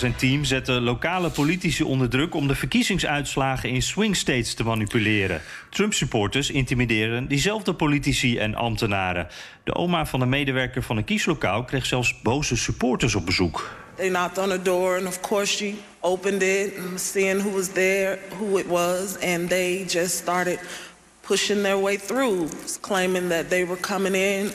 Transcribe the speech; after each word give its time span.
Zijn 0.00 0.16
team 0.16 0.44
zetten 0.44 0.82
lokale 0.82 1.30
politici 1.30 1.82
onder 1.82 2.08
druk 2.08 2.34
om 2.34 2.48
de 2.48 2.54
verkiezingsuitslagen 2.54 3.68
in 3.68 3.82
swing 3.82 4.16
states 4.16 4.54
te 4.54 4.64
manipuleren. 4.64 5.40
Trump-supporters 5.70 6.50
intimideren 6.50 7.28
diezelfde 7.28 7.74
politici 7.74 8.38
en 8.38 8.54
ambtenaren. 8.54 9.28
De 9.64 9.74
oma 9.74 10.06
van 10.06 10.20
een 10.20 10.28
medewerker 10.28 10.82
van 10.82 10.96
een 10.96 11.04
kieslokaal 11.04 11.64
kreeg 11.64 11.86
zelfs 11.86 12.20
boze 12.22 12.56
supporters 12.56 13.14
op 13.14 13.26
bezoek. 13.26 13.76
They 13.96 14.08
knocked 14.08 14.38
on 14.38 14.48
the 14.48 14.62
door, 14.62 14.96
and 14.96 15.06
of 15.06 15.20
course, 15.20 15.56
she 15.56 15.74
opened 16.00 16.42
it, 16.42 16.72
seeing 16.94 17.40
who 17.40 17.50
was 17.50 17.68
there, 17.68 18.18
who 18.38 18.58
it 18.58 18.66
was, 18.66 19.18
and 19.18 19.48
they 19.48 19.84
just 19.88 20.16
started 20.16 20.58
pushing 21.20 21.62
their 21.62 21.80
way 21.80 21.96
through, 21.96 22.48
claiming 22.80 23.28
that 23.28 23.48
they 23.48 23.66
were 23.66 23.80
coming 23.80 24.14
in 24.14 24.50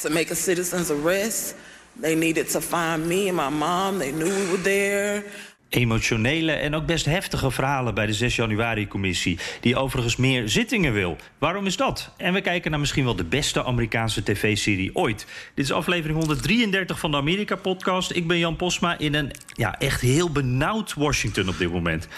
to 0.00 0.10
make 0.10 0.32
a 0.32 0.36
citizen's 0.36 0.90
arrest. 0.90 1.54
They 2.00 2.14
needed 2.14 2.50
to 2.50 2.60
find 2.60 3.06
me 3.06 3.30
and 3.30 3.36
my 3.36 3.58
mom. 3.58 3.98
They 3.98 4.10
knew 4.10 4.28
we 4.28 4.46
were 4.50 4.60
there. 4.60 5.24
Emotionele 5.68 6.52
en 6.52 6.74
ook 6.74 6.86
best 6.86 7.04
heftige 7.04 7.50
verhalen 7.50 7.94
bij 7.94 8.06
de 8.06 8.12
6 8.12 8.36
januari-commissie, 8.36 9.38
die 9.60 9.76
overigens 9.76 10.16
meer 10.16 10.48
zittingen 10.48 10.92
wil. 10.92 11.16
Waarom 11.38 11.66
is 11.66 11.76
dat? 11.76 12.10
En 12.16 12.32
we 12.32 12.40
kijken 12.40 12.70
naar 12.70 12.80
misschien 12.80 13.04
wel 13.04 13.16
de 13.16 13.24
beste 13.24 13.64
Amerikaanse 13.64 14.22
tv-serie 14.22 14.94
ooit. 14.94 15.26
Dit 15.54 15.64
is 15.64 15.72
aflevering 15.72 16.18
133 16.18 16.98
van 16.98 17.10
de 17.10 17.16
Amerika-podcast. 17.16 18.10
Ik 18.10 18.26
ben 18.26 18.38
Jan 18.38 18.56
Posma 18.56 18.98
in 18.98 19.14
een 19.14 19.30
ja, 19.46 19.78
echt 19.78 20.00
heel 20.00 20.30
benauwd 20.30 20.94
Washington 20.94 21.48
op 21.48 21.58
dit 21.58 21.72
moment. 21.72 22.08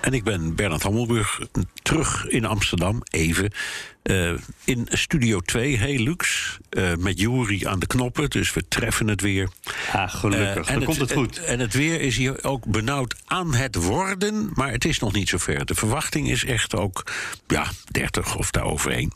En 0.00 0.12
ik 0.12 0.24
ben 0.24 0.54
Bernard 0.54 0.82
Hammelburg, 0.82 1.40
terug 1.82 2.26
in 2.28 2.44
Amsterdam, 2.44 3.02
even. 3.10 3.50
Uh, 4.10 4.32
in 4.64 4.86
Studio 4.90 5.40
2, 5.40 5.76
heel 5.78 6.02
luxe. 6.02 6.58
Uh, 6.70 6.94
met 6.98 7.20
Jury 7.20 7.66
aan 7.66 7.78
de 7.78 7.86
knoppen, 7.86 8.30
dus 8.30 8.52
we 8.52 8.68
treffen 8.68 9.08
het 9.08 9.20
weer. 9.20 9.48
Ah, 9.92 10.14
gelukkig, 10.14 10.68
uh, 10.68 10.74
dan 10.74 10.84
komt 10.84 11.00
het 11.00 11.12
goed. 11.12 11.38
En 11.38 11.60
het 11.60 11.74
weer 11.74 12.00
is 12.00 12.16
hier 12.16 12.44
ook 12.44 12.64
benauwd 12.64 13.14
aan 13.24 13.54
het 13.54 13.74
worden, 13.74 14.50
maar 14.54 14.70
het 14.70 14.84
is 14.84 14.98
nog 14.98 15.12
niet 15.12 15.28
zover. 15.28 15.66
De 15.66 15.74
verwachting 15.74 16.30
is 16.30 16.44
echt 16.44 16.74
ook, 16.74 17.12
ja, 17.46 17.66
30 17.90 18.36
of 18.36 18.50
daaroverheen. 18.50 19.12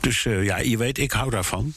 Dus 0.00 0.22
ja, 0.22 0.58
je 0.58 0.76
weet, 0.76 0.98
ik 0.98 1.12
hou 1.12 1.30
daarvan. 1.30 1.74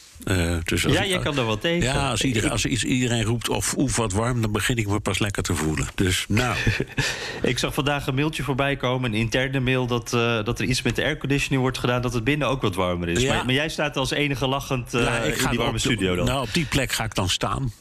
Dus 0.64 0.82
ja, 0.82 1.02
je 1.02 1.18
kan 1.18 1.38
er 1.38 1.46
wel 1.46 1.58
tegen. 1.58 1.88
Ja, 1.88 2.10
als, 2.10 2.22
iedereen, 2.22 2.50
als 2.50 2.64
iedereen 2.64 3.22
roept 3.22 3.48
of 3.48 3.76
oef 3.76 3.96
wat 3.96 4.12
warm, 4.12 4.40
dan 4.40 4.52
begin 4.52 4.76
ik 4.76 4.88
me 4.88 5.00
pas 5.00 5.18
lekker 5.18 5.42
te 5.42 5.54
voelen. 5.54 5.86
Dus 5.94 6.24
nou. 6.28 6.56
ik 7.42 7.58
zag 7.58 7.74
vandaag 7.74 8.06
een 8.06 8.14
mailtje 8.14 8.42
voorbij 8.42 8.76
komen, 8.76 9.12
een 9.12 9.18
interne 9.18 9.60
mail, 9.60 9.86
dat, 9.86 10.10
dat 10.44 10.58
er 10.58 10.64
iets 10.64 10.82
met 10.82 10.96
de 10.96 11.02
airconditioning 11.02 11.62
wordt 11.62 11.78
gedaan, 11.78 12.02
dat 12.02 12.12
het 12.14 12.24
binnen 12.24 12.48
ook 12.48 12.62
wat 12.62 12.74
warmer 12.74 13.08
is. 13.08 13.26
Maar, 13.26 13.44
maar, 13.44 13.54
jij 13.54 13.68
staat 13.68 13.96
als 13.96 14.10
enige 14.10 14.46
lachend 14.46 14.94
uh, 14.94 15.02
ja, 15.02 15.16
ik 15.16 15.36
in 15.36 15.48
die 15.48 15.58
warme 15.58 15.78
studio 15.78 16.14
dan. 16.16 16.26
Nou, 16.26 16.42
op 16.42 16.54
die 16.54 16.66
plek 16.66 16.92
ga 16.92 17.04
ik 17.04 17.14
dan 17.14 17.28
staan 17.28 17.72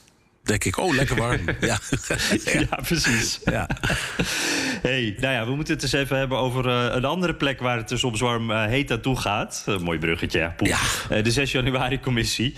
denk 0.43 0.63
ik, 0.63 0.77
oh, 0.77 0.93
lekker 0.93 1.15
warm. 1.15 1.41
ja. 1.59 1.77
ja. 2.45 2.79
precies. 2.81 3.39
Ja. 3.45 3.67
hey, 4.81 5.15
nou 5.19 5.33
ja, 5.33 5.45
we 5.45 5.55
moeten 5.55 5.73
het 5.73 5.83
eens 5.83 5.93
even 5.93 6.17
hebben 6.17 6.37
over 6.37 6.65
uh, 6.65 6.95
een 6.95 7.05
andere 7.05 7.35
plek... 7.35 7.59
waar 7.59 7.77
het 7.77 7.91
er 7.91 7.99
soms 7.99 8.19
warm 8.19 8.51
uh, 8.51 8.65
heet 8.65 8.89
naartoe 8.89 9.19
gaat. 9.19 9.65
Uh, 9.69 9.77
mooi 9.77 9.99
bruggetje, 9.99 10.53
ja. 10.57 10.79
de 11.21 11.31
6 11.31 11.51
januari-commissie. 11.51 12.53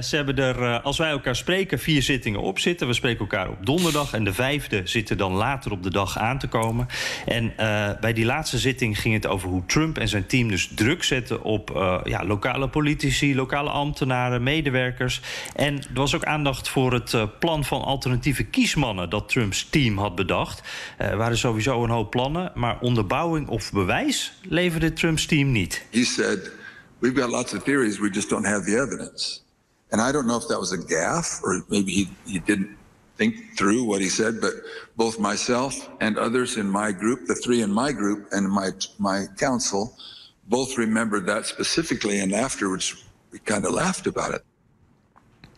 ze 0.00 0.08
hebben 0.10 0.36
er, 0.36 0.80
als 0.80 0.98
wij 0.98 1.10
elkaar 1.10 1.36
spreken, 1.36 1.78
vier 1.78 2.02
zittingen 2.02 2.40
op 2.40 2.58
zitten. 2.58 2.86
We 2.86 2.92
spreken 2.92 3.20
elkaar 3.20 3.48
op 3.48 3.66
donderdag. 3.66 4.12
En 4.12 4.24
de 4.24 4.34
vijfde 4.34 4.80
zit 4.84 5.10
er 5.10 5.16
dan 5.16 5.32
later 5.32 5.72
op 5.72 5.82
de 5.82 5.90
dag 5.90 6.18
aan 6.18 6.38
te 6.38 6.46
komen. 6.46 6.86
En 7.26 7.52
bij 8.00 8.12
die 8.12 8.24
laatste 8.24 8.58
zitting 8.58 9.00
ging 9.00 9.14
het 9.14 9.26
over 9.26 9.48
hoe 9.48 9.66
Trump 9.66 9.98
en 9.98 10.08
zijn 10.08 10.26
team... 10.26 10.48
dus 10.48 10.70
druk 10.74 11.04
zetten 11.04 11.42
op 11.42 11.70
ja, 12.04 12.24
lokale 12.24 12.68
politici, 12.68 13.34
lokale 13.34 13.70
ambtenaren, 13.70 14.42
medewerkers. 14.42 15.20
En 15.54 15.76
er 15.76 15.84
was 15.94 16.14
ook 16.14 16.24
aandacht 16.24 16.68
voor 16.68 16.92
het 16.92 17.14
plan 17.28 17.64
van 17.64 17.82
alternatieve 17.82 18.44
kiesmannen 18.44 19.10
dat 19.10 19.28
Trumps 19.28 19.68
team 19.70 19.98
had 19.98 20.14
bedacht. 20.14 20.60
Er 20.98 21.16
waren 21.16 21.38
sowieso 21.38 21.84
een 21.84 21.90
hoop 21.90 22.10
plannen, 22.10 22.52
maar 22.54 22.80
onderbouwing 22.80 23.48
of 23.48 23.72
bewijs 23.72 24.32
leverde 24.42 24.92
Trumps 24.92 25.26
team 25.26 25.52
niet. 25.52 25.84
He 25.90 26.04
said, 26.04 26.50
we've 26.98 27.20
got 27.20 27.30
lots 27.30 27.54
of 27.54 27.62
theories, 27.62 27.98
we 27.98 28.10
just 28.10 28.28
don't 28.28 28.46
have 28.46 28.64
the 28.64 28.76
evidence. 28.76 29.40
And 29.90 30.00
I 30.08 30.12
don't 30.12 30.26
know 30.26 30.38
if 30.38 30.46
that 30.46 30.58
was 30.58 30.72
a 30.72 30.82
gaffe 30.86 31.42
or 31.42 31.64
maybe 31.68 31.90
he, 31.90 32.08
he 32.24 32.40
didn't 32.44 32.76
think 33.16 33.34
through 33.56 33.84
what 33.84 34.00
he 34.00 34.08
said, 34.08 34.40
but 34.40 34.52
both 34.96 35.18
myself 35.18 35.88
and 36.00 36.18
others 36.18 36.56
in 36.56 36.66
my 36.66 36.92
group, 36.92 37.26
the 37.26 37.34
three 37.34 37.62
in 37.62 37.72
my 37.72 37.92
group 37.92 38.26
and 38.30 38.48
my 38.48 38.70
my 38.98 39.26
council, 39.36 39.96
both 40.48 40.78
remembered 40.78 41.26
that 41.26 41.46
specifically, 41.46 42.20
and 42.20 42.32
afterwards 42.32 42.94
we 43.30 43.38
kind 43.38 43.64
of 43.64 43.72
laughed 43.72 44.06
about 44.06 44.34
it. 44.34 44.42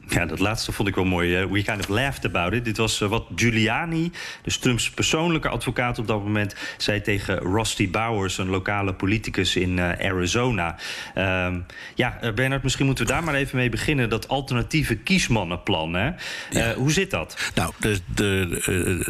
Ja, 0.09 0.26
dat 0.26 0.38
laatste 0.38 0.72
vond 0.72 0.88
ik 0.88 0.94
wel 0.94 1.04
mooi. 1.04 1.47
We 1.47 1.62
kind 1.62 1.78
of 1.78 1.88
laughed 1.88 2.25
about 2.25 2.53
it. 2.53 2.65
Dit 2.65 2.76
was 2.76 3.00
eh, 3.00 3.09
wat 3.09 3.26
Giuliani, 3.37 4.12
dus 4.42 4.56
Trumps 4.56 4.91
persoonlijke 4.91 5.48
advocaat 5.48 5.98
op 5.98 6.06
dat 6.06 6.22
moment, 6.22 6.54
zei 6.76 7.00
tegen 7.00 7.38
Rusty 7.38 7.91
Bowers, 7.91 8.38
een 8.38 8.48
lokale 8.48 8.94
politicus 8.94 9.56
in 9.56 9.76
uh, 9.76 9.88
Arizona. 9.88 10.76
Uh, 11.15 11.54
ja, 11.94 12.19
uh, 12.22 12.32
Bernard, 12.32 12.62
misschien 12.62 12.87
moeten 12.87 13.06
we 13.06 13.12
daar 13.12 13.25
maar 13.25 13.34
even 13.34 13.56
mee 13.56 13.69
beginnen. 13.69 14.09
Dat 14.09 14.28
alternatieve 14.28 14.97
kiesmannenplan. 14.97 15.94
Hè? 15.94 16.10
Ja. 16.50 16.75
hoe 16.75 16.92
zit 16.92 17.10
dat? 17.10 17.50
Nou, 17.54 17.72
de, 17.78 17.98
de, 18.15 18.62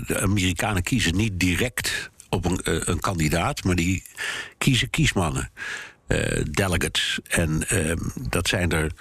de, 0.06 0.20
Amerikanen 0.20 0.82
kiezen 0.82 1.16
niet 1.16 1.40
direct 1.40 2.10
op 2.28 2.44
een, 2.44 2.60
een 2.90 3.00
kandidaat, 3.00 3.64
maar 3.64 3.74
die 3.74 4.02
kiezen 4.58 4.90
kiesmannen. 4.90 5.50
delegates. 6.50 7.20
En 7.28 7.64
ehm, 7.68 7.98
dat 8.28 8.48
zijn 8.48 8.72
er 8.72 8.92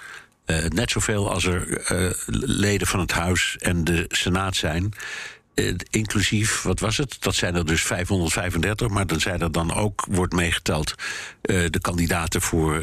uh, 0.46 0.64
net 0.64 0.90
zoveel 0.90 1.30
als 1.30 1.44
er 1.44 1.92
uh, 1.92 2.10
leden 2.36 2.86
van 2.86 3.00
het 3.00 3.12
Huis 3.12 3.56
en 3.58 3.84
de 3.84 4.04
Senaat 4.08 4.56
zijn. 4.56 4.92
Uh, 5.54 5.74
inclusief, 5.90 6.62
wat 6.62 6.80
was 6.80 6.96
het? 6.96 7.16
Dat 7.20 7.34
zijn 7.34 7.54
er 7.54 7.66
dus 7.66 7.82
535, 7.82 8.88
maar 8.88 9.06
dan 9.06 9.20
zijn 9.20 9.40
er 9.40 9.52
dan 9.52 9.74
ook, 9.74 10.06
wordt 10.08 10.32
meegeteld, 10.32 10.94
de 11.42 11.78
kandidaten 11.80 12.40
voor 12.40 12.82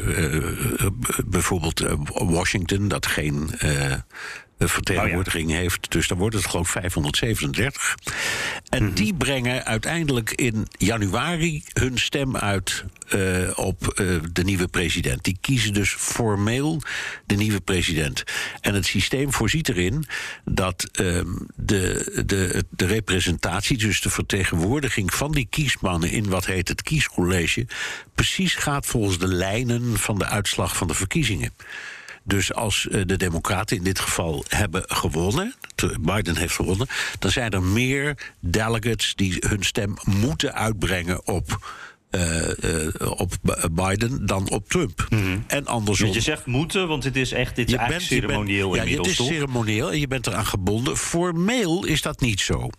bijvoorbeeld 1.26 1.82
Washington, 2.14 2.88
dat 2.88 3.06
geen 3.06 3.50
vertegenwoordiging 4.68 5.50
oh 5.50 5.56
heeft. 5.56 5.90
Dus 5.90 6.08
dan 6.08 6.18
wordt 6.18 6.34
het 6.34 6.46
geloof 6.46 6.68
537. 6.68 7.94
En 8.68 8.84
mhm. 8.84 8.94
die 8.94 9.14
brengen 9.14 9.64
uiteindelijk 9.64 10.30
in 10.30 10.66
januari 10.78 11.62
hun 11.72 11.98
stem 11.98 12.36
uit 12.36 12.84
uh, 13.14 13.50
op 13.54 14.00
uh, 14.00 14.20
de 14.32 14.44
nieuwe 14.44 14.68
president. 14.68 15.24
Die 15.24 15.38
kiezen 15.40 15.72
dus 15.72 15.94
formeel 15.94 16.82
de 17.26 17.34
nieuwe 17.34 17.60
president. 17.60 18.22
En 18.60 18.74
het 18.74 18.86
systeem 18.86 19.32
voorziet 19.32 19.68
erin 19.68 20.04
dat 20.44 20.88
uh, 21.00 21.20
de, 21.54 22.22
de, 22.26 22.64
de 22.70 22.86
representatie, 22.86 23.78
dus 23.78 24.00
de 24.00 24.10
vertegenwoordiging 24.10 25.14
van 25.14 25.32
die 25.32 25.46
kiesmannen 25.50 26.10
in 26.10 26.28
wat 26.28 26.46
heet 26.46 26.68
het 26.68 26.82
kiescollege, 26.82 27.66
precies 28.14 28.54
gaat 28.54 28.86
volgens 28.86 29.18
de 29.18 29.28
lijnen 29.28 29.98
van 29.98 30.18
de 30.18 30.26
uitslag 30.26 30.76
van 30.76 30.86
de 30.86 30.94
verkiezingen. 30.94 31.52
Dus 32.24 32.54
als 32.54 32.88
eh, 32.88 33.02
de 33.06 33.16
Democraten 33.16 33.76
in 33.76 33.82
dit 33.84 34.00
geval 34.00 34.44
hebben 34.48 34.82
gewonnen, 34.86 35.54
Biden 36.00 36.36
heeft 36.36 36.54
gewonnen, 36.54 36.86
dan 37.18 37.30
zijn 37.30 37.50
er 37.50 37.62
meer 37.62 38.32
delegates 38.40 39.14
die 39.14 39.36
hun 39.48 39.62
stem 39.62 39.94
moeten 40.04 40.54
uitbrengen 40.54 41.26
op 41.26 41.58
op 42.98 43.32
Biden 43.72 44.26
dan 44.26 44.50
op 44.50 44.68
Trump. 44.68 45.06
Mhm. 45.08 45.38
En 45.46 45.66
andersom. 45.66 46.12
Je 46.12 46.20
zegt 46.20 46.46
moeten, 46.46 46.88
want 46.88 47.04
het 47.04 47.16
is 47.16 47.32
echt 47.32 47.56
dit 47.56 47.68
is 47.68 47.74
eigenlijk 47.74 48.06
ceremonieel 48.06 48.70
bent, 48.70 48.88
Ja, 48.88 48.96
het 48.96 49.06
is 49.06 49.16
ceremonieel 49.16 49.92
en 49.92 50.00
je 50.00 50.08
bent 50.08 50.26
eraan 50.26 50.46
gebonden. 50.46 50.96
Formeel 50.96 51.84
is 51.84 52.02
dat 52.02 52.20
niet 52.20 52.40
zo. 52.40 52.70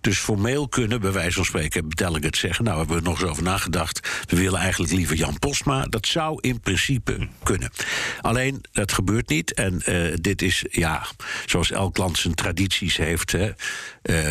Dus 0.00 0.18
formeel 0.18 0.68
kunnen, 0.68 1.00
bij 1.00 1.12
wijze 1.12 1.32
van 1.32 1.44
spreken, 1.44 1.88
delegates 1.88 2.40
zeggen... 2.40 2.64
nou, 2.64 2.76
we 2.76 2.84
hebben 2.84 3.04
er 3.04 3.10
nog 3.10 3.20
eens 3.20 3.30
over 3.30 3.42
nagedacht. 3.42 4.08
We 4.28 4.36
willen 4.36 4.60
eigenlijk 4.60 4.92
liever 4.92 5.16
Jan 5.16 5.38
Postma. 5.38 5.86
Dat 5.86 6.06
zou 6.06 6.38
in 6.40 6.60
principe 6.60 7.28
kunnen. 7.42 7.70
Alleen, 8.20 8.64
dat 8.72 8.92
gebeurt 8.92 9.28
niet. 9.28 9.54
En 9.54 9.82
dit 10.20 10.42
is, 10.42 10.64
ja, 10.70 11.06
zoals 11.46 11.70
elk 11.70 11.96
land 11.96 12.18
zijn 12.18 12.34
tradities 12.34 12.96
heeft... 12.96 13.32
Hè, 13.32 13.50
uh, 14.10 14.30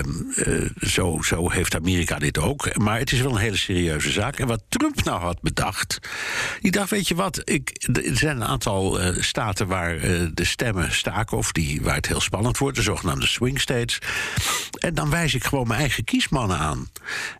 zo, 0.79 1.21
zo 1.21 1.49
heeft 1.51 1.75
Amerika 1.75 2.19
dit 2.19 2.37
ook. 2.37 2.77
Maar 2.77 2.99
het 2.99 3.11
is 3.11 3.21
wel 3.21 3.31
een 3.31 3.37
hele 3.37 3.57
serieuze 3.57 4.11
zaak. 4.11 4.39
En 4.39 4.47
wat 4.47 4.63
Trump 4.69 5.03
nou 5.03 5.21
had 5.21 5.41
bedacht. 5.41 5.99
Die 6.61 6.71
dacht: 6.71 6.89
Weet 6.89 7.07
je 7.07 7.15
wat, 7.15 7.41
ik, 7.43 7.87
er 7.93 8.17
zijn 8.17 8.35
een 8.35 8.47
aantal 8.47 9.01
uh, 9.01 9.21
staten 9.21 9.67
waar 9.67 9.95
uh, 9.95 10.27
de 10.33 10.45
stemmen 10.45 10.93
staken. 10.93 11.37
of 11.37 11.51
die, 11.51 11.81
waar 11.81 11.95
het 11.95 12.07
heel 12.07 12.21
spannend 12.21 12.57
wordt, 12.57 12.77
de 12.77 12.83
zogenaamde 12.83 13.27
swing 13.27 13.61
states. 13.61 13.99
En 14.79 14.93
dan 14.93 15.09
wijs 15.09 15.33
ik 15.33 15.43
gewoon 15.43 15.67
mijn 15.67 15.79
eigen 15.79 16.03
kiesmannen 16.03 16.57
aan. 16.57 16.89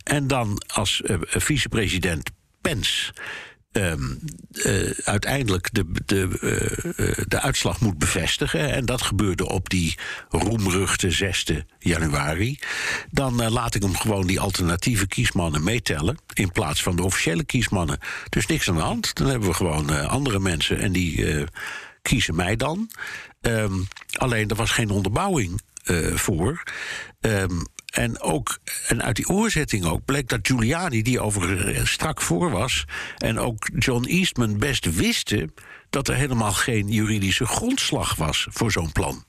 En 0.04 0.28
dan 0.28 0.64
als 0.68 1.02
vicepresident 1.26 2.30
Pence 2.62 3.14
um, 3.74 4.20
uh, 4.52 4.92
uiteindelijk 5.04 5.70
de, 5.72 5.86
de, 6.06 6.28
uh, 6.98 7.26
de 7.28 7.42
uitslag 7.42 7.80
moet 7.80 7.98
bevestigen. 7.98 8.72
En 8.72 8.86
dat 8.86 9.02
gebeurde 9.02 9.50
op 9.50 9.70
die 9.70 9.98
roemruchte 10.30 11.12
6 11.12 11.46
januari. 11.80 12.60
Dan 13.12 13.50
laat 13.50 13.76
ik 13.76 13.82
hem 13.82 13.96
gewoon 13.96 14.28
die 14.28 14.40
alternatieve 14.40 15.08
kiesmannen 15.08 15.64
meetellen. 15.64 16.18
In 16.34 16.52
plaats 16.52 16.84
van 16.84 16.96
de 16.96 17.04
officiële 17.04 17.44
kiesmannen. 17.44 18.00
Dus 18.30 18.46
niks 18.46 18.70
aan 18.70 18.76
de 18.76 18.82
hand. 18.82 19.16
Dan 19.16 19.28
hebben 19.28 19.48
we 19.50 19.56
gewoon 19.56 20.08
andere 20.08 20.40
mensen 20.40 20.80
en 20.80 20.92
die 20.92 21.46
kiezen 22.02 22.36
mij 22.36 22.56
dan. 22.56 22.92
Um, 23.42 23.88
alleen 24.14 24.50
er 24.50 24.56
was 24.56 24.72
geen 24.72 24.90
onderbouwing 24.90 25.62
voor. 26.14 26.64
Um, 27.22 27.66
en, 27.94 28.22
ook, 28.22 28.60
en 28.88 29.04
uit 29.04 29.16
die 29.16 29.30
oorzetting 29.30 29.86
ook 29.86 30.06
bleek 30.06 30.30
dat 30.30 30.40
Giuliani, 30.48 31.02
die 31.02 31.20
over 31.20 31.88
strak 31.88 32.22
voor 32.22 32.52
was, 32.52 32.86
en 33.18 33.40
ook 33.40 33.70
John 33.78 34.06
Eastman 34.06 34.58
best 34.58 34.96
wisten 34.96 35.54
dat 35.90 36.08
er 36.08 36.16
helemaal 36.16 36.54
geen 36.54 36.88
juridische 36.88 37.46
grondslag 37.46 38.16
was 38.16 38.48
voor 38.50 38.72
zo'n 38.72 38.92
plan. 38.92 39.24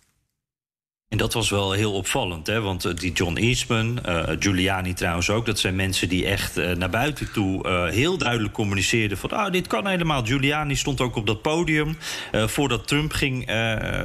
En 1.14 1.20
dat 1.20 1.32
was 1.32 1.50
wel 1.50 1.72
heel 1.72 1.92
opvallend, 1.92 2.46
hè? 2.46 2.60
want 2.60 2.84
eh, 2.84 2.94
die 2.94 3.12
John 3.12 3.36
Eastman, 3.36 3.98
uh, 4.08 4.22
Giuliani 4.38 4.92
trouwens 4.94 5.30
ook... 5.30 5.46
dat 5.46 5.58
zijn 5.58 5.76
mensen 5.76 6.08
die 6.08 6.26
echt 6.26 6.58
uh, 6.58 6.72
naar 6.72 6.90
buiten 6.90 7.32
toe 7.32 7.68
heel 7.92 8.18
duidelijk 8.18 8.54
communiceerden... 8.54 9.18
van 9.18 9.30
ah, 9.30 9.52
dit 9.52 9.66
kan 9.66 9.86
helemaal. 9.86 10.24
Giuliani 10.24 10.76
stond 10.76 11.00
ook 11.00 11.16
op 11.16 11.26
dat 11.26 11.42
podium 11.42 11.96
voordat 12.32 12.86
Trump 12.86 13.12
ging, 13.12 13.50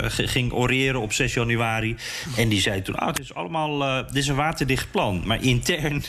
ging 0.08 0.54
oreren 0.54 1.02
op 1.02 1.14
6 1.14 1.34
januari. 1.34 1.96
En 2.36 2.50
die 2.50 2.62
zei 2.62 2.82
toen, 2.82 2.96
ah, 2.96 3.08
dit 3.14 3.20
is 3.20 3.34
allemaal 3.34 4.06
dit 4.06 4.16
is 4.16 4.28
een 4.28 4.36
waterdicht 4.36 4.92
plan. 4.92 5.22
Maar 5.26 5.44
intern 5.44 6.04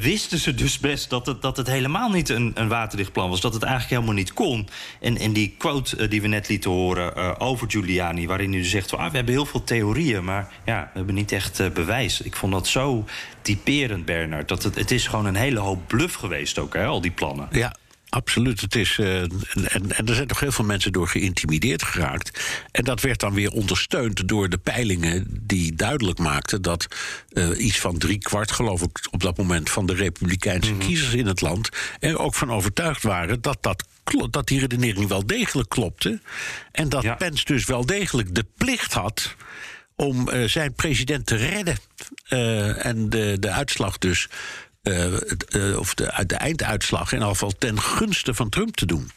wisten 0.00 0.38
ze 0.38 0.54
dus 0.54 0.78
best 0.78 1.10
dat 1.10 1.26
het, 1.26 1.42
dat 1.42 1.56
het 1.56 1.66
helemaal 1.66 2.10
niet 2.10 2.28
een, 2.28 2.50
een 2.54 2.68
waterdicht 2.68 3.12
plan 3.12 3.30
was. 3.30 3.40
Dat 3.40 3.54
het 3.54 3.62
eigenlijk 3.62 3.92
helemaal 3.92 4.14
niet 4.14 4.32
kon. 4.32 4.68
En, 5.00 5.18
en 5.18 5.32
die 5.32 5.54
quote 5.58 6.08
die 6.08 6.22
we 6.22 6.28
net 6.28 6.48
lieten 6.48 6.70
horen 6.70 7.40
over 7.40 7.70
Giuliani... 7.70 8.26
waarin 8.26 8.50
hij 8.50 8.60
dus 8.60 8.70
zegt, 8.70 8.92
ah, 8.92 9.10
we 9.10 9.16
hebben 9.16 9.34
heel 9.34 9.46
veel 9.46 9.64
theorieën... 9.64 10.24
maar 10.24 10.33
maar 10.34 10.52
ja, 10.64 10.90
we 10.92 10.96
hebben 10.98 11.14
niet 11.14 11.32
echt 11.32 11.60
uh, 11.60 11.70
bewijs. 11.70 12.20
Ik 12.20 12.36
vond 12.36 12.52
dat 12.52 12.66
zo 12.66 13.04
typerend, 13.42 14.04
Bernard. 14.04 14.48
Dat 14.48 14.62
het, 14.62 14.74
het 14.74 14.90
is 14.90 15.06
gewoon 15.06 15.26
een 15.26 15.34
hele 15.34 15.58
hoop 15.58 15.86
bluff 15.86 16.14
geweest 16.14 16.58
ook, 16.58 16.74
hè, 16.74 16.84
al 16.84 17.00
die 17.00 17.10
plannen. 17.10 17.48
Ja, 17.50 17.76
absoluut. 18.08 18.60
Het 18.60 18.74
is, 18.74 18.98
uh, 18.98 19.20
en, 19.20 19.32
en, 19.68 20.06
er 20.06 20.14
zijn 20.14 20.26
toch 20.26 20.40
heel 20.40 20.52
veel 20.52 20.64
mensen 20.64 20.92
door 20.92 21.08
geïntimideerd 21.08 21.82
geraakt. 21.82 22.40
En 22.70 22.84
dat 22.84 23.00
werd 23.00 23.20
dan 23.20 23.34
weer 23.34 23.50
ondersteund 23.50 24.28
door 24.28 24.48
de 24.48 24.58
peilingen 24.58 25.26
die 25.40 25.74
duidelijk 25.74 26.18
maakten 26.18 26.62
dat 26.62 26.86
uh, 27.32 27.64
iets 27.64 27.78
van 27.78 27.98
drie 27.98 28.18
kwart, 28.18 28.52
geloof 28.52 28.82
ik, 28.82 29.08
op 29.10 29.22
dat 29.22 29.36
moment 29.36 29.70
van 29.70 29.86
de 29.86 29.94
Republikeinse 29.94 30.72
mm 30.72 30.78
-hmm. 30.78 30.88
kiezers 30.88 31.14
in 31.14 31.26
het 31.26 31.40
land 31.40 31.68
er 32.00 32.18
ook 32.18 32.34
van 32.34 32.52
overtuigd 32.52 33.02
waren 33.02 33.40
dat 33.40 33.62
dat 33.62 33.84
dat 34.30 34.48
die 34.48 34.60
redenering 34.60 35.08
wel 35.08 35.26
degelijk 35.26 35.68
klopte. 35.68 36.20
En 36.72 36.88
dat 36.88 37.02
ja. 37.02 37.14
Pence 37.14 37.44
dus 37.44 37.64
wel 37.64 37.86
degelijk 37.86 38.34
de 38.34 38.44
plicht 38.56 38.92
had 38.92 39.34
om 39.96 40.28
uh, 40.28 40.48
zijn 40.48 40.74
president 40.74 41.26
te 41.26 41.36
redden. 41.36 41.76
Uh, 42.30 42.86
en 42.86 43.10
de, 43.10 43.36
de 43.40 43.50
uitslag 43.50 43.98
dus, 43.98 44.28
uh, 44.82 45.78
of 45.78 45.94
de, 45.94 46.24
de 46.26 46.36
einduitslag 46.36 47.12
in 47.12 47.22
afval 47.22 47.52
ten 47.58 47.80
gunste 47.80 48.34
van 48.34 48.48
Trump 48.48 48.76
te 48.76 48.86
doen. 48.86 49.10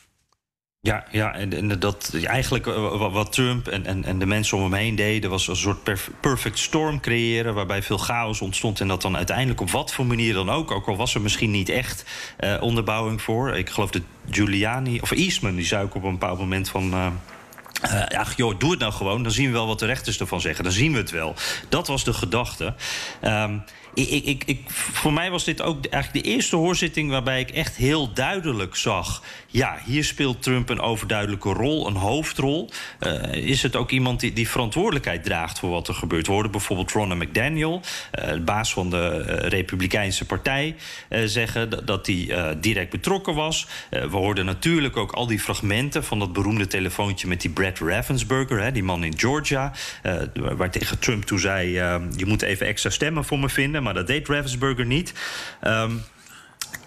Ja, 0.82 1.06
ja 1.12 1.34
en, 1.34 1.54
en 1.54 1.80
dat 1.80 2.16
eigenlijk 2.24 2.66
wat 2.98 3.32
Trump 3.32 3.68
en, 3.68 3.86
en, 3.86 4.04
en 4.04 4.20
de 4.20 4.26
mensen 4.26 4.58
om 4.58 4.64
hem 4.64 4.74
heen 4.74 4.96
deden, 4.96 5.30
was 5.30 5.48
een 5.48 5.56
soort 5.56 5.84
perf 5.84 6.10
perfect 6.20 6.60
storm 6.60 7.00
creëren. 7.00 7.54
waarbij 7.54 7.84
veel 7.84 7.98
chaos 7.98 8.42
ontstond. 8.42 8.80
En 8.80 8.88
dat 8.88 9.02
dan 9.02 9.16
uiteindelijk 9.16 9.62
op 9.62 9.70
wat 9.70 9.94
voor 9.94 10.06
manier 10.06 10.34
dan 10.34 10.50
ook. 10.50 10.72
ook 10.72 10.88
al 10.88 10.96
was 10.96 11.16
er 11.16 11.22
misschien 11.22 11.52
niet 11.52 11.70
echt 11.70 12.06
onderbouwing 12.60 13.22
voor. 13.22 13.58
Ik 13.58 13.70
geloof 13.70 13.92
dat 13.92 14.02
Giuliani, 14.30 15.00
of 15.00 15.12
Eastman, 15.12 15.56
die 15.56 15.66
zei 15.66 15.84
ook 15.84 15.96
op 15.96 16.04
een 16.04 16.12
bepaald 16.12 16.40
moment 16.40 16.70
van. 16.70 17.16
Uh, 17.86 18.04
ja, 18.08 18.26
joh, 18.36 18.60
doe 18.60 18.72
het 18.72 18.80
nou 18.80 18.94
gewoon. 18.94 19.24
Dan 19.24 19.32
zien 19.32 19.46
we 19.46 19.52
wel 19.52 19.68
wat 19.68 19.80
de 19.80 19.86
rechters 19.86 20.20
ervan 20.20 20.42
zeggen. 20.42 20.64
Dan 20.64 20.74
zien 20.74 20.92
we 20.92 20.98
het 20.98 21.12
wel. 21.12 21.36
Dat 21.70 21.88
was 21.88 22.04
de 22.04 22.14
gedachte. 22.14 22.74
Um, 23.22 23.64
ik, 23.98 24.26
ik, 24.26 24.44
ik, 24.46 24.60
voor 24.70 25.14
mij 25.14 25.32
was 25.32 25.44
dit 25.44 25.62
ook 25.62 25.86
eigenlijk 25.86 26.26
de 26.26 26.32
eerste 26.32 26.56
hoorzitting 26.56 27.10
waarbij 27.10 27.40
ik 27.40 27.50
echt 27.50 27.76
heel 27.76 28.14
duidelijk 28.14 28.76
zag. 28.76 29.24
Ja, 29.48 29.78
hier 29.86 30.04
speelt 30.04 30.44
Trump 30.44 30.70
een 30.70 30.80
overduidelijke 30.80 31.50
rol, 31.50 31.88
een 31.88 31.96
hoofdrol. 31.96 32.70
Uh, 33.00 33.34
is 33.34 33.64
het 33.64 33.76
ook 33.76 33.92
iemand 33.92 34.20
die, 34.20 34.34
die 34.34 34.50
verantwoordelijkheid 34.50 35.24
draagt 35.24 35.60
voor 35.60 35.70
wat 35.70 35.88
er 35.88 35.94
gebeurt? 35.94 36.28
We 36.28 36.34
hoorden 36.34 36.52
bijvoorbeeld 36.52 36.92
Ronna 36.92 37.16
McDaniel, 37.16 37.82
uh, 38.20 38.28
de 38.28 38.42
baas 38.42 38.74
van 38.74 38.90
de 38.90 39.26
uh, 39.28 39.50
Republikeinse 39.50 40.26
Partij, 40.26 40.76
zeggen 41.10 41.86
dat 41.86 42.06
hij 42.08 42.56
direct 42.60 42.92
betrokken 42.92 43.36
was. 43.36 43.68
we 43.90 44.08
hoorden 44.18 44.46
natuurlijk 44.46 44.98
ook 44.98 45.12
al 45.12 45.28
die 45.28 45.40
fragmenten 45.40 46.04
van 46.04 46.20
dat 46.20 46.34
beroemde 46.34 46.68
telefoontje 46.68 47.28
met 47.28 47.42
die 47.42 47.52
Brad 47.52 47.80
Ravensburger, 47.80 48.62
hè, 48.62 48.72
die 48.72 48.84
man 48.84 49.04
in 49.04 49.20
Georgia, 49.20 49.74
waar 50.34 50.72
tegen 50.72 51.00
Trump 51.00 51.24
toe 51.24 51.40
zei: 51.40 51.72
Je 52.18 52.26
moet 52.26 52.42
even 52.42 52.68
extra 52.68 52.90
stemmen 52.90 53.26
voor 53.26 53.40
me 53.40 53.50
vinden 53.50 53.84
maar 53.88 53.96
dat 53.96 54.08
deed 54.08 54.28
Ravensburger 54.28 54.86
niet. 54.86 55.14
Um, 55.64 56.04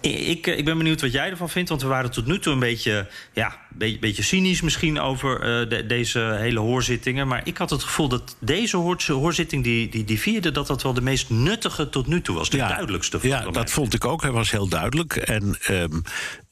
ik, 0.01 0.47
ik, 0.47 0.65
ben 0.65 0.77
benieuwd 0.77 1.01
wat 1.01 1.11
jij 1.11 1.29
ervan 1.29 1.49
vindt, 1.49 1.69
want 1.69 1.81
we 1.81 1.87
waren 1.87 2.11
tot 2.11 2.25
nu 2.25 2.39
toe 2.39 2.53
een 2.53 2.59
beetje, 2.59 3.07
ja, 3.33 3.57
beetje, 3.69 3.99
beetje 3.99 4.23
cynisch 4.23 4.61
misschien 4.61 4.99
over 4.99 5.35
uh, 5.35 5.69
de, 5.69 5.85
deze 5.85 6.19
hele 6.19 6.59
hoorzittingen. 6.59 7.27
Maar 7.27 7.41
ik 7.43 7.57
had 7.57 7.69
het 7.69 7.83
gevoel 7.83 8.07
dat 8.07 8.35
deze 8.39 8.77
hoor, 8.77 9.03
hoorzitting, 9.07 9.63
die, 9.63 9.89
die, 9.89 10.03
die 10.03 10.19
vierde, 10.19 10.51
dat 10.51 10.67
dat 10.67 10.83
wel 10.83 10.93
de 10.93 11.01
meest 11.01 11.29
nuttige 11.29 11.89
tot 11.89 12.07
nu 12.07 12.21
toe 12.21 12.35
was. 12.35 12.49
De 12.49 12.57
ja, 12.57 12.67
duidelijkste. 12.67 13.19
Ja, 13.21 13.41
dat 13.41 13.53
mij. 13.53 13.67
vond 13.67 13.93
ik 13.93 14.05
ook. 14.05 14.21
Hij 14.21 14.31
was 14.31 14.51
heel 14.51 14.67
duidelijk. 14.67 15.15
En 15.15 15.57
um, 15.69 16.01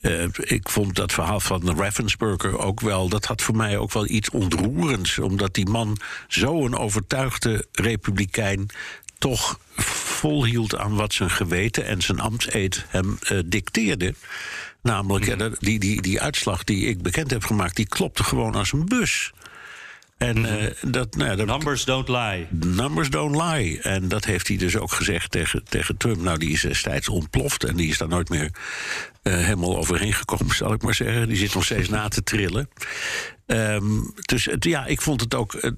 uh, 0.01 0.23
ik 0.33 0.69
vond 0.69 0.95
dat 0.95 1.11
verhaal 1.11 1.39
van 1.39 1.77
Ravensburger 1.77 2.57
ook 2.57 2.79
wel, 2.79 3.09
dat 3.09 3.25
had 3.25 3.41
voor 3.41 3.55
mij 3.55 3.77
ook 3.77 3.93
wel 3.93 4.07
iets 4.07 4.29
ontroerends. 4.29 5.19
Omdat 5.19 5.53
die 5.53 5.69
man 5.69 5.97
zo'n 6.27 6.77
overtuigde 6.77 7.65
republikein 7.71 8.69
toch 9.19 9.59
volhield 9.75 10.77
aan 10.77 10.95
wat 10.95 11.13
zijn 11.13 11.29
geweten 11.29 11.85
en 11.85 12.01
zijn 12.01 12.19
ambtseed 12.19 12.85
hem 12.87 13.19
uh, 13.31 13.39
dicteerde. 13.45 14.13
Namelijk, 14.81 15.37
mm. 15.37 15.55
die, 15.59 15.79
die, 15.79 16.01
die 16.01 16.21
uitslag 16.21 16.63
die 16.63 16.85
ik 16.85 17.01
bekend 17.01 17.31
heb 17.31 17.43
gemaakt, 17.43 17.75
die 17.75 17.87
klopte 17.87 18.23
gewoon 18.23 18.55
als 18.55 18.71
een 18.71 18.85
bus. 18.85 19.31
En 20.17 20.37
uh, 20.37 20.53
dat, 20.81 21.15
nou, 21.15 21.35
dat, 21.35 21.47
numbers 21.47 21.85
don't 21.85 22.09
lie. 22.09 22.47
Numbers 22.49 23.09
don't 23.09 23.35
lie. 23.35 23.81
En 23.81 24.07
dat 24.07 24.25
heeft 24.25 24.47
hij 24.47 24.57
dus 24.57 24.77
ook 24.77 24.91
gezegd 24.91 25.31
tegen, 25.31 25.63
tegen 25.63 25.97
Trump. 25.97 26.21
Nou, 26.21 26.37
die 26.37 26.51
is 26.51 26.61
destijds 26.61 27.09
ontploft 27.09 27.63
en 27.63 27.75
die 27.75 27.89
is 27.89 27.97
daar 27.97 28.07
nooit 28.07 28.29
meer 28.29 28.51
uh, 29.23 29.33
helemaal 29.33 29.77
overheen 29.77 30.13
gekomen, 30.13 30.55
zal 30.55 30.73
ik 30.73 30.81
maar 30.81 30.95
zeggen. 30.95 31.27
Die 31.27 31.37
zit 31.37 31.53
nog 31.53 31.65
steeds 31.65 31.89
na 31.89 32.07
te 32.07 32.23
trillen. 32.23 32.69
Um, 33.51 34.13
dus 34.15 34.45
het, 34.45 34.63
ja, 34.63 34.85
ik 34.85 35.01
vond 35.01 35.21
het 35.21 35.35
ook 35.35 35.53
een, 35.59 35.77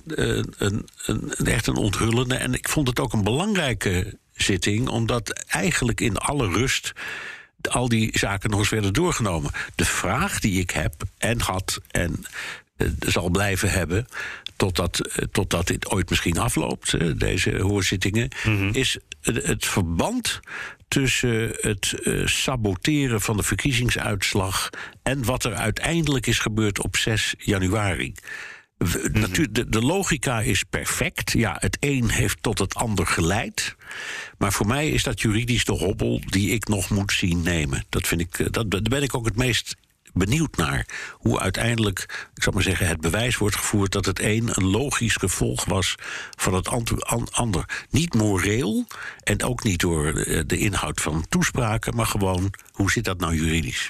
een, 0.57 0.87
een, 1.05 1.31
echt 1.43 1.67
een 1.67 1.75
onthullende. 1.75 2.35
En 2.35 2.53
ik 2.53 2.69
vond 2.69 2.87
het 2.87 2.99
ook 2.99 3.13
een 3.13 3.23
belangrijke 3.23 4.17
zitting, 4.33 4.87
omdat 4.87 5.29
eigenlijk 5.47 6.01
in 6.01 6.17
alle 6.17 6.47
rust 6.47 6.93
al 7.69 7.89
die 7.89 8.17
zaken 8.17 8.49
nog 8.49 8.59
eens 8.59 8.69
werden 8.69 8.93
doorgenomen. 8.93 9.51
De 9.75 9.85
vraag 9.85 10.39
die 10.39 10.59
ik 10.59 10.71
heb 10.71 10.93
en 11.17 11.41
had 11.41 11.81
en 11.87 12.25
uh, 12.77 12.87
zal 12.99 13.29
blijven 13.29 13.71
hebben. 13.71 14.07
Totdat, 14.61 14.99
uh, 15.07 15.25
totdat 15.31 15.67
dit 15.67 15.89
ooit 15.89 16.09
misschien 16.09 16.37
afloopt, 16.37 16.93
uh, 16.93 17.11
deze 17.17 17.57
hoorzittingen. 17.61 18.29
Mm 18.43 18.57
-hmm. 18.57 18.73
Is 18.73 18.97
het, 19.21 19.65
verband 19.65 20.39
tussen 20.87 21.55
het 21.61 21.95
uh, 22.01 22.27
saboteren 22.27 23.21
van 23.21 23.37
de 23.37 23.43
verkiezingsuitslag 23.43 24.69
en 25.03 25.25
wat 25.25 25.43
er 25.43 25.53
uiteindelijk 25.53 26.27
is 26.27 26.39
gebeurd 26.39 26.79
op 26.79 26.95
6 26.95 27.35
januari. 27.37 28.13
Mm 28.77 29.21
de, 29.51 29.69
de, 29.69 29.81
logica 29.81 30.41
is 30.41 30.63
perfect. 30.63 31.31
Ja, 31.31 31.55
het 31.59 31.77
een 31.79 32.09
heeft 32.09 32.37
tot 32.41 32.59
het 32.59 32.75
ander 32.75 33.07
geleid. 33.07 33.75
Maar 34.37 34.53
voor 34.53 34.67
mij 34.67 34.89
is 34.89 35.03
dat 35.03 35.21
juridisch 35.21 35.65
de 35.65 35.71
hobbel 35.71 36.21
die 36.25 36.49
ik 36.49 36.67
nog 36.67 36.89
moet 36.89 37.11
zien 37.11 37.41
nemen. 37.41 37.85
Dat 37.89 38.07
vind 38.07 38.21
ik, 38.21 38.53
dat, 38.53 38.71
daar 38.71 38.81
ben 38.81 39.03
ik 39.03 39.15
ook 39.15 39.25
het 39.25 39.35
meest 39.35 39.75
benieuwd 40.13 40.57
naar. 40.57 40.87
Hoe 41.11 41.39
uiteindelijk, 41.39 42.27
ik 42.33 42.43
zal 42.43 42.53
maar 42.53 42.63
zeggen, 42.63 42.87
het 42.87 43.01
bewijs 43.01 43.37
wordt 43.37 43.55
gevoerd 43.55 43.91
dat 43.91 44.05
het 44.05 44.19
een 44.19 44.49
een 44.51 44.65
logisch 44.65 45.15
gevolg 45.15 45.65
was 45.65 45.95
van 46.37 46.53
het 46.53 46.67
ander. 47.31 47.85
Niet 47.89 48.13
moreel 48.13 48.85
en 49.23 49.43
ook 49.43 49.63
niet 49.63 49.79
door 49.79 50.07
eh, 50.07 50.43
de 50.45 50.57
inhoud 50.57 51.01
van 51.01 51.25
toespraken, 51.29 51.95
maar 51.95 52.05
gewoon 52.05 52.53
hoe 52.71 52.91
zit 52.91 53.03
dat 53.03 53.19
nou 53.19 53.35
juridisch? 53.35 53.89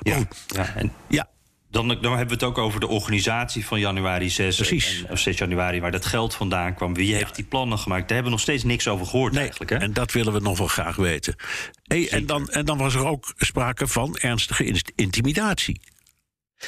Ja, 0.00 0.18
ja, 0.46 0.74
en... 0.74 0.92
ja 1.08 1.28
Dan, 1.72 1.88
dan 1.88 2.02
hebben 2.02 2.26
we 2.26 2.32
het 2.32 2.42
ook 2.42 2.58
over 2.58 2.80
de 2.80 2.88
organisatie 2.88 3.66
van 3.66 3.80
januari 3.80 4.30
6. 4.30 4.56
Precies. 4.56 5.04
En, 5.04 5.12
of 5.12 5.18
6 5.18 5.38
januari, 5.38 5.80
waar 5.80 5.90
dat 5.90 6.04
geld 6.04 6.34
vandaan 6.34 6.74
kwam. 6.74 6.94
Wie 6.94 7.14
heeft 7.14 7.34
die 7.34 7.44
plannen 7.44 7.78
gemaakt? 7.78 8.00
Daar 8.00 8.16
hebben 8.16 8.24
we 8.24 8.30
nog 8.30 8.40
steeds 8.40 8.64
niks 8.64 8.88
over 8.88 9.06
gehoord 9.06 9.36
eigenlijk. 9.36 9.70
Hè? 9.70 9.76
En 9.76 9.92
dat 9.92 10.12
willen 10.12 10.32
we 10.32 10.40
nog 10.40 10.58
wel 10.58 10.66
graag 10.66 10.96
weten. 10.96 11.34
Hey, 11.82 12.08
en, 12.10 12.26
dan, 12.26 12.48
en 12.48 12.64
dan 12.64 12.78
was 12.78 12.94
er 12.94 13.06
ook 13.06 13.32
sprake 13.36 13.86
van 13.86 14.16
ernstige 14.16 14.82
intimidatie. 14.94 15.80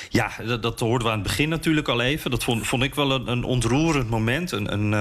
Ja, 0.08 0.30
dat, 0.46 0.62
dat, 0.62 0.80
hoorden 0.80 1.06
we 1.06 1.12
aan 1.12 1.18
het 1.18 1.28
begin 1.28 1.48
natuurlijk 1.48 1.88
al 1.88 2.00
even. 2.00 2.30
Dat 2.30 2.44
vond, 2.44 2.66
vond 2.66 2.82
ik 2.82 2.94
wel 2.94 3.10
een, 3.10 3.28
een 3.28 3.44
ontroerend 3.44 4.10
moment. 4.10 4.52
Een, 4.52 4.72
een, 4.72 4.92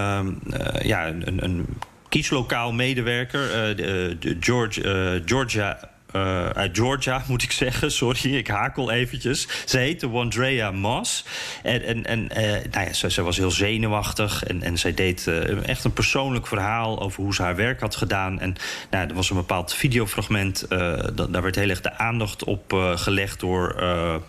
uh, 0.53 0.81
ja, 0.81 1.07
een, 1.07 1.43
een 1.43 1.65
kieslokaal 2.09 2.71
medewerker, 2.71 3.45
uh, 3.47 3.77
de, 3.77 4.17
de 4.19 4.37
George, 4.39 4.83
uh, 4.83 5.21
Georgia 5.25 5.92
uh, 6.15 6.49
uit 6.49 6.77
Georgia, 6.77 7.23
moet 7.27 7.43
ik 7.43 7.51
zeggen. 7.51 7.91
Sorry, 7.91 8.35
ik 8.35 8.47
hakel 8.47 8.91
eventjes. 8.91 9.47
Ze 9.65 9.77
heette 9.77 10.09
Wandrea 10.09 10.71
Moss. 10.71 11.25
En, 11.63 11.83
en, 11.83 12.05
en 12.05 12.19
uh, 12.19 12.51
nou 12.71 12.87
ja, 12.87 13.09
ze, 13.09 13.21
was 13.21 13.37
heel 13.37 13.51
zenuwachtig. 13.51 14.43
En, 14.43 14.63
en 14.63 14.77
zij 14.77 14.93
deed 14.93 15.25
uh, 15.27 15.67
echt 15.67 15.83
een 15.83 15.93
persoonlijk 15.93 16.47
verhaal 16.47 17.01
over 17.01 17.23
hoe 17.23 17.33
ze 17.33 17.41
haar 17.41 17.55
werk 17.55 17.79
had 17.79 17.95
gedaan. 17.95 18.39
En 18.39 18.55
nou, 18.89 19.07
er 19.07 19.15
was 19.15 19.29
een 19.29 19.35
bepaald 19.35 19.73
videofragment. 19.73 20.65
Dat, 21.13 21.33
daar 21.33 21.41
werd 21.41 21.55
heel 21.55 21.69
erg 21.69 21.81
de 21.81 21.97
aandacht 21.97 22.43
op 22.43 22.93
gelegd 22.95 23.39
door 23.39 23.75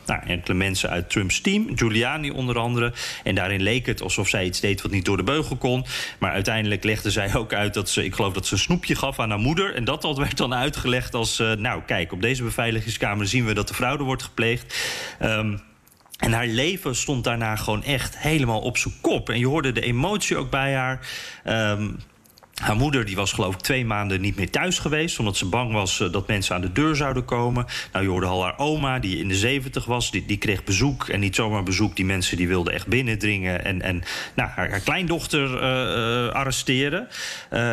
nou, 0.07 0.27
enkele 0.27 0.55
mensen 0.55 0.91
uit 0.91 1.11
Trumps 1.11 1.41
team. 1.41 1.77
Giuliani 1.77 2.31
onder 2.31 2.59
andere. 2.59 2.93
En 3.25 3.35
daarin 3.35 3.63
leek 3.63 3.87
het 3.87 4.03
alsof 4.03 4.29
zij 4.29 4.45
iets 4.45 4.61
deed 4.61 4.83
wat 4.83 4.91
niet 4.91 5.05
door 5.05 5.17
de 5.17 5.23
beugel 5.23 5.57
kon. 5.57 5.85
Maar 6.19 6.31
uiteindelijk 6.31 6.85
legde 6.85 7.11
zij 7.11 7.35
ook 7.35 7.53
uit 7.53 7.75
dat 7.75 7.89
ze, 7.89 8.05
ik 8.05 8.15
geloof 8.15 8.33
dat 8.33 8.47
ze 8.47 8.53
een 8.53 8.59
snoepje 8.59 8.95
gaf 8.95 9.19
aan 9.19 9.31
haar 9.31 9.39
moeder. 9.39 9.75
En 9.75 9.85
dat 9.85 10.17
werd 10.17 10.37
dan 10.37 10.55
uitgelegd 10.55 11.15
als, 11.15 11.43
nou, 11.59 11.74
nou, 11.75 11.87
kijk, 11.87 12.13
op 12.13 12.23
deze 12.23 12.43
beveiligingskamer 12.43 13.27
zien 13.27 13.45
we 13.45 13.55
dat 13.55 13.69
de 13.69 13.75
fraude 13.75 14.05
wordt 14.05 14.23
gepleegd. 14.23 14.77
Um, 15.23 15.61
en 16.19 16.33
haar 16.33 16.47
leven 16.47 16.97
stond 16.97 17.25
daarna 17.25 17.57
gewoon 17.57 17.83
echt 17.83 18.19
helemaal 18.19 18.61
op 18.61 18.77
zijn 18.77 18.95
kop. 19.01 19.29
En 19.29 19.39
je 19.39 19.47
hoorde 19.47 19.73
de 19.73 19.81
emotie 19.81 20.37
ook 20.37 20.51
bij 20.51 20.75
haar. 20.75 21.09
Um, 21.45 21.97
haar 22.55 22.77
moeder 22.77 23.05
die 23.05 23.17
was 23.17 23.33
geloof 23.33 23.55
ik 23.55 23.61
twee 23.61 23.85
maanden 23.85 24.21
niet 24.21 24.37
meer 24.37 24.51
thuis 24.51 24.79
geweest... 24.79 25.19
omdat 25.19 25.37
ze 25.37 25.47
bang 25.47 25.73
was 25.73 26.01
uh, 26.01 26.13
dat 26.13 26.29
mensen 26.29 26.55
aan 26.55 26.61
de 26.61 26.73
deur 26.73 26.97
zouden 26.97 27.25
komen. 27.25 27.67
Nou, 27.93 28.05
je 28.05 28.11
hoorde 28.11 28.27
al 28.27 28.43
haar 28.43 28.59
oma, 28.59 28.99
die 28.99 29.19
in 29.19 29.29
de 29.29 29.35
zeventig 29.35 29.85
was, 29.85 30.11
die, 30.11 30.27
die 30.27 30.37
kreeg 30.37 30.65
bezoek. 30.65 31.09
En 31.09 31.21
niet 31.21 31.35
zomaar 31.35 31.63
bezoek, 31.63 31.97
die 31.97 32.05
mensen 32.05 32.37
die 32.37 32.49
wilden 32.49 32.73
echt 32.73 32.87
binnendringen... 32.87 33.65
en, 33.65 33.83
en 33.83 34.03
nou, 34.35 34.51
haar, 34.51 34.81
kleindochter 34.81 35.55
uh, 35.55 36.33
arresteren. 36.33 37.09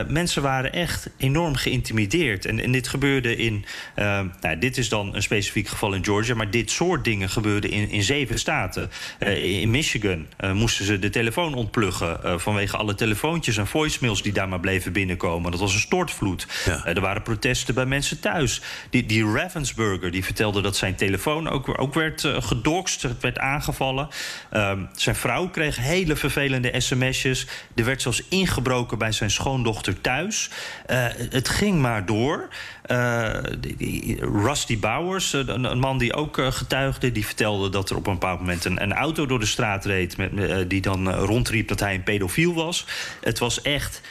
mensen 0.08 0.42
waren 0.42 0.74
echt 0.74 1.10
enorm 1.18 1.56
geïntimideerd. 1.56 2.46
En, 2.46 2.60
en 2.60 2.72
dit 2.72 2.88
gebeurde 2.88 3.36
in... 3.36 3.66
nou, 3.96 4.58
dit 4.60 4.78
is 4.78 4.90
dan 4.90 5.16
een 5.16 5.24
specifiek 5.24 5.68
geval 5.68 5.94
in 5.94 6.04
Georgia... 6.04 6.36
maar 6.36 6.52
dit 6.52 6.72
soort 6.72 7.04
dingen 7.04 7.30
gebeurde 7.30 7.70
in, 7.70 7.90
in 7.90 8.04
zeven 8.04 8.40
staten. 8.40 8.90
in 9.42 9.70
Michigan 9.70 10.28
moesten 10.54 10.86
ze 10.86 11.00
de 11.00 11.10
telefoon 11.10 11.54
ontpluggen... 11.54 12.40
vanwege 12.40 12.78
alle 12.78 12.96
telefoontjes 12.96 13.58
en 13.58 13.68
voicemails 13.68 14.22
die 14.22 14.34
daar 14.34 14.50
maar 14.50 14.60
bleven 14.60 14.71
bleven 14.72 14.94
binnenkomen. 14.94 15.52
Dat 15.52 15.60
was 15.60 15.74
een 15.74 15.80
stortvloed. 15.80 16.48
Ja. 16.66 16.84
Uh, 16.86 16.96
er 16.96 17.02
waren 17.02 17.22
protesten 17.22 17.74
bij 17.74 17.86
mensen 17.86 18.20
thuis. 18.20 18.62
Die, 18.90 19.06
die 19.06 19.32
Ravensburger 19.32 20.12
die 20.12 20.24
vertelde 20.24 20.62
dat 20.62 20.76
zijn 20.76 20.96
telefoon 20.96 21.50
ook, 21.50 21.80
ook 21.82 21.94
werd 21.94 22.24
uh, 22.24 22.42
gedokst, 22.42 23.08
werd 23.22 23.40
aangevallen. 23.40 24.08
Uh, 24.54 24.72
zijn 24.96 25.16
vrouw 25.16 25.50
kreeg 25.50 25.76
hele 25.76 26.16
vervelende 26.16 26.82
sms'jes. 26.82 27.48
Er 27.76 27.86
werd 27.86 28.02
zelfs 28.02 28.24
ingebroken 28.30 28.98
bij 28.98 29.12
zijn 29.12 29.32
schoondochter 29.32 30.02
thuis. 30.02 30.50
Uh, 30.90 31.06
het 31.30 31.50
ging 31.50 31.80
maar 31.80 32.06
door. 32.06 32.48
Rusty 34.44 34.80
Bowers, 34.80 35.34
een, 35.34 35.64
een, 35.64 35.80
man 35.80 35.98
die 35.98 36.14
ook 36.14 36.38
getuigde, 36.42 37.12
die 37.12 37.26
vertelde 37.26 37.70
dat 37.70 37.90
er 37.90 37.96
op 37.96 38.08
een 38.08 38.14
bepaald 38.14 38.40
moment 38.40 38.66
een, 38.66 38.82
een 38.82 38.94
auto 38.94 39.26
door 39.26 39.40
de 39.40 39.46
straat 39.46 39.86
reed. 39.86 40.18
Met, 40.18 40.70
die 40.70 40.82
dan 40.82 41.12
rondriep 41.12 41.68
dat 41.68 41.80
hij 41.80 41.94
een 41.94 42.04
pedofiel 42.04 42.54
was. 42.54 42.86
Het 43.22 43.40
was 43.40 43.62
echt 43.62 44.02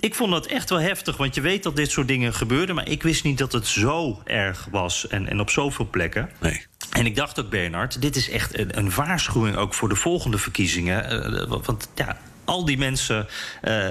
ik 0.00 0.14
vond 0.14 0.30
dat 0.30 0.46
echt 0.46 0.70
wel 0.70 0.80
heftig, 0.80 1.16
want 1.16 1.34
je 1.34 1.40
weet 1.40 1.62
dat 1.62 1.76
dit 1.76 1.90
soort 1.90 2.08
dingen 2.08 2.34
gebeuren... 2.34 2.74
maar 2.74 2.88
ik 2.88 3.02
wist 3.02 3.24
niet 3.24 3.38
dat 3.38 3.52
het 3.52 3.66
zo 3.66 4.22
erg 4.24 4.68
was 4.70 5.08
en, 5.08 5.28
en 5.28 5.40
op 5.40 5.50
zoveel 5.50 5.88
plekken. 5.90 6.30
Nee. 6.40 6.66
En 6.92 7.06
ik 7.06 7.16
dacht 7.16 7.40
ook, 7.40 7.50
Bernard, 7.50 8.00
dit 8.00 8.16
is 8.16 8.30
echt 8.30 8.58
een, 8.58 8.78
een 8.78 8.94
waarschuwing 8.94 9.56
ook 9.56 9.74
voor 9.74 9.88
de 9.88 9.96
volgende 9.96 10.38
verkiezingen. 10.38 11.32
Uh, 11.32 11.58
want 11.64 11.88
ja, 11.94 12.18
al 12.44 12.64
die 12.64 12.78
mensen 12.78 13.26
uh, 13.62 13.86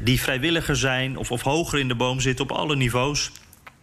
die 0.00 0.20
vrijwilliger 0.20 0.76
zijn 0.76 1.16
of, 1.16 1.30
of 1.30 1.42
hoger 1.42 1.78
in 1.78 1.88
de 1.88 1.94
boom 1.94 2.20
zitten 2.20 2.44
op 2.44 2.52
alle 2.52 2.76
niveaus... 2.76 3.30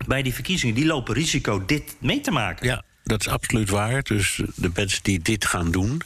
bij 0.07 0.21
die 0.21 0.33
verkiezingen, 0.33 0.75
die 0.75 0.85
lopen 0.85 1.13
risico 1.13 1.65
dit 1.65 1.95
mee 1.99 2.21
te 2.21 2.31
maken. 2.31 2.67
Ja, 2.67 2.83
dat 3.03 3.19
is 3.19 3.27
absoluut 3.27 3.69
waar. 3.69 4.03
Dus 4.03 4.41
de 4.55 4.71
mensen 4.73 5.03
die 5.03 5.19
dit 5.19 5.45
gaan 5.45 5.71
doen, 5.71 6.01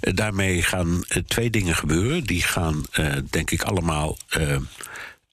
daarmee 0.00 0.62
gaan 0.62 1.04
twee 1.26 1.50
dingen 1.50 1.74
gebeuren. 1.74 2.24
Die 2.24 2.42
gaan, 2.42 2.86
uh, 3.00 3.14
denk 3.30 3.50
ik, 3.50 3.62
allemaal 3.62 4.16
uh, 4.38 4.56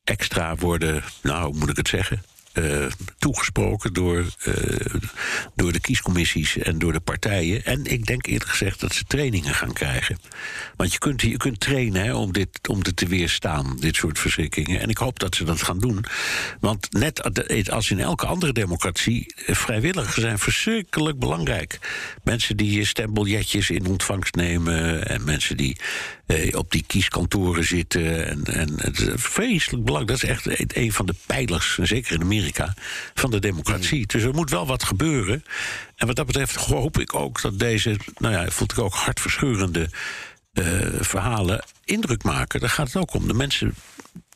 extra 0.06 0.56
worden, 0.56 1.04
nou, 1.22 1.46
hoe 1.46 1.58
moet 1.58 1.70
ik 1.70 1.78
het 1.78 1.88
zeggen? 1.88 2.24
Uh, 2.58 2.86
toegesproken 3.18 3.94
door, 3.94 4.26
uh, 4.48 4.54
door 5.56 5.72
de 5.72 5.80
kiescommissies 5.80 6.58
en 6.58 6.80
door 6.80 6.94
de 6.94 7.00
partijen. 7.00 7.66
En 7.66 7.86
ik 7.86 8.06
denk 8.06 8.26
eerlijk 8.26 8.50
gezegd 8.50 8.80
dat 8.80 8.94
ze 8.94 9.04
trainingen 9.04 9.54
gaan 9.54 9.74
krijgen. 9.74 10.18
Want 10.76 10.94
je 10.94 11.00
kunt, 11.00 11.22
je 11.22 11.38
kunt 11.38 11.60
trainen 11.60 12.04
hè, 12.04 12.14
om, 12.14 12.34
dit, 12.34 12.68
om 12.68 12.84
dit 12.84 12.96
te 12.96 13.08
weerstaan, 13.08 13.78
dit 13.80 13.96
soort 13.96 14.20
verschrikkingen. 14.20 14.80
En 14.80 14.90
ik 14.90 14.98
hoop 14.98 15.20
dat 15.20 15.36
ze 15.36 15.44
dat 15.44 15.62
gaan 15.62 15.80
doen. 15.80 16.06
Want 16.60 16.92
net 16.92 17.72
als 17.72 17.92
in 17.92 18.00
elke 18.00 18.26
andere 18.26 18.54
democratie, 18.54 19.34
vrijwilligers 19.36 20.22
zijn 20.22 20.40
verschrikkelijk 20.40 21.20
belangrijk. 21.20 21.80
Mensen 22.24 22.58
die 22.58 22.86
stembiljetjes 22.86 23.70
in 23.70 23.86
ontvangst 23.86 24.36
nemen 24.36 25.08
en 25.08 25.24
mensen 25.24 25.58
die 25.58 25.78
eh, 26.26 26.58
op 26.58 26.72
die 26.72 26.84
kieskantoren 26.88 27.64
zitten. 27.64 28.28
En, 28.28 28.44
en 28.44 28.74
het 28.76 29.00
is 29.00 29.08
vreselijk 29.16 29.86
belangrijk. 29.86 30.20
Dat 30.20 30.30
is 30.30 30.36
echt 30.36 30.78
een 30.78 30.92
van 30.92 31.06
de 31.06 31.16
pijlers, 31.26 31.78
zeker 31.82 32.14
in 32.14 32.22
Amerika, 32.22 32.45
van 33.14 33.32
de 33.32 33.40
democratie. 33.40 34.00
Mm. 34.00 34.06
Dus 34.08 34.24
er 34.24 34.34
moet 34.34 34.50
wel 34.50 34.68
wat 34.68 34.84
gebeuren. 34.84 35.44
En 35.96 36.08
wat 36.08 36.16
dat 36.16 36.26
betreft 36.26 36.56
hoop 36.56 37.00
ik 37.00 37.14
ook 37.14 37.42
dat 37.42 37.60
deze, 37.60 37.98
nou 38.18 38.34
ja, 38.34 38.50
voelt 38.50 38.72
ik 38.72 38.80
ook 38.80 38.94
hartverscheurende 38.94 39.90
uh, 40.54 40.66
verhalen 41.00 41.64
indruk 41.84 42.24
maken. 42.24 42.60
Daar 42.60 42.70
gaat 42.70 42.88
het 42.88 42.96
ook 42.96 43.14
om. 43.14 43.28
De 43.28 43.34
mensen 43.34 43.74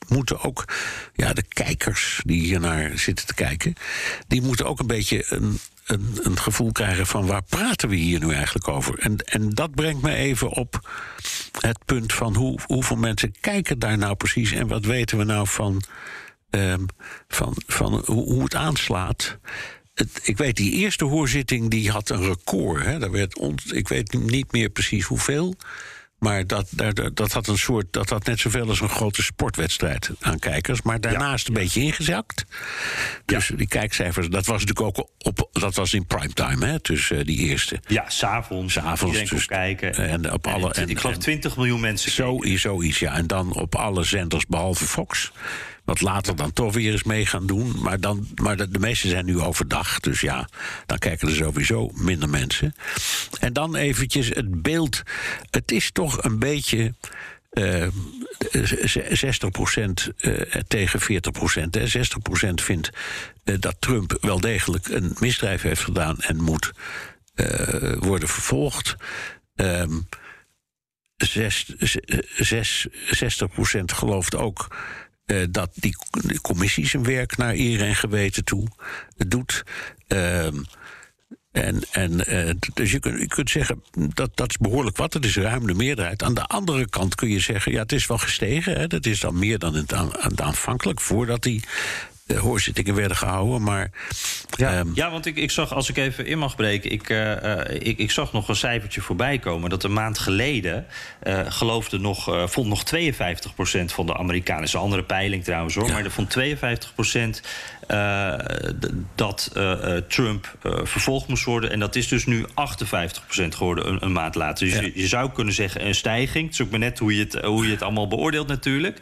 moeten 0.08 0.42
ook, 0.42 0.66
ja, 1.14 1.34
de 1.34 1.44
kijkers 1.48 2.22
die 2.26 2.42
hier 2.42 2.60
naar 2.60 2.98
zitten 2.98 3.26
te 3.26 3.34
kijken, 3.34 3.74
die 4.28 4.42
moeten 4.42 4.66
ook 4.66 4.80
een 4.80 4.88
beetje 4.88 5.26
een, 5.28 5.60
een, 5.86 6.20
een, 6.22 6.40
gevoel 6.40 6.72
krijgen 6.72 7.08
van 7.08 7.26
waar 7.26 7.44
praten 7.44 7.90
we 7.90 7.96
hier 7.96 8.20
nu 8.20 8.34
eigenlijk 8.34 8.68
over. 8.68 9.00
En, 9.00 9.18
en 9.18 9.50
dat 9.50 9.76
brengt 9.76 10.02
me 10.02 10.14
even 10.14 10.50
op 10.50 10.90
het 11.60 11.86
punt 11.86 12.14
van 12.14 12.36
hoe, 12.36 12.60
hoeveel 12.66 12.98
mensen 12.98 13.36
kijken 13.40 13.80
daar 13.80 13.98
nou 13.98 14.16
precies 14.16 14.52
en 14.52 14.68
wat 14.68 14.86
weten 14.86 15.18
we 15.18 15.24
nou 15.24 15.48
van, 15.48 15.84
um, 16.50 16.86
van, 17.28 17.54
van 17.68 18.04
hoe, 18.06 18.24
hoe 18.24 18.44
het 18.44 18.56
aanslaat. 18.56 19.38
Het, 19.94 20.20
ik 20.24 20.38
weet, 20.38 20.56
die 20.56 20.72
eerste 20.72 21.06
hoorzitting 21.06 21.70
die 21.70 21.92
had 21.92 22.10
een 22.10 22.24
record. 22.24 22.84
Hè. 22.84 23.00
Daar 23.00 23.12
werd 23.12 23.42
ik 23.72 23.88
weet 23.88 24.14
niet 24.14 24.52
meer 24.52 24.70
precies 24.70 25.06
hoeveel. 25.06 25.56
Maar 26.20 26.48
dat, 26.48 26.68
dat, 26.72 27.12
dat, 27.14 27.32
had 27.32 27.48
een 27.48 27.58
soort, 27.58 27.86
dat 27.92 28.10
had 28.10 28.26
net 28.26 28.40
zoveel 28.40 28.68
als 28.68 28.82
een 28.82 28.90
grote 28.90 29.24
sportwedstrijd 29.24 30.10
aan 30.20 30.40
kijkers. 30.40 30.82
Maar 30.82 31.02
daarnaast 31.02 31.48
een 31.48 31.54
beetje 31.54 31.82
ingezakt. 31.82 32.46
Dus 33.26 33.52
die 33.56 33.68
kijkcijfers, 33.68 34.28
dat 34.28 34.46
was 34.46 34.66
natuurlijk 34.66 34.98
ook 34.98 35.10
op, 35.18 35.50
dat 35.52 35.76
was 35.76 35.94
in 35.94 36.06
primetime, 36.06 36.66
hè? 36.66 36.78
Dus 36.82 37.10
uh, 37.10 37.24
die 37.24 37.38
eerste. 37.38 37.80
Ja, 37.88 38.10
s'avonds. 38.10 38.74
S'avonds. 38.74 39.30
Dus, 39.30 39.46
kijken. 39.46 39.94
En 39.94 40.32
op 40.34 40.48
alle. 40.48 40.74
En, 40.74 40.90
ik 40.90 41.00
geloof 41.00 41.18
20 41.18 41.58
miljoen 41.58 41.80
mensen. 41.80 42.12
Zo, 42.12 42.38
zoiets, 42.44 43.00
ja. 43.00 43.16
En 43.16 43.28
dan 43.28 43.54
op 43.54 43.76
alle 43.76 44.04
zenders 44.04 44.46
behalve 44.46 44.86
Fox. 44.86 45.32
Wat 45.90 46.02
later 46.02 46.36
dan 46.36 46.54
toch 46.54 46.74
weer 46.74 46.92
eens 46.92 47.04
mee 47.04 47.26
gaan 47.26 47.46
doen. 47.46 47.82
Maar, 47.82 48.00
dan, 48.00 48.28
maar 48.36 48.58
de, 48.58 48.70
de 48.70 48.80
meeste 48.80 49.08
zijn 49.08 49.26
nu 49.26 49.40
overdag. 49.40 50.00
Dus 50.00 50.22
ja, 50.22 50.50
dan 50.86 50.98
kijken 50.98 51.28
er 51.28 51.36
sowieso 51.36 51.92
minder 51.94 52.30
mensen. 52.30 52.76
En 53.40 53.54
dan 53.54 53.76
eventjes 53.76 54.28
het 54.28 54.62
beeld. 54.62 55.02
Het 55.50 55.72
is 55.72 55.92
toch 55.92 56.24
een 56.24 56.40
beetje. 56.40 56.94
Uh, 57.52 57.88
60% 57.88 57.90
uh, 60.22 60.42
tegen 60.68 61.00
40 61.00 61.32
procent. 61.32 61.78
60% 61.80 61.82
vindt 62.54 62.90
dat 63.44 63.76
Trump 63.80 64.18
wel 64.22 64.40
degelijk 64.40 64.88
een 64.88 65.16
misdrijf 65.20 65.62
heeft 65.62 65.84
gedaan 65.84 66.20
en 66.20 66.42
moet 66.42 66.72
worden 68.00 68.28
vervolgd. 68.30 68.96
Um, 69.56 70.08
6, 71.18 71.74
6, 72.38 72.88
60% 72.88 73.80
gelooft 73.86 74.36
ook 74.36 74.68
uh, 75.32 75.46
dat 75.50 75.70
die, 75.74 75.96
die, 76.26 76.42
commissie 76.42 76.88
zijn 76.88 77.04
werk 77.04 77.38
naar 77.38 77.54
eer 77.54 77.82
en 77.82 77.96
geweten 77.96 78.44
toe 78.44 78.68
doet. 79.28 79.64
Uh, 80.08 80.46
en, 81.52 81.82
en 81.92 82.34
uh, 82.34 82.52
dus 82.74 82.92
je 82.92 83.00
kunt, 83.00 83.20
je 83.20 83.28
kunt 83.28 83.50
zeggen 83.50 83.84
dat 84.14 84.32
dat 84.34 84.50
is 84.50 84.58
behoorlijk 84.58 84.98
wat. 84.98 85.14
Het 85.14 85.26
is 85.26 85.38
ruim 85.38 85.68
de 85.68 85.74
meerderheid. 85.74 86.24
Aan 86.24 86.34
de 86.34 86.46
andere 86.46 86.90
kant 86.90 87.16
kun 87.16 87.30
je 87.30 87.40
zeggen, 87.40 87.72
ja, 87.72 87.82
het 87.82 87.92
is 87.92 88.08
wel 88.08 88.18
gestegen. 88.18 88.80
Hè, 88.80 88.88
dat 88.88 89.06
is 89.06 89.20
dan 89.20 89.40
meer 89.40 89.60
dan 89.60 89.76
het, 89.76 89.94
aan, 89.94 90.40
aanvankelijk, 90.42 91.02
voordat 91.02 91.44
hij 91.44 91.62
hoorzittingen 92.38 92.96
werden 92.96 93.18
gehouden. 93.18 93.64
Maar, 93.64 93.92
ja, 94.58 94.74
ehm, 94.74 94.88
ja 94.94 95.12
want 95.12 95.26
ik, 95.26 95.36
ik 95.36 95.52
zag, 95.52 95.74
als 95.74 95.90
ik 95.90 95.98
even 95.98 96.26
in 96.26 96.38
mag 96.38 96.56
breken, 96.56 96.92
ik, 96.92 97.10
uh, 97.10 97.60
ik, 97.70 97.98
ik 97.98 98.12
zag 98.12 98.34
nog 98.34 98.50
een 98.50 98.56
cijfertje 98.56 99.02
voorbij 99.02 99.40
komen. 99.40 99.70
Dat 99.70 99.84
een 99.84 99.94
maand 99.94 100.20
geleden 100.20 100.86
uh, 101.24 101.40
geloofde 101.48 102.00
nog, 102.00 102.30
uh, 102.30 102.48
vond 102.48 102.68
nog 102.68 102.84
52% 102.84 103.86
van 103.86 104.06
de 104.06 104.18
Amerikanen. 104.18 104.64
is 104.64 104.74
een 104.74 104.80
andere 104.80 105.04
peiling 105.04 105.44
trouwens 105.44 105.76
hoor. 105.76 105.88
Ja. 105.88 105.94
Maar 105.94 106.04
er 106.04 106.12
vond 106.12 106.38
52% 106.38 107.42
dat 109.16 109.52
Trump 110.08 110.58
vervolgd 110.84 111.28
moest 111.28 111.44
worden. 111.44 111.72
En 111.72 111.80
dat 111.80 111.96
is 111.96 112.08
dus 112.08 112.26
nu 112.26 112.46
58% 112.46 112.48
geworden 113.34 113.88
een, 113.88 114.04
een, 114.04 114.12
maand 114.12 114.36
later. 114.36 114.66
Dus 114.66 114.76
Ja. 114.76 114.82
je, 114.82 114.92
je 114.96 115.08
zou 115.08 115.32
kunnen 115.32 115.54
zeggen 115.54 115.86
een 115.86 115.96
stijging. 115.96 116.46
Het 116.46 116.54
is 116.54 116.62
ook 116.62 116.70
maar 116.70 116.80
net 116.80 117.00
hoe 117.00 117.16
je 117.16 117.24
het, 117.24 117.34
hoe 117.34 117.66
je 117.66 117.72
het 117.72 117.82
allemaal 117.82 118.08
beoordeelt 118.08 118.48
natuurlijk. 118.48 119.00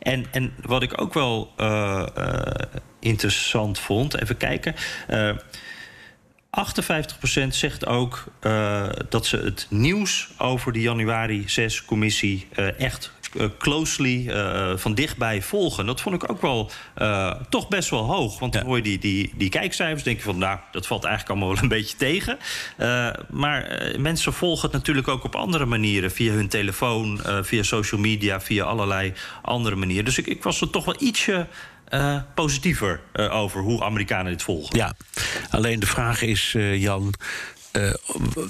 En, 0.00 0.26
en 0.30 0.52
wat 0.62 0.82
ik 0.82 1.00
ook 1.00 1.14
wel 1.14 1.54
interessant 3.00 3.78
vond, 3.78 4.20
even 4.20 4.36
kijken. 4.36 4.74
Uh, 5.10 5.36
58% 7.44 7.48
zegt 7.48 7.86
ook 7.86 8.24
uh, 8.40 8.88
dat 9.08 9.26
ze 9.26 9.36
het 9.36 9.66
nieuws 9.68 10.28
over 10.38 10.72
de 10.72 10.80
januari 10.80 11.44
6-commissie 11.48 12.48
uh, 12.58 12.80
echt 12.80 13.12
uh, 13.34 13.46
closely 13.58 14.32
van 14.76 14.94
dichtbij 14.94 15.42
volgen. 15.42 15.86
Dat 15.86 16.00
vond 16.00 16.22
ik 16.22 16.30
ook 16.30 16.40
wel 16.40 16.70
toch 17.48 17.68
best 17.68 17.90
wel 17.90 18.02
hoog. 18.02 18.38
Want 18.38 18.52
dan 18.52 18.64
hoor 18.64 18.76
je 18.76 18.82
die, 18.82 18.98
die, 18.98 19.32
die 19.36 19.48
kijkcijfers, 19.48 20.02
denk 20.02 20.16
je 20.16 20.22
van 20.22 20.38
nou, 20.38 20.58
dat 20.72 20.86
valt 20.86 21.04
eigenlijk 21.04 21.32
allemaal 21.32 21.54
wel 21.54 21.62
een 21.62 21.76
beetje 21.78 21.96
tegen. 21.96 22.38
maar 23.30 23.92
mensen 23.98 24.32
volgen 24.32 24.62
het 24.62 24.72
natuurlijk 24.72 25.08
ook 25.08 25.24
op 25.24 25.34
andere 25.34 25.66
manieren. 25.66 26.10
Via 26.10 26.32
hun 26.32 26.48
telefoon, 26.48 27.20
via 27.42 27.62
social 27.62 28.00
media, 28.00 28.40
via 28.40 28.64
allerlei 28.64 29.12
andere 29.42 29.76
manieren. 29.76 30.04
Dus 30.04 30.18
ik, 30.18 30.26
ik 30.26 30.42
was 30.42 30.60
er 30.60 30.70
toch 30.70 30.84
wel 30.84 30.96
ietsje 30.98 31.46
uh, 31.90 32.16
positiever 32.34 33.00
uh, 33.12 33.34
over 33.34 33.60
hoe 33.60 33.84
Amerikanen 33.84 34.32
dit 34.32 34.42
volgen. 34.42 34.76
Ja, 34.76 34.94
alleen 35.50 35.80
de 35.80 35.86
vraag 35.86 36.22
is, 36.22 36.54
uh, 36.56 36.80
Jan. 36.82 37.14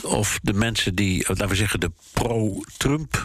Of 0.03 0.39
de 0.43 0.53
mensen 0.53 0.95
die, 0.95 1.25
laten 1.29 1.49
we 1.49 1.55
zeggen, 1.55 1.81
de 1.81 1.91
pro-Trump 2.13 3.25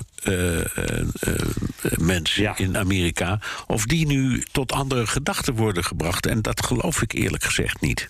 mensen 1.98 2.42
ja. 2.42 2.58
in 2.58 2.78
Amerika, 2.78 3.40
of 3.68 3.86
die 3.86 4.06
nu 4.06 4.44
tot 4.52 4.72
andere 4.72 5.08
gedachten 5.08 5.56
worden 5.56 5.84
gebracht. 5.84 6.26
En 6.26 6.42
dat 6.42 6.66
geloof 6.66 7.02
ik 7.02 7.14
eerlijk 7.14 7.44
gezegd 7.44 7.82
niet. 7.82 8.10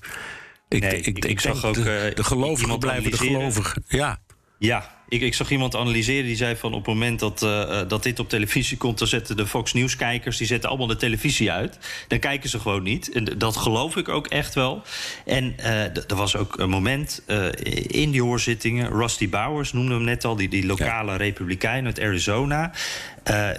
Ik, 0.70 0.82
nee, 0.82 1.01
ik, 1.01 1.25
ik, 1.25 1.39
zag 1.39 1.65
ook, 1.65 1.74
de, 1.74 2.12
de 2.15 2.24
gelovigen 2.24 2.80
blijven 2.80 3.12
de 3.12 3.18
gelovigen. 3.18 3.84
Ja. 3.88 4.20
Ja, 4.57 4.95
ik, 5.09 5.21
ik, 5.21 5.33
zag 5.33 5.51
iemand 5.51 5.75
analyseren 5.75 6.25
die 6.25 6.35
zei 6.35 6.55
van 6.55 6.74
op 6.74 6.85
het 6.85 6.93
moment 6.93 7.19
dat, 7.19 7.43
uh, 7.43 7.79
dat 7.88 8.03
dit 8.03 8.19
op 8.19 8.29
televisie 8.29 8.77
komt, 8.77 8.97
dan 8.97 9.07
zetten 9.07 9.38
de 9.38 9.47
Fox 9.47 9.74
News 9.74 9.95
kijkers 9.95 10.38
die 10.38 10.47
zetten 10.47 10.69
allemaal 10.69 10.88
de 10.88 10.95
televisie 10.95 11.51
uit. 11.51 11.77
Dan 12.07 12.19
kijken 12.19 12.50
ze 12.50 12.59
gewoon 12.59 12.83
niet. 12.83 13.12
En 13.12 13.25
dat 13.38 13.57
geloof 13.57 13.95
ik 13.95 14.09
ook 14.09 14.27
echt 14.27 14.53
wel. 14.53 14.81
En 15.25 15.55
uh, 15.59 15.83
er 15.83 16.15
was 16.15 16.35
ook 16.35 16.59
een 16.59 16.69
moment 16.69 17.21
uh, 17.27 17.45
in 17.88 18.12
die 18.12 18.21
hoorzittingen. 18.21 18.89
Rusty 18.91 19.29
Bowers 19.29 19.74
noemde 19.74 19.93
hem 19.93 20.03
net 20.03 20.25
al, 20.25 20.35
die, 20.35 20.50
die 20.50 20.65
lokale 20.65 21.12
ja. 21.12 21.17
republikein 21.17 21.85
uit 21.85 22.00
Arizona. 22.00 22.71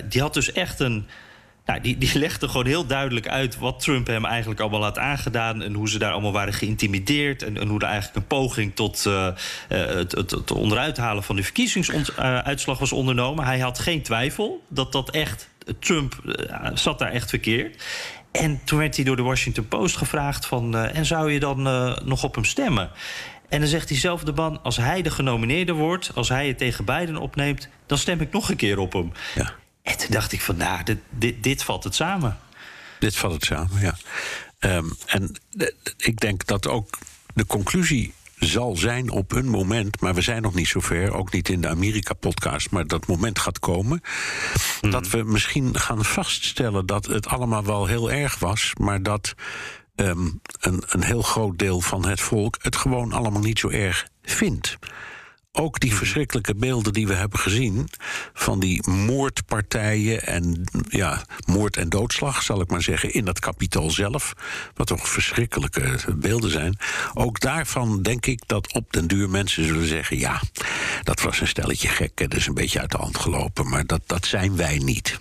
die 0.08 0.20
had 0.20 0.34
dus 0.34 0.52
echt 0.52 0.80
een. 0.80 1.06
Nou, 1.66 1.80
die, 1.80 2.18
legde 2.18 2.49
gewoon 2.49 2.66
heel 2.66 2.87
duidelijk 2.87 3.28
uit 3.28 3.58
wat 3.58 3.80
Trump 3.80 4.06
hem 4.06 4.25
eigenlijk 4.25 4.61
allemaal 4.61 4.82
had 4.82 4.99
aangedaan. 4.99 5.62
En 5.62 5.75
hoe 5.75 5.88
ze 5.88 5.99
daar 5.99 6.12
allemaal 6.12 6.32
waren 6.32 6.54
geïntimideerd. 6.54 7.42
En, 7.42 7.56
en 7.56 7.68
hoe 7.68 7.80
er 7.80 7.87
eigenlijk 7.87 8.16
een 8.16 8.26
poging 8.26 8.75
tot 8.75 9.04
uh, 9.08 9.28
het, 9.68 10.12
het, 10.12 10.30
het, 10.30 10.50
onderuit 10.50 10.96
halen 10.96 11.23
van 11.23 11.37
de 11.37 11.42
verkiezingsuitslag 11.42 12.78
was 12.78 12.92
ondernomen. 12.92 13.44
Hij 13.44 13.58
had 13.58 13.78
geen 13.78 14.02
twijfel 14.02 14.64
dat 14.68 14.92
dat 14.92 15.11
echt. 15.11 15.49
Trump 15.78 16.20
uh, 16.25 16.70
zat 16.75 16.99
daar 16.99 17.11
echt 17.11 17.30
verkeerd. 17.30 17.85
En 18.32 18.61
toen 18.64 18.78
werd 18.78 18.96
hij 18.96 19.04
door 19.04 19.16
de 19.16 19.23
Washington 19.23 19.68
Post 19.68 19.96
gevraagd 19.96 20.46
van... 20.46 20.76
En 20.76 21.06
zou 21.06 21.32
je 21.32 21.40
dan 21.40 21.62
nog 22.04 22.25
op 22.25 22.35
hem 22.35 22.44
stemmen? 22.44 22.90
En 23.49 23.61
dan 23.61 23.68
zegt 23.68 23.88
diezelfde 23.88 24.32
man, 24.32 24.62
als 24.62 24.76
hij 24.76 25.02
de 25.02 25.11
genomineerde 25.11 25.73
wordt... 25.73 26.11
als 26.14 26.28
hij 26.28 26.49
het 26.49 26.58
tegen 26.58 26.85
Biden 26.85 27.16
opneemt, 27.16 27.68
dan 27.87 27.99
stem 27.99 28.20
ik 28.20 28.32
nog 28.32 28.50
een 28.50 28.56
keer 28.56 28.78
op 28.78 28.92
hem. 28.92 29.12
Ja. 29.35 29.52
En 29.87 29.97
toen 29.97 30.11
dacht 30.11 30.33
ik 30.33 30.40
van, 30.40 30.57
nou, 30.57 30.83
dit, 30.83 30.99
dit, 31.11 31.43
dit 31.43 31.62
valt 31.62 31.85
het 31.85 31.95
samen. 31.95 32.38
Dit 32.99 33.16
valt 33.16 33.33
het 33.33 33.45
samen, 33.45 33.81
ja. 33.81 33.95
Um, 34.61 34.97
en 35.07 35.37
ik 35.97 36.21
denk 36.21 36.47
dat 36.47 36.66
ook 36.66 36.99
de 37.35 37.47
conclusie 37.47 38.14
zal 38.38 38.76
zijn 38.76 39.11
op 39.11 39.33
een 39.33 39.49
moment, 39.49 40.00
maar 40.00 40.14
we 40.14 40.21
zijn 40.21 40.43
nog 40.43 40.55
niet 40.55 40.69
zover, 40.69 41.12
ook 41.12 41.33
niet 41.33 41.49
in 41.49 41.61
de 41.61 41.69
Amerika-podcast, 41.69 42.71
maar 42.71 42.87
dat 42.87 43.07
moment 43.07 43.38
gaat 43.38 43.59
komen, 43.59 44.03
mm. 44.81 44.90
dat 44.90 45.09
we 45.09 45.22
misschien 45.22 45.79
gaan 45.79 46.05
vaststellen 46.05 46.87
dat 46.87 47.07
het 47.07 47.27
allemaal 47.27 47.64
wel 47.64 47.87
heel 47.87 48.11
erg 48.11 48.38
was, 48.38 48.72
maar 48.81 49.03
dat 49.03 49.35
um, 49.94 50.40
een, 50.61 50.83
een 50.87 51.03
heel 51.03 51.22
groot 51.22 51.59
deel 51.59 51.81
van 51.81 52.07
het 52.07 52.20
volk 52.20 52.57
het 52.61 52.77
gewoon 52.77 53.12
allemaal 53.12 53.42
niet 53.42 53.59
zo 53.59 53.68
erg 53.68 54.09
vindt 54.22 54.79
ook 55.59 55.81
die 55.81 55.95
verschrikkelijke 55.95 56.55
beelden 56.55 56.92
die 56.92 57.07
we 57.07 57.14
hebben 57.14 57.38
gezien 57.38 57.88
van 58.33 58.61
die 58.61 58.88
moordpartijen 58.88 60.23
en 60.27 60.64
ja, 60.88 61.25
moord 61.47 61.77
en 61.77 61.88
doodslag, 61.88 62.42
zal 62.42 62.61
ik 62.61 62.71
maar 62.71 62.83
zeggen, 62.83 63.12
in 63.12 63.25
dat 63.25 63.38
kapitool 63.38 63.90
zelf, 63.90 64.33
wat 64.75 64.87
toch 64.87 65.09
verschrikkelijke 65.09 65.99
beelden 66.16 66.51
zijn. 66.51 66.79
Ook 67.14 67.40
daarvan 67.40 68.03
denk 68.03 68.27
ik 68.27 68.42
dat 68.47 68.73
op 68.73 68.92
den 68.92 69.07
duur 69.07 69.31
mensen 69.31 69.64
zullen 69.64 69.87
zeggen: 69.87 70.19
ja, 70.19 70.40
dat 71.03 71.21
was 71.21 71.40
een 71.40 71.49
stelletje 71.49 71.88
gekken, 71.88 72.31
dat 72.31 72.38
is 72.38 72.47
een 72.47 72.55
beetje 72.55 72.81
uit 72.81 72.90
de 72.90 72.97
hand 72.97 73.19
gelopen, 73.19 73.69
maar 73.69 73.87
dat, 73.87 74.01
dat 74.07 74.27
zijn 74.27 74.57
wij 74.57 74.79
niet. 74.79 75.21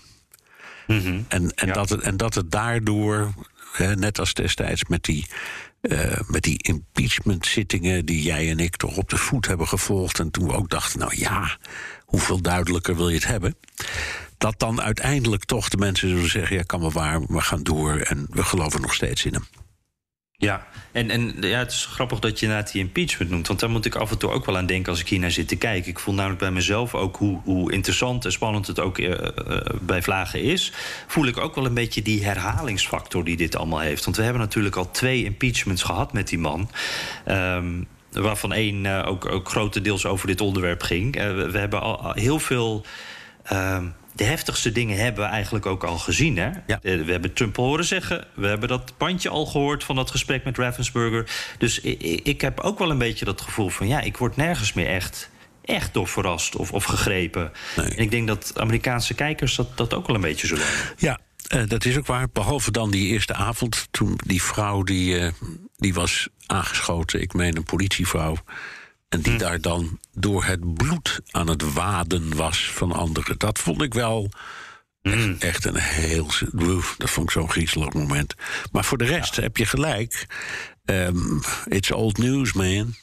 Mm 0.88 1.00
-hmm. 1.00 1.26
En, 1.28 1.54
en, 1.56 1.68
ja. 1.68 1.74
dat 1.74 1.90
het, 1.90 2.02
en 2.02 2.18
dat 2.18 2.34
het 2.34 2.52
daardoor, 2.52 3.34
hè, 3.72 3.96
net 3.96 4.20
als 4.20 4.34
destijds 4.34 4.86
met 4.86 5.04
die 5.04 5.28
uh, 5.88 6.20
met 6.28 6.44
die 6.44 6.64
impeachment-zittingen 6.64 8.06
die 8.06 8.22
jij 8.22 8.50
en 8.50 8.60
ik 8.60 8.76
toch 8.76 8.98
op 8.98 9.10
de 9.10 9.18
voet 9.18 9.48
hebben 9.48 9.68
gevolgd. 9.68 10.20
En 10.20 10.32
toen 10.32 10.48
we 10.48 10.54
ook 10.54 10.70
dachten, 10.70 11.00
nou 11.00 11.18
ja, 11.18 11.58
hoeveel 12.06 12.42
duidelijker 12.42 12.96
wil 12.96 13.10
je 13.10 13.16
het 13.16 13.28
hebben? 13.28 13.56
Dat 14.38 14.60
dan 14.60 14.82
uiteindelijk 14.82 15.44
toch 15.44 15.70
de 15.70 15.78
mensen 15.78 16.10
zullen 16.10 16.30
zeggen: 16.30 16.56
ja, 16.56 16.64
kan 16.64 16.80
wel 16.80 16.92
waar, 16.92 17.22
we 17.22 17.42
gaan 17.42 17.64
door 17.64 17.98
en 17.98 18.28
we 18.30 18.44
geloven 18.44 18.82
nog 18.82 18.94
steeds 18.94 19.26
in 19.26 19.34
hem. 19.34 19.65
Ja, 20.38 20.68
en, 20.92 21.10
en 21.10 21.36
ja, 21.40 21.60
het 21.60 21.72
is 21.72 21.86
grappig 21.86 22.20
dat 22.20 22.40
je 22.40 22.46
inderdaad 22.46 22.72
die 22.72 22.82
impeachment 22.82 23.32
noemt. 23.32 23.48
Want 23.48 23.60
daar 23.60 23.70
moet 23.70 23.86
ik 23.86 23.96
af 23.96 24.12
en 24.12 24.18
toe 24.18 24.30
ook 24.30 24.46
wel 24.46 24.58
aan 24.58 24.66
denken 24.66 24.92
als 24.92 25.00
ik 25.00 25.08
hier 25.08 25.20
naar 25.20 25.32
zit 25.32 25.48
te 25.48 25.56
kijken. 25.56 25.90
Ik 25.90 26.00
voel 26.00 26.14
namelijk 26.14 26.40
bij 26.40 26.52
mezelf 26.52 26.96
ook 26.96 27.16
hoe, 27.16 27.42
hoe 27.44 27.72
interessant 27.72 28.26
en 28.26 28.32
spannend 28.32 28.68
het 28.68 28.80
ook 28.80 28.98
uh, 28.98 29.10
uh, 29.10 29.58
bij 29.82 30.02
Vlagen 30.02 30.42
is. 30.42 30.72
Voel 31.08 31.26
ik 31.26 31.38
ook 31.38 31.56
wel 31.56 31.66
een 31.66 31.74
beetje 31.74 32.02
die 32.02 32.26
herhalingsfactor 32.26 33.24
die 33.24 33.38
dit 33.38 33.56
allemaal 33.56 33.80
heeft. 33.80 34.06
Want 34.06 34.18
we 34.18 34.24
hebben 34.24 34.42
natuurlijk 34.42 34.76
al 34.76 34.92
twee 34.92 35.24
impeachments 35.24 35.84
gehad 35.84 36.14
met 36.14 36.28
die 36.28 36.40
man. 36.40 36.70
Um, 37.28 37.88
waarvan 38.12 38.54
één 38.54 38.84
uh, 38.84 39.04
ook, 39.06 39.26
ook 39.26 39.50
grotendeels 39.50 40.06
over 40.06 40.28
dit 40.28 40.42
onderwerp 40.42 40.82
ging. 40.82 41.16
We, 41.16 41.58
hebben 41.58 41.82
al, 41.82 42.12
heel 42.14 42.40
veel. 42.40 42.86
Uh, 43.52 43.84
de 44.16 44.24
heftigste 44.24 44.72
dingen 44.72 44.98
hebben 44.98 45.24
we 45.24 45.30
eigenlijk 45.30 45.66
ook 45.66 45.84
al 45.84 45.98
gezien. 45.98 46.38
Hè? 46.38 46.50
Ja. 46.68 46.80
We 46.82 47.12
hebben 47.12 47.34
Trump 47.34 47.56
horen 47.56 47.86
zeggen. 47.86 48.28
We 48.36 48.48
hebben 48.48 48.70
dat 48.70 48.98
bandje 48.98 49.30
al 49.30 49.46
gehoord 49.46 49.84
van 49.84 49.96
dat 49.96 50.12
gesprek 50.12 50.44
met 50.44 50.58
Ravensburger. 50.58 51.30
Dus 51.58 51.80
ik, 51.80 52.02
ik 52.24 52.42
heb 52.42 52.60
ook 52.60 52.80
wel 52.80 52.90
een 52.92 52.98
beetje 52.98 53.26
dat 53.26 53.42
gevoel 53.42 53.70
van... 53.70 53.88
ja, 53.88 54.02
ik 54.02 54.18
word 54.18 54.36
nergens 54.36 54.74
meer 54.74 54.88
echt, 54.88 55.30
echt 55.66 55.94
door 55.94 56.08
verrast 56.08 56.56
of, 56.56 56.72
of 56.72 56.84
gegrepen. 56.84 57.52
Nee. 57.76 57.88
En 57.88 57.98
ik 57.98 58.12
denk 58.12 58.28
dat 58.28 58.52
Amerikaanse 58.56 59.14
kijkers 59.14 59.56
dat, 59.56 59.78
dat 59.78 59.94
ook 59.94 60.08
wel 60.08 60.16
een 60.16 60.22
beetje 60.22 60.48
zullen 60.48 60.66
hebben. 60.66 60.94
Ja, 60.98 61.20
uh, 61.56 61.68
dat 61.68 61.86
is 61.86 61.98
ook 61.98 62.06
waar. 62.06 62.28
Behalve 62.34 62.72
dan 62.72 62.92
die 62.92 63.08
eerste 63.08 63.34
avond, 63.34 63.88
toen 63.92 64.20
die 64.26 64.44
vrouw 64.44 64.84
die, 64.84 65.20
uh, 65.20 65.32
die 65.78 65.94
was 65.94 66.28
aangeschoten. 66.46 67.22
Ik 67.22 67.34
meen 67.34 67.56
een 67.56 67.64
politievrouw. 67.64 68.36
En 69.10 69.22
die 69.22 69.34
hm. 69.34 69.38
daar 69.40 69.62
dan 69.62 70.00
door 70.14 70.44
het 70.44 70.74
bloed 70.74 71.20
aan 71.32 71.48
het 71.48 71.74
waden 71.74 72.36
was 72.36 72.72
van 72.72 72.92
anderen. 72.92 73.38
Dat 73.38 73.60
vond 73.60 73.82
ik 73.82 73.94
wel 73.94 74.30
hm. 75.02 75.10
echt, 75.10 75.44
echt, 75.44 75.66
een 75.66 75.76
heel. 75.76 76.30
Dat 76.98 77.10
vond 77.10 77.26
ik 77.26 77.32
zo'n 77.32 77.50
griezelig 77.50 77.94
moment. 77.94 78.34
Maar 78.72 78.86
voor 78.86 78.98
de 78.98 79.06
rest 79.06 79.36
ja. 79.36 79.42
heb 79.42 79.58
je 79.58 79.66
gelijk. 79.66 80.26
Um, 80.86 81.42
it's 81.66 81.92
old 81.92 82.18
news, 82.18 82.54
man. 82.54 82.96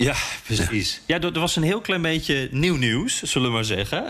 Ja, 0.00 0.14
precies. 0.44 1.00
Ja, 1.06 1.20
er 1.20 1.40
was 1.40 1.56
een 1.56 1.62
heel 1.62 1.80
klein 1.80 2.02
beetje 2.02 2.48
nieuw 2.50 2.76
nieuws, 2.76 3.22
zullen 3.22 3.48
we 3.48 3.54
maar 3.54 3.64
zeggen. 3.64 4.04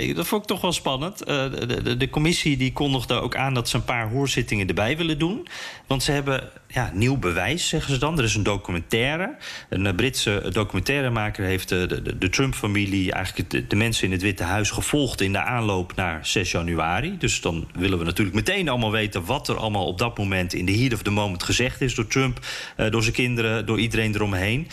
Uh, 0.00 0.14
dat 0.14 0.26
vond 0.26 0.42
ik 0.42 0.48
toch 0.48 0.60
wel 0.60 0.72
spannend. 0.72 1.28
Uh, 1.28 1.50
de, 1.50 1.82
de, 1.82 1.96
de, 1.96 2.10
commissie 2.10 2.56
die 2.56 2.72
kondigde 2.72 3.14
ook 3.14 3.36
aan 3.36 3.54
dat 3.54 3.68
ze 3.68 3.76
een 3.76 3.84
paar 3.84 4.08
hoorzittingen 4.08 4.68
erbij 4.68 4.96
willen 4.96 5.18
doen. 5.18 5.48
Want 5.86 6.02
ze 6.02 6.12
hebben 6.12 6.50
ja, 6.68 6.90
nieuw 6.94 7.16
bewijs, 7.16 7.68
zeggen 7.68 7.92
ze 7.92 7.98
dan. 7.98 8.18
Er 8.18 8.24
is 8.24 8.34
een 8.34 8.42
documentaire. 8.42 9.36
Een 9.68 9.94
Britse 9.94 10.48
documentairemaker 10.52 11.44
heeft 11.44 11.68
de, 11.68 11.86
de, 11.86 12.18
de 12.18 12.28
Trump-familie... 12.28 13.12
eigenlijk 13.12 13.70
de, 13.70 13.76
mensen 13.76 14.04
in 14.04 14.12
het 14.12 14.22
Witte 14.22 14.44
Huis 14.44 14.70
gevolgd... 14.70 15.20
in 15.20 15.32
de 15.32 15.40
aanloop 15.42 15.94
naar 15.96 16.26
6 16.26 16.50
januari. 16.50 17.18
Dus 17.18 17.40
dan 17.40 17.68
willen 17.72 17.98
we 17.98 18.04
natuurlijk 18.04 18.36
meteen 18.36 18.68
allemaal 18.68 18.90
weten... 18.90 19.24
wat 19.24 19.48
er 19.48 19.56
allemaal 19.56 19.86
op 19.86 19.98
dat 19.98 20.18
moment 20.18 20.54
in 20.54 20.64
de 20.64 20.76
heat 20.76 20.92
of 20.92 21.02
the 21.02 21.10
moment 21.10 21.42
gezegd 21.42 21.80
is... 21.80 21.94
door 21.94 22.06
Trump, 22.06 22.46
door 22.90 23.02
zijn 23.02 23.14
kinderen, 23.14 23.66
door 23.66 23.80
iedereen 23.80 24.14
eromheen. 24.14 24.68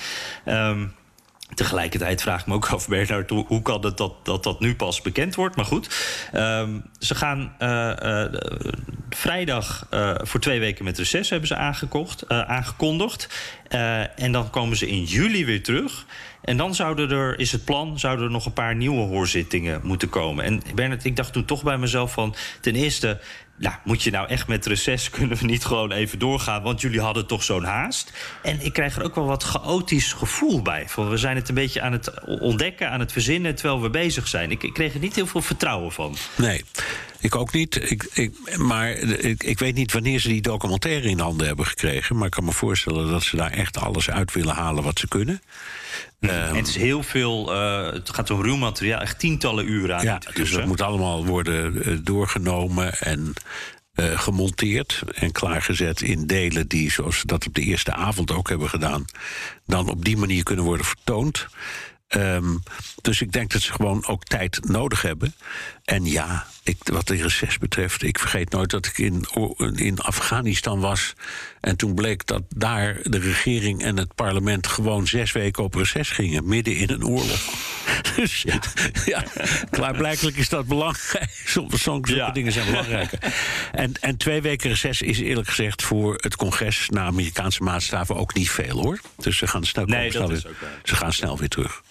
Um, 0.47 0.95
Tegelijkertijd 1.53 2.21
vraag 2.21 2.41
ik 2.41 2.47
me 2.47 2.53
ook 2.53 2.69
af, 2.69 2.87
Bernard, 2.87 3.29
hoe 3.29 3.61
kan 3.61 3.85
het 3.85 3.97
dat, 3.97 4.25
dat 4.25 4.43
dat 4.43 4.59
nu 4.59 4.75
pas 4.75 5.01
bekend 5.01 5.35
wordt? 5.35 5.55
Maar 5.55 5.65
goed, 5.65 5.89
um, 6.33 6.83
ze 6.99 7.15
gaan 7.15 7.55
uh, 7.59 7.93
uh, 8.03 8.25
vrijdag 9.09 9.87
voor 10.17 10.39
twee 10.39 10.59
weken 10.59 10.83
met 10.83 10.97
reces 10.97 11.29
hebben 11.29 11.47
ze 11.47 11.55
aangekocht, 11.55 12.29
aangekondigd. 12.29 13.29
en 14.15 14.31
dan 14.31 14.49
komen 14.49 14.77
ze 14.77 14.87
in 14.87 15.03
juli 15.03 15.45
weer 15.45 15.63
terug. 15.63 16.05
En 16.41 16.57
dan 16.57 16.75
zouden 16.75 17.11
er, 17.11 17.39
is 17.39 17.51
het 17.51 17.65
plan, 17.65 17.99
zouden 17.99 18.25
er 18.25 18.31
nog 18.31 18.45
een 18.45 18.53
paar 18.53 18.75
nieuwe 18.75 19.01
hoorzittingen 19.01 19.81
moeten 19.83 20.09
komen. 20.09 20.45
En 20.45 20.61
Bernard, 20.75 21.05
ik 21.05 21.15
dacht 21.15 21.33
toen 21.33 21.45
toch 21.45 21.63
bij 21.63 21.77
mezelf 21.77 22.11
van... 22.11 22.35
ten 22.61 22.75
eerste, 22.75 23.19
nou, 23.57 23.75
moet 23.83 24.03
je 24.03 24.11
nou 24.11 24.27
echt 24.27 24.47
met 24.47 24.65
reces 24.65 25.09
kunnen 25.17 25.37
we 25.37 25.45
niet 25.45 25.65
gewoon 25.65 25.91
even 25.91 26.19
doorgaan? 26.19 26.63
Want 26.63 26.81
jullie 26.81 27.01
hadden 27.01 27.27
toch 27.27 27.43
zo'n 27.43 27.63
haast. 27.63 28.13
En 28.43 28.61
ik 28.61 28.73
krijg 28.73 28.95
er 28.95 29.03
ook 29.03 29.15
wel 29.15 29.25
wat 29.25 29.43
chaotisch 29.43 30.13
gevoel 30.13 30.61
bij. 30.61 30.87
We 30.95 31.17
zijn 31.17 31.35
het 31.35 31.49
een 31.49 31.55
beetje 31.55 31.81
aan 31.81 31.91
het 31.91 32.25
ontdekken, 32.25 32.89
aan 32.89 32.99
het 32.99 33.11
verzinnen 33.11 33.55
terwijl 33.55 33.81
we 33.81 33.89
bezig 33.89 34.27
zijn. 34.27 34.51
Ik, 34.51 34.63
ik 34.63 34.73
kreeg 34.73 34.93
er 34.93 34.99
niet 34.99 35.15
heel 35.15 35.27
veel 35.27 35.41
vertrouwen 35.41 35.91
van. 35.91 36.15
Nee. 36.35 36.63
Ik 37.19 37.35
ook 37.35 37.53
niet. 37.53 37.91
Ik, 37.91 38.09
ik, 38.13 38.57
maar 38.57 38.89
ik, 38.89 39.43
ik, 39.43 39.59
weet 39.59 39.75
niet 39.75 39.91
wanneer 39.91 40.19
ze 40.19 40.27
die 40.27 40.41
documentaire 40.41 41.09
in 41.09 41.19
handen 41.19 41.47
hebben 41.47 41.65
gekregen. 41.65 42.15
Maar 42.15 42.25
ik 42.25 42.31
kan 42.31 42.45
me 42.45 42.51
voorstellen 42.51 43.09
dat 43.09 43.23
ze 43.23 43.35
daar 43.35 43.51
echt 43.51 43.77
alles 43.77 44.09
uit 44.09 44.33
willen 44.33 44.55
halen 44.55 44.83
wat 44.83 44.99
ze 44.99 45.07
kunnen. 45.07 45.41
en 46.19 46.55
het 46.55 46.67
is 46.67 46.75
heel 46.75 47.03
veel. 47.03 47.53
Uh, 47.55 47.91
het 47.91 48.09
gaat 48.09 48.29
om 48.29 48.41
ruw 48.41 48.55
materiaal, 48.55 49.01
echt 49.01 49.19
tientallen 49.19 49.69
uren 49.69 49.97
aan. 49.97 50.03
Ja, 50.03 50.21
dus 50.33 50.51
dat 50.51 50.65
moet 50.65 50.81
allemaal 50.81 51.25
worden 51.25 51.89
uh, 51.89 51.97
doorgenomen 52.03 52.99
en 52.99 53.33
uh, 53.95 54.19
gemonteerd 54.19 55.03
en 55.13 55.31
klaargezet 55.31 56.01
in 56.01 56.27
delen 56.27 56.67
die, 56.67 56.91
zoals 56.91 57.19
ze 57.19 57.27
dat 57.27 57.47
op 57.47 57.53
de 57.53 57.61
eerste 57.61 57.93
avond 57.93 58.31
ook 58.31 58.49
hebben 58.49 58.69
gedaan, 58.69 59.05
dan 59.65 59.89
op 59.89 60.05
die 60.05 60.17
manier 60.17 60.43
kunnen 60.43 60.65
worden 60.65 60.85
vertoond. 60.85 61.47
Um, 62.15 62.63
dus 63.01 63.21
ik 63.21 63.31
denk 63.31 63.51
dat 63.51 63.61
ze 63.61 63.71
gewoon 63.71 64.05
ook 64.05 64.23
tijd 64.23 64.59
nodig 64.67 65.01
hebben. 65.01 65.33
En 65.87 66.05
ja, 66.05 66.45
ik, 66.63 66.77
wat 66.83 67.07
de 67.07 67.15
reces 67.15 67.57
betreft, 67.57 68.03
ik 68.03 68.19
vergeet 68.19 68.49
nooit 68.49 68.69
dat 68.69 68.85
ik 68.85 68.97
in, 68.97 69.25
in 69.75 69.99
Afghanistan 69.99 70.79
was. 70.79 71.13
En 71.61 71.75
toen 71.75 71.95
bleek 71.95 72.25
dat 72.25 72.41
daar 72.55 72.99
de 73.03 73.19
regering 73.19 73.83
en 73.83 73.97
het 73.97 74.15
parlement 74.15 74.67
gewoon 74.67 75.07
zes 75.07 75.31
weken 75.31 75.63
op 75.63 75.75
reces 75.75 76.09
gingen, 76.09 76.47
midden 76.47 76.75
in 76.75 76.89
een 76.89 77.05
oorlog. 77.05 77.39
Dus 78.15 78.41
ja, 78.41 78.59
ja 79.05 79.23
klaarblijkelijk 79.69 80.37
is 80.37 80.49
dat 80.49 80.67
belangrijk. 80.67 81.29
Sommige 81.45 82.15
ja. 82.15 82.31
dingen 82.31 82.51
zijn 82.51 82.65
belangrijker. 82.65 83.19
En, 83.71 83.93
en 84.01 84.17
twee 84.17 84.41
weken 84.41 84.69
reces 84.69 85.01
is 85.01 85.19
eerlijk 85.19 85.47
gezegd 85.47 85.83
voor 85.83 86.13
het 86.17 86.35
congres 86.35 86.89
naar 86.89 87.05
Amerikaanse 87.05 87.63
maatstaven 87.63 88.15
ook 88.15 88.33
niet 88.33 88.49
veel 88.49 88.81
hoor. 88.81 88.99
Dus 89.17 89.37
ze 89.37 89.47
gaan 89.47 89.65
snel, 89.65 89.85
nee, 89.85 90.11
snel, 90.11 90.27
weer, 90.27 90.47
ze 90.83 90.95
gaan 90.95 91.13
snel 91.13 91.37
weer 91.37 91.49
terug. 91.49 91.81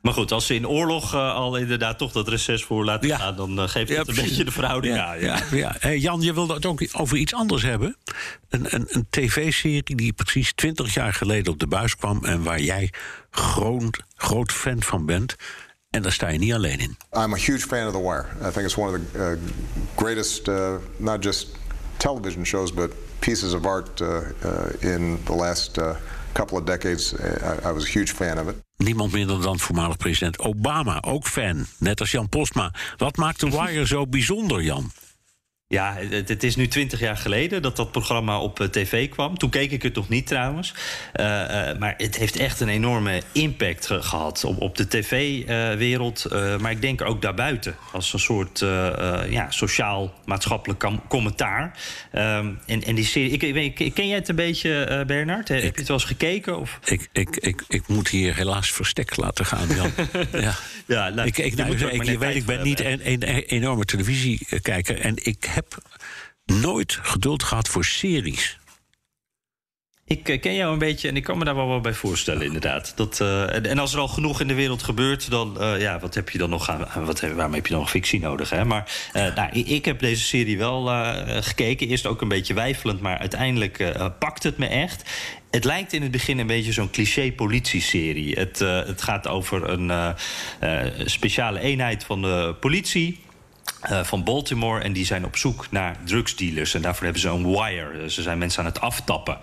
Maar 0.00 0.12
goed, 0.12 0.32
als 0.32 0.46
ze 0.46 0.54
in 0.54 0.68
oorlog 0.68 1.14
uh, 1.14 1.34
al 1.34 1.56
inderdaad 1.56 1.98
toch 1.98 2.12
dat 2.12 2.28
reces 2.28 2.64
voor 2.64 2.84
laten 2.84 3.08
ja. 3.08 3.18
gaan... 3.18 3.36
dan 3.36 3.58
uh, 3.58 3.68
geeft 3.68 3.96
dat 3.96 4.06
ja, 4.06 4.12
een 4.12 4.28
beetje 4.28 4.44
de 4.44 4.50
verhouding 4.50 4.94
ja, 4.94 5.04
aan. 5.04 5.20
Ja. 5.20 5.42
Ja. 5.50 5.76
Hey, 5.78 5.98
Jan, 5.98 6.20
je 6.20 6.34
wilde 6.34 6.54
het 6.54 6.66
ook 6.66 6.88
over 6.92 7.16
iets 7.16 7.34
anders 7.34 7.62
hebben. 7.62 7.96
Een, 8.48 8.74
een, 8.74 8.86
een 8.88 9.06
tv-serie 9.10 9.96
die 9.96 10.12
precies 10.12 10.52
twintig 10.52 10.94
jaar 10.94 11.12
geleden 11.14 11.52
op 11.52 11.58
de 11.58 11.66
buis 11.66 11.96
kwam... 11.96 12.24
en 12.24 12.42
waar 12.42 12.60
jij 12.60 12.92
groot, 13.30 14.02
groot 14.14 14.52
fan 14.52 14.82
van 14.82 15.06
bent. 15.06 15.36
En 15.90 16.02
daar 16.02 16.12
sta 16.12 16.28
je 16.28 16.38
niet 16.38 16.52
alleen 16.52 16.78
in. 16.78 16.96
I'm 17.12 17.32
a 17.32 17.36
huge 17.36 17.66
fan 17.66 17.86
of 17.86 17.92
The 17.92 18.02
Wire. 18.02 18.26
I 18.48 18.50
think 18.50 18.64
it's 18.64 18.76
one 18.76 18.96
of 18.96 19.00
the 19.12 19.18
uh, 19.18 19.38
greatest, 19.96 20.48
uh, 20.48 20.74
not 20.96 21.24
just 21.24 21.48
television 21.96 22.44
shows... 22.44 22.72
but 22.72 22.90
pieces 23.18 23.52
of 23.52 23.66
art 23.66 24.00
uh, 24.00 24.08
uh, 24.08 24.94
in 24.94 25.20
the 25.24 25.34
last 25.34 25.78
couple 26.32 26.58
of 26.58 26.64
decades. 26.64 27.14
I, 27.14 27.68
I 27.68 27.72
was 27.72 27.84
a 27.84 27.98
huge 27.98 28.12
fan 28.12 28.38
of 28.38 28.48
it 28.48 28.56
niemand 28.80 29.12
minder 29.12 29.42
dan 29.42 29.58
voormalig 29.58 29.96
president 29.96 30.38
Obama, 30.38 31.02
ook 31.02 31.26
fan. 31.26 31.66
Net 31.78 32.00
als 32.00 32.10
Jan 32.10 32.28
Postma. 32.28 32.72
Wat 32.96 33.16
maakt 33.16 33.38
The 33.38 33.50
Wire 33.60 33.86
zo 33.86 34.06
bijzonder, 34.06 34.62
Jan? 34.62 34.92
Ja, 35.72 35.96
het, 35.96 36.28
het, 36.28 36.42
is 36.42 36.56
nu 36.56 36.68
twintig 36.68 37.00
jaar 37.00 37.16
geleden 37.16 37.62
dat 37.62 37.76
dat 37.76 37.92
programma 37.92 38.40
op 38.40 38.60
uh, 38.60 38.66
tv 38.66 39.08
kwam. 39.08 39.38
Toen 39.38 39.50
keek 39.50 39.70
ik 39.70 39.82
het 39.82 39.94
nog 39.94 40.08
niet 40.08 40.26
trouwens. 40.26 40.74
Uh, 41.20 41.26
uh, 41.26 41.78
maar 41.78 41.94
het 41.96 42.16
heeft 42.16 42.36
echt 42.36 42.60
een 42.60 42.68
enorme 42.68 43.22
impact 43.32 43.86
gehad 43.90 44.44
op, 44.44 44.60
op 44.60 44.76
de 44.76 44.88
tv-wereld. 44.88 46.26
maar 46.60 46.70
ik 46.70 46.80
denk 46.80 47.02
ook 47.02 47.22
daarbuiten. 47.22 47.76
Als 47.92 48.12
een 48.12 48.18
soort 48.18 48.58
ja, 49.28 49.50
sociaal-maatschappelijk 49.50 50.84
commentaar. 51.08 51.78
Um, 52.12 52.58
en, 52.66 52.82
en 52.82 52.94
die 52.94 53.04
serie. 53.04 53.30
Ik, 53.30 53.78
ik, 53.78 53.94
ken 53.94 54.08
jij 54.08 54.16
het 54.16 54.28
een 54.28 54.36
beetje, 54.36 55.04
Bernard? 55.06 55.48
Heb 55.48 55.60
je 55.60 55.66
het 55.66 55.88
wel 55.88 55.96
eens 55.96 56.06
gekeken? 56.06 56.58
Of? 56.58 56.78
Ik, 56.84 57.08
ik, 57.12 57.36
ik, 57.36 57.64
ik 57.68 57.88
moet 57.88 58.08
hier 58.08 58.36
helaas 58.36 58.72
verstek 58.72 59.16
laten 59.16 59.46
gaan, 59.46 59.68
Jan. 59.68 59.90
ja. 60.42 60.54
ja 60.86 61.08
nou, 61.08 61.28
ik, 61.28 61.38
ik, 61.38 61.56
nou, 61.56 61.76
weet, 62.18 62.34
ik 62.34 62.46
ben 62.46 62.62
niet 62.62 62.80
een, 62.80 63.00
een, 63.10 63.28
een 63.28 63.42
enorme 63.42 63.84
televisiekijker. 63.84 65.00
En 65.00 65.14
ik 65.16 65.44
heb 65.44 65.59
heb 65.60 65.82
nooit 66.60 66.98
geduld 67.02 67.42
gehad 67.42 67.68
voor 67.68 67.84
series. 67.84 68.58
Ik 70.10 70.28
eh, 70.28 70.40
ken 70.40 70.54
jou 70.54 70.72
een 70.72 70.78
beetje 70.78 71.08
en 71.08 71.16
ik 71.16 71.22
kan 71.22 71.38
me 71.38 71.44
daar 71.44 71.54
wel 71.54 71.80
bij 71.80 71.94
voorstellen, 71.94 72.42
inderdaad. 72.42 72.92
Dat, 72.96 73.18
uh, 73.22 73.66
en 73.66 73.78
als 73.78 73.92
er 73.92 73.98
al 73.98 74.08
genoeg 74.08 74.40
in 74.40 74.48
de 74.48 74.54
wereld 74.54 74.82
gebeurt, 74.82 75.30
dan 75.30 75.56
uh, 75.60 75.80
ja, 75.80 75.98
wat 75.98 76.14
heb 76.14 76.30
je 76.30 76.38
dan 76.38 76.50
nog 76.50 76.70
aan, 76.70 77.04
wat, 77.04 77.20
waarom 77.20 77.54
heb 77.54 77.66
je 77.66 77.72
dan 77.72 77.80
nog 77.80 77.90
fictie 77.90 78.20
nodig? 78.20 78.50
Hè? 78.50 78.64
Maar 78.64 79.10
nou, 79.12 79.50
ik 79.52 79.84
heb 79.84 79.98
deze 80.00 80.24
serie 80.24 80.58
wel 80.58 80.84
gekeken. 81.42 81.88
Eerst 81.88 82.06
ook 82.06 82.20
een 82.20 82.28
beetje 82.28 82.54
weifelend, 82.54 83.00
maar 83.00 83.18
uiteindelijk 83.18 83.94
pakt 84.18 84.42
het 84.42 84.58
me 84.58 84.66
echt. 84.66 85.10
Het 85.50 85.64
lijkt 85.64 85.92
in 85.92 86.02
het 86.02 86.10
begin 86.10 86.38
een 86.38 86.46
beetje 86.46 86.72
zo'n 86.72 86.90
cliché 86.90 87.32
politieserie. 87.32 88.34
Het, 88.34 88.58
het 88.58 89.02
gaat 89.02 89.28
over 89.28 89.68
een 89.68 90.16
speciale 91.04 91.60
eenheid 91.60 92.04
van 92.04 92.22
de 92.22 92.54
politie. 92.60 93.20
Uh, 93.90 94.04
van 94.04 94.24
Baltimore. 94.24 94.80
En 94.80 94.92
die 94.92 95.04
zijn 95.04 95.24
op 95.24 95.36
zoek 95.36 95.66
naar 95.70 95.96
drugsdealers. 96.04 96.74
En 96.74 96.82
daarvoor 96.82 97.04
hebben 97.04 97.22
ze 97.22 97.28
een 97.28 97.50
wire. 97.50 98.10
Ze 98.10 98.22
zijn 98.22 98.38
mensen 98.38 98.60
aan 98.60 98.66
het 98.66 98.80
aftappen. 98.80 99.38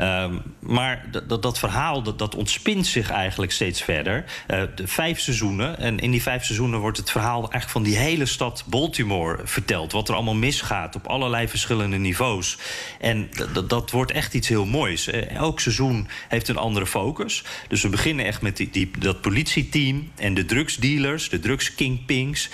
Um, 0.00 0.42
maar 0.60 1.04
dat, 1.40 1.58
verhaal 1.58 2.02
dat, 2.02 2.18
dat 2.18 2.34
ontspint 2.34 2.86
zich 2.86 3.10
eigenlijk 3.10 3.52
steeds 3.52 3.82
verder. 3.82 4.24
Uh, 4.48 4.62
de 4.74 4.86
vijf 4.88 5.20
seizoenen. 5.20 5.78
En 5.78 5.98
in 5.98 6.10
die 6.10 6.22
vijf 6.22 6.44
seizoenen 6.44 6.80
wordt 6.80 6.96
het 6.96 7.10
verhaal 7.10 7.38
eigenlijk 7.38 7.70
van 7.70 7.82
die 7.82 7.96
hele 7.96 8.26
stad 8.26 8.64
Baltimore 8.66 9.40
verteld. 9.44 9.92
Wat 9.92 10.08
er 10.08 10.14
allemaal 10.14 10.34
misgaat 10.34 10.94
op 10.94 11.06
allerlei 11.06 11.48
verschillende 11.48 11.96
niveaus. 11.96 12.58
En 13.00 13.30
dat, 13.66 13.90
wordt 13.90 14.12
echt 14.12 14.34
iets 14.34 14.48
heel 14.48 14.66
moois. 14.66 15.08
Elk 15.08 15.60
seizoen 15.60 16.08
heeft 16.28 16.48
een 16.48 16.56
andere 16.56 16.86
focus. 16.86 17.44
Dus 17.68 17.82
we 17.82 17.88
beginnen 17.88 18.24
echt 18.24 18.42
met 18.42 18.56
die 18.56 18.90
dat 18.98 19.20
politieteam 19.20 20.10
en 20.16 20.34
de 20.34 20.44
drugsdealers, 20.44 21.28
de 21.28 21.38
drugskingpings 21.38 22.50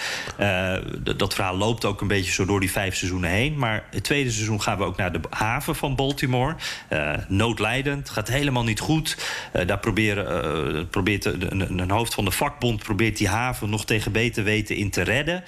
dat 1.16 1.34
verhaal 1.34 1.56
loopt 1.56 1.84
ook 1.84 2.00
een 2.00 2.06
beetje 2.06 2.32
zo 2.32 2.44
door 2.44 2.60
die 2.60 2.70
vijf 2.70 2.96
seizoenen 2.96 3.30
heen. 3.30 3.58
Maar 3.58 3.84
het 3.90 4.04
tweede 4.04 4.30
seizoen 4.30 4.62
gaan 4.62 4.78
we 4.78 4.84
ook 4.84 4.96
naar 4.96 5.12
de 5.12 5.20
haven 5.30 5.76
van 5.76 5.94
Baltimore. 5.94 6.54
Uh, 6.92 7.12
noodlijdend, 7.28 8.10
gaat 8.10 8.28
helemaal 8.28 8.64
niet 8.64 8.80
goed. 8.80 9.16
Uh, 9.56 9.66
daar 9.66 9.78
proberen, 9.78 10.76
uh, 10.76 10.82
probeert 10.90 11.24
een, 11.24 11.78
een, 11.78 11.90
hoofd 11.90 12.14
van 12.14 12.24
de 12.24 12.30
vakbond 12.30 12.82
probeert 12.82 13.16
die 13.16 13.28
haven 13.28 13.70
nog 13.70 13.84
tegen 13.84 14.12
beter 14.12 14.44
weten 14.44 14.76
in 14.76 14.90
te 14.90 15.02
redden. 15.02 15.44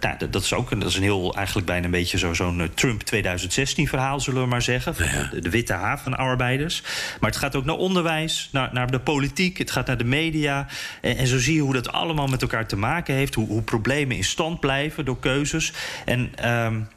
nou, 0.00 0.30
dat 0.30 0.42
is 0.42 0.52
ook 0.52 0.70
een, 0.70 0.78
dat 0.78 0.88
is 0.88 0.96
een 0.96 1.02
heel, 1.02 1.34
eigenlijk 1.34 1.66
bijna 1.66 1.84
een 1.84 1.90
beetje 1.90 2.34
zo'n 2.34 2.70
Trump 2.74 3.02
2016 3.02 3.88
verhaal, 3.88 4.20
zullen 4.20 4.42
we 4.42 4.48
maar 4.48 4.62
zeggen. 4.62 4.94
Van 4.94 5.06
de, 5.30 5.40
de, 5.40 5.50
witte 5.50 5.72
havenarbeiders. 5.72 6.82
Maar 7.20 7.30
het 7.30 7.38
gaat 7.38 7.56
ook 7.56 7.64
naar 7.64 7.76
onderwijs, 7.76 8.48
naar, 8.52 8.70
naar 8.72 8.90
de 8.90 9.00
politiek, 9.00 9.58
het 9.58 9.70
gaat 9.70 9.86
naar 9.86 9.98
de 9.98 10.04
media. 10.04 10.66
En, 11.00 11.16
en 11.16 11.26
zo 11.26 11.38
zie 11.38 11.54
je 11.54 11.60
hoe 11.60 11.72
dat 11.72 11.92
allemaal 11.92 12.26
met 12.26 12.42
elkaar 12.42 12.66
te 12.66 12.76
maken 12.76 13.14
heeft. 13.14 13.34
Hoe, 13.34 13.46
hoe 13.46 13.62
problemen 13.62 14.16
in 14.16 14.24
stand 14.30 14.60
blijven 14.60 15.04
door 15.04 15.18
keuzes. 15.18 15.72
En. 16.04 16.50
Um, 16.50 16.88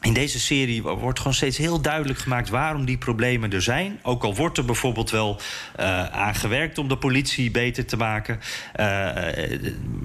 in 0.00 0.12
deze 0.12 0.40
serie 0.40 0.82
wordt 0.82 1.18
gewoon 1.18 1.34
steeds 1.34 1.56
heel 1.56 1.80
duidelijk 1.80 2.18
gemaakt 2.18 2.48
waarom 2.48 2.84
die 2.84 2.98
problemen 2.98 3.52
er 3.52 3.62
zijn. 3.62 3.98
Ook 4.02 4.24
al 4.24 4.34
wordt 4.34 4.58
er 4.58 4.64
bijvoorbeeld 4.64 5.10
wel 5.10 5.40
uh, 5.80 6.04
aan 6.04 6.34
gewerkt 6.34 6.78
om 6.78 6.88
de 6.88 6.96
politie 6.96 7.50
beter 7.50 7.86
te 7.86 7.96
maken. 7.96 8.40
Uh, 8.80 8.84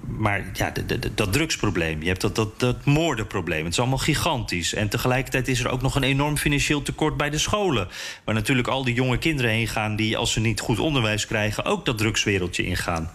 maar 0.07 0.43
ja, 0.53 0.73
dat 1.15 1.33
drugsprobleem, 1.33 2.01
je 2.01 2.07
hebt 2.07 2.21
dat, 2.21 2.35
dat, 2.35 2.59
dat 2.59 2.85
moordenprobleem. 2.85 3.63
Het 3.63 3.73
is 3.73 3.79
allemaal 3.79 3.97
gigantisch. 3.97 4.73
En 4.73 4.89
tegelijkertijd 4.89 5.47
is 5.47 5.59
er 5.59 5.69
ook 5.69 5.81
nog 5.81 5.95
een 5.95 6.03
enorm 6.03 6.37
financieel 6.37 6.81
tekort 6.81 7.17
bij 7.17 7.29
de 7.29 7.37
scholen. 7.37 7.87
Waar 8.23 8.35
natuurlijk 8.35 8.67
al 8.67 8.83
die 8.83 8.95
jonge 8.95 9.17
kinderen 9.17 9.51
heen 9.51 9.67
gaan 9.67 9.95
die, 9.95 10.17
als 10.17 10.31
ze 10.31 10.39
niet 10.39 10.59
goed 10.59 10.79
onderwijs 10.79 11.27
krijgen, 11.27 11.65
ook 11.65 11.85
dat 11.85 11.97
drugswereldje 11.97 12.65
ingaan. 12.65 13.11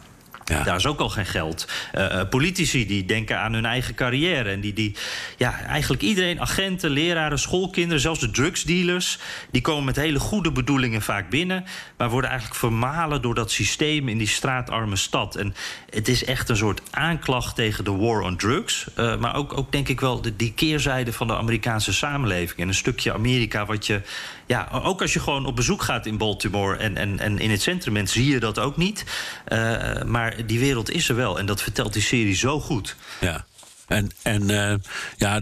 Daar 0.48 0.76
is 0.76 0.86
ook 0.86 1.00
al 1.00 1.08
geen 1.08 1.26
geld. 1.26 1.68
Uh, 1.94 2.20
politici 2.30 2.86
die 2.86 3.04
denken 3.04 3.38
aan 3.38 3.52
hun 3.52 3.64
eigen 3.64 3.94
carrière. 3.94 4.50
En 4.50 4.60
die, 4.60 4.72
die, 4.72 4.96
ja, 5.36 5.60
eigenlijk 5.60 6.02
iedereen, 6.02 6.40
agenten, 6.40 6.90
leraren, 6.90 7.38
schoolkinderen, 7.38 8.00
zelfs 8.00 8.20
de 8.20 8.30
drugsdealers, 8.30 9.18
die 9.50 9.62
komen 9.62 9.84
met 9.84 9.96
hele 9.96 10.18
goede 10.18 10.52
bedoelingen 10.52 11.02
vaak 11.02 11.30
binnen. 11.30 11.64
Maar 11.96 12.10
worden 12.10 12.30
eigenlijk 12.30 12.60
vermalen 12.60 13.22
door 13.22 13.34
dat 13.34 13.50
systeem 13.50 14.08
in 14.08 14.18
die 14.18 14.26
straatarme 14.26 14.96
stad. 14.96 15.36
En 15.36 15.54
het 15.90 16.08
is 16.08 16.24
echt 16.24 16.48
een 16.48 16.56
soort 16.56 16.80
aanklacht 16.90 17.54
tegen 17.54 17.84
de 17.84 17.92
war 17.92 18.20
on 18.20 18.36
drugs. 18.36 18.86
Uh, 18.98 19.16
maar 19.16 19.34
ook, 19.34 19.58
ook 19.58 19.72
denk 19.72 19.88
ik 19.88 20.00
wel 20.00 20.20
de, 20.20 20.36
die 20.36 20.52
keerzijde 20.52 21.12
van 21.12 21.26
de 21.26 21.36
Amerikaanse 21.36 21.92
samenleving. 21.92 22.58
En 22.58 22.68
een 22.68 22.74
stukje 22.74 23.12
Amerika 23.12 23.66
wat 23.66 23.86
je 23.86 24.00
ja, 24.48 24.68
ook 24.72 25.00
als 25.00 25.12
je 25.12 25.20
gewoon 25.20 25.46
op 25.46 25.56
bezoek 25.56 25.82
gaat 25.82 26.06
in 26.06 26.16
Baltimore 26.16 26.76
en, 26.76 26.96
en, 26.96 27.18
en 27.18 27.38
in 27.38 27.50
het 27.50 27.62
centrum 27.62 28.06
zie 28.06 28.30
je 28.30 28.40
dat 28.40 28.58
ook 28.58 28.76
niet. 28.76 29.04
Uh, 29.48 30.02
maar 30.02 30.46
die 30.46 30.58
wereld 30.58 30.90
is 30.90 31.08
er 31.08 31.16
wel 31.16 31.38
en 31.38 31.46
dat 31.46 31.62
vertelt 31.62 31.92
die 31.92 32.02
serie 32.02 32.34
zo 32.34 32.60
goed. 32.60 32.96
Ja. 33.20 33.44
En, 33.86 34.10
en 34.22 34.42
uh, 34.42 34.74
ja, 35.16 35.40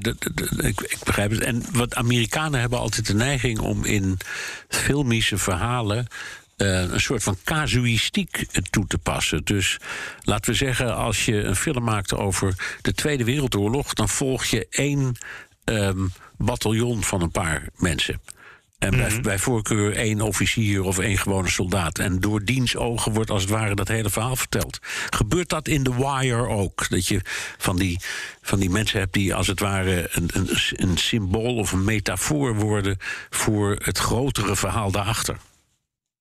ik, 0.58 0.80
ik, 0.80 0.98
begrijp 1.04 1.30
het. 1.30 1.40
En 1.40 1.64
wat 1.72 1.94
Amerikanen 1.94 2.60
hebben 2.60 2.78
altijd 2.78 3.06
de 3.06 3.14
neiging 3.14 3.58
om 3.58 3.84
in 3.84 4.18
filmische 4.68 5.38
verhalen. 5.38 6.06
Uh, 6.56 6.80
een 6.80 7.00
soort 7.00 7.22
van 7.22 7.36
casuïstiek 7.44 8.46
toe 8.70 8.86
te 8.86 8.98
passen. 8.98 9.44
Dus 9.44 9.76
laten 10.22 10.50
we 10.50 10.56
zeggen, 10.56 10.96
als 10.96 11.24
je 11.24 11.42
een 11.42 11.56
film 11.56 11.84
maakt 11.84 12.14
over 12.14 12.78
de 12.82 12.92
Tweede 12.92 13.24
Wereldoorlog, 13.24 13.92
dan 13.92 14.08
volg 14.08 14.44
je 14.44 14.66
één 14.70 15.16
um, 15.64 16.12
bataljon 16.36 17.04
van 17.04 17.22
een 17.22 17.30
paar 17.30 17.68
mensen. 17.76 18.20
En 18.78 18.90
bij, 18.90 19.10
mhm. 19.10 19.22
bij, 19.22 19.38
voorkeur 19.38 19.96
één 19.96 20.20
officier 20.20 20.82
of 20.82 20.98
één 20.98 21.18
gewone 21.18 21.48
soldaat. 21.48 21.98
En 21.98 22.20
door 22.20 22.44
diens 22.44 22.76
ogen 22.76 23.12
wordt 23.12 23.30
als 23.30 23.42
het 23.42 23.50
ware 23.50 23.74
dat 23.74 23.88
hele 23.88 24.10
verhaal 24.10 24.36
verteld. 24.36 24.78
Gebeurt 25.10 25.48
dat 25.48 25.68
in 25.68 25.82
The 25.82 25.96
Wire 25.96 26.48
ook? 26.48 26.88
Dat 26.88 27.06
je 27.06 27.20
van 27.58 27.76
die, 27.76 28.00
van 28.42 28.58
die 28.58 28.70
mensen 28.70 28.98
hebt 28.98 29.12
die 29.12 29.34
als 29.34 29.46
het 29.46 29.60
ware 29.60 30.08
een, 30.12 30.30
een, 30.32 30.48
een 30.70 30.96
symbool 30.96 31.56
of 31.56 31.72
een 31.72 31.84
metafoor 31.84 32.54
worden 32.54 32.96
voor 33.30 33.76
het 33.82 33.98
grotere 33.98 34.56
verhaal 34.56 34.90
daarachter? 34.90 35.36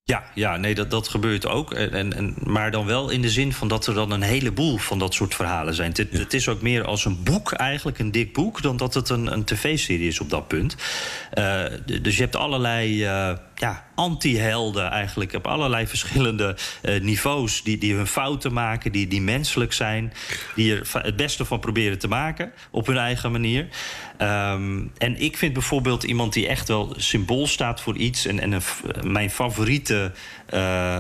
Ja, 0.07 0.23
ja 0.33 0.57
nee, 0.57 0.75
dat, 0.75 0.91
dat 0.91 1.07
gebeurt 1.07 1.47
ook. 1.47 1.73
En, 1.73 2.13
en, 2.13 2.35
maar 2.43 2.71
dan 2.71 2.85
wel 2.85 3.09
in 3.09 3.21
de 3.21 3.29
zin 3.29 3.53
van 3.53 3.67
dat 3.67 3.87
er 3.87 3.93
dan 3.93 4.11
een 4.11 4.21
heleboel 4.21 4.77
van 4.77 4.99
dat 4.99 5.13
soort 5.13 5.35
verhalen 5.35 5.73
zijn. 5.73 5.91
Het, 5.95 6.11
het 6.11 6.33
is 6.33 6.49
ook 6.49 6.61
meer 6.61 6.83
als 6.83 7.05
een 7.05 7.23
boek, 7.23 7.51
eigenlijk 7.51 7.99
een 7.99 8.11
dik 8.11 8.33
boek, 8.33 8.61
dan 8.61 8.77
dat 8.77 8.93
het 8.93 9.09
een, 9.09 9.31
een 9.31 9.43
tv-serie 9.43 10.07
is 10.07 10.19
op 10.19 10.29
dat 10.29 10.47
punt. 10.47 10.75
Uh, 11.37 11.63
dus 12.01 12.15
je 12.15 12.21
hebt 12.21 12.35
allerlei. 12.35 13.03
Uh, 13.03 13.37
ja, 13.55 13.85
anti-helden 13.95 14.89
eigenlijk 14.91 15.33
op 15.33 15.47
allerlei 15.47 15.87
verschillende 15.87 16.57
uh, 16.83 17.01
niveaus. 17.01 17.63
Die, 17.63 17.77
die 17.77 17.93
hun 17.93 18.07
fouten 18.07 18.53
maken, 18.53 18.91
die, 18.91 19.07
die 19.07 19.21
menselijk 19.21 19.73
zijn. 19.73 20.13
Die 20.55 20.75
er 20.75 20.87
het 20.91 21.15
beste 21.15 21.45
van 21.45 21.59
proberen 21.59 21.99
te 21.99 22.07
maken 22.07 22.51
op 22.71 22.87
hun 22.87 22.97
eigen 22.97 23.31
manier. 23.31 23.67
Um, 24.21 24.91
en 24.97 25.21
ik 25.21 25.37
vind 25.37 25.53
bijvoorbeeld 25.53 26.03
iemand 26.03 26.33
die 26.33 26.47
echt 26.47 26.67
wel 26.67 26.93
symbool 26.97 27.47
staat 27.47 27.81
voor 27.81 27.95
iets. 27.95 28.25
En, 28.25 28.39
en 28.39 28.61
mijn 29.03 29.29
favoriete 29.29 30.11
uh, 30.53 30.97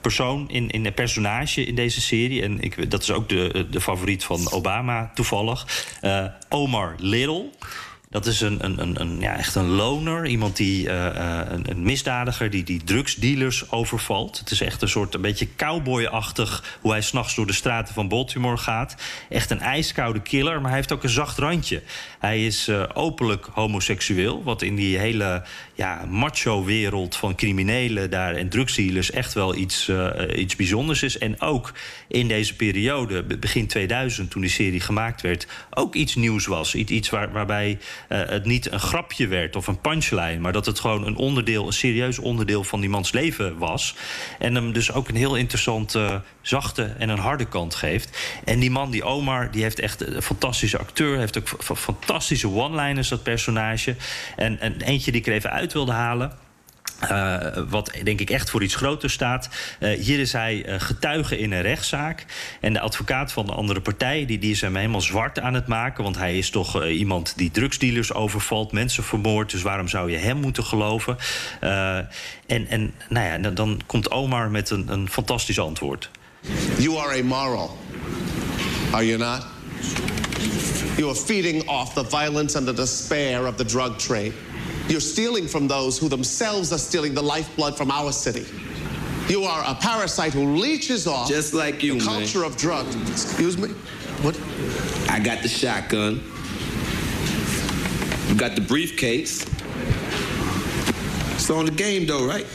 persoon 0.00 0.50
in, 0.50 0.70
in 0.70 0.86
een 0.86 0.94
personage 0.94 1.64
in 1.64 1.74
deze 1.74 2.00
serie. 2.00 2.42
En 2.42 2.60
ik, 2.60 2.90
dat 2.90 3.02
is 3.02 3.10
ook 3.10 3.28
de, 3.28 3.66
de 3.70 3.80
favoriet 3.80 4.24
van 4.24 4.50
Obama 4.52 5.10
toevallig. 5.14 5.66
Omar 6.48 6.94
Little. 6.98 7.50
Dat 8.10 8.26
is 8.26 8.40
een, 8.40 8.64
een, 8.64 8.80
een, 8.80 9.00
een, 9.00 9.20
ja, 9.20 9.36
echt 9.36 9.54
een 9.54 9.68
loner. 9.68 10.26
Iemand 10.26 10.56
die, 10.56 10.86
uh, 10.86 11.04
een, 11.48 11.70
een, 11.70 11.82
misdadiger 11.82 12.50
die, 12.50 12.62
die 12.62 12.84
drugsdealers 12.84 13.70
overvalt. 13.70 14.38
Het 14.38 14.50
is 14.50 14.60
echt 14.60 14.82
een 14.82 14.88
soort 14.88 15.14
een 15.14 15.20
beetje 15.20 15.48
cowboyachtig 15.56 16.78
hoe 16.80 16.90
hij 16.90 17.00
s'nachts 17.00 17.34
door 17.34 17.46
de 17.46 17.52
straten 17.52 17.94
van 17.94 18.08
Baltimore 18.08 18.56
gaat. 18.56 18.94
Echt 19.28 19.50
een 19.50 19.60
ijskoude 19.60 20.20
killer, 20.20 20.60
maar 20.60 20.68
hij 20.68 20.78
heeft 20.78 20.92
ook 20.92 21.02
een 21.02 21.08
zacht 21.08 21.38
randje. 21.38 21.82
Hij 22.18 22.46
is 22.46 22.68
uh, 22.68 22.82
openlijk 22.94 23.48
homoseksueel, 23.52 24.42
wat 24.42 24.62
in 24.62 24.74
die 24.74 24.98
hele 24.98 25.42
ja, 25.74 26.04
macho-wereld 26.08 27.16
van 27.16 27.34
criminelen 27.34 28.10
daar 28.10 28.34
en 28.34 28.48
drugsdealers 28.48 29.10
echt 29.10 29.32
wel 29.32 29.54
iets, 29.54 29.90
iets 30.34 30.56
bijzonders 30.56 31.02
is. 31.02 31.18
En 31.18 31.40
ook 31.40 31.72
in 32.08 32.28
deze 32.28 32.56
periode, 32.56 33.22
begin 33.22 33.66
2000, 33.66 34.30
toen 34.30 34.40
die 34.40 34.50
serie 34.50 34.80
gemaakt 34.80 35.20
werd, 35.20 35.46
ook 35.70 35.94
iets 35.94 36.14
nieuws 36.14 36.46
was. 36.46 36.74
Iets 36.74 37.10
waar, 37.10 37.32
waarbij 37.32 37.78
het 38.16 38.44
niet 38.44 38.72
een 38.72 38.80
grapje 38.80 39.26
werd 39.26 39.56
of 39.56 39.66
een 39.66 39.80
punchline, 39.80 40.38
maar 40.38 40.52
dat 40.52 40.66
het 40.66 40.80
gewoon 40.80 41.06
een 41.06 41.16
onderdeel, 41.16 41.66
een 41.66 41.72
serieus 41.72 42.18
onderdeel 42.18 42.64
van 42.64 42.80
die 42.80 42.90
mans 42.90 43.12
leven 43.12 43.58
was. 43.58 43.94
En 44.38 44.54
hem 44.54 44.72
dus 44.72 44.92
ook 44.92 45.08
een 45.08 45.16
heel 45.16 45.36
interessante, 45.36 46.22
zachte 46.42 46.84
en 46.98 47.08
een 47.08 47.18
harde 47.18 47.44
kant 47.44 47.74
geeft. 47.74 48.18
En 48.44 48.60
die 48.60 48.70
man, 48.70 48.90
die 48.90 49.04
Omar, 49.04 49.50
die 49.50 49.62
heeft 49.62 49.78
echt 49.78 50.06
een 50.06 50.22
fantastische 50.22 50.78
acteur, 50.78 51.18
heeft 51.18 51.38
ook 51.38 51.76
fantastische 51.76 52.48
one-liners, 52.48 53.08
dat 53.08 53.22
personage. 53.22 53.96
En, 54.36 54.60
en 54.60 54.80
eentje 54.80 55.12
die 55.12 55.20
ik 55.20 55.26
er 55.26 55.32
even 55.32 55.50
uit 55.50 55.72
wilde 55.72 55.92
halen. 55.92 56.49
Uh, 57.10 57.36
wat 57.68 57.92
denk 58.02 58.20
ik 58.20 58.30
echt 58.30 58.50
voor 58.50 58.62
iets 58.62 58.74
groters 58.74 59.12
staat. 59.12 59.48
Uh, 59.80 59.98
hier 59.98 60.18
is 60.18 60.32
hij 60.32 60.68
uh, 60.68 60.74
getuige 60.78 61.38
in 61.38 61.52
een 61.52 61.62
rechtszaak. 61.62 62.26
En 62.60 62.72
de 62.72 62.80
advocaat 62.80 63.32
van 63.32 63.46
de 63.46 63.52
andere 63.52 63.80
partij 63.80 64.26
die, 64.26 64.38
die 64.38 64.50
is 64.50 64.60
hem 64.60 64.76
helemaal 64.76 65.00
zwart 65.00 65.40
aan 65.40 65.54
het 65.54 65.66
maken. 65.66 66.02
Want 66.02 66.16
hij 66.16 66.38
is 66.38 66.50
toch 66.50 66.84
iemand 66.84 67.32
die 67.36 67.50
drugsdealers 67.50 68.12
overvalt, 68.12 68.72
mensen 68.72 69.04
vermoordt. 69.04 69.50
Dus 69.50 69.62
waarom 69.62 69.88
zou 69.88 70.10
je 70.10 70.16
hem 70.16 70.36
moeten 70.36 70.64
geloven? 70.64 71.16
en, 71.60 72.66
en 72.68 72.94
nou 73.08 73.26
ja, 73.26 73.50
dan, 73.50 73.80
komt 73.86 74.10
Omar 74.10 74.50
met 74.50 74.70
een, 74.70 74.84
een 74.88 75.10
fantastisch 75.10 75.58
antwoord. 75.58 76.10
You 76.78 76.98
are 76.98 77.22
amoral. 77.22 77.78
Are 78.92 79.06
you 79.06 79.18
not? 79.18 79.46
You 80.96 81.08
are 81.08 81.14
feeding 81.14 81.68
off 81.68 81.94
the 81.94 82.04
violence 82.04 82.56
and 82.56 82.66
the 82.66 82.74
despair 82.74 83.46
of 83.46 83.56
the 83.56 83.64
drug 83.64 83.98
trade. 83.98 84.32
You're 84.90 85.00
stealing 85.00 85.46
from 85.46 85.68
those 85.68 86.00
who 86.00 86.08
themselves 86.08 86.72
are 86.72 86.78
stealing 86.78 87.14
the 87.14 87.22
lifeblood 87.22 87.76
from 87.76 87.92
our 87.92 88.10
city. 88.10 88.44
You 89.28 89.44
are 89.44 89.62
a 89.64 89.76
parasite 89.76 90.32
who 90.32 90.56
leeches 90.56 91.06
off 91.06 91.28
just 91.28 91.54
like 91.54 91.80
you, 91.84 92.00
the 92.00 92.04
culture 92.04 92.40
man. 92.40 92.48
of 92.48 92.56
drugs. 92.56 92.96
Excuse 93.08 93.56
me? 93.56 93.68
What? 94.22 94.36
I 95.08 95.20
got 95.20 95.42
the 95.42 95.48
shotgun. 95.48 96.20
You 98.28 98.34
got 98.34 98.56
the 98.56 98.60
briefcase. 98.60 99.42
It's 101.34 101.48
on 101.48 101.66
the 101.66 101.70
game 101.70 102.06
though, 102.06 102.26
right? 102.26 102.46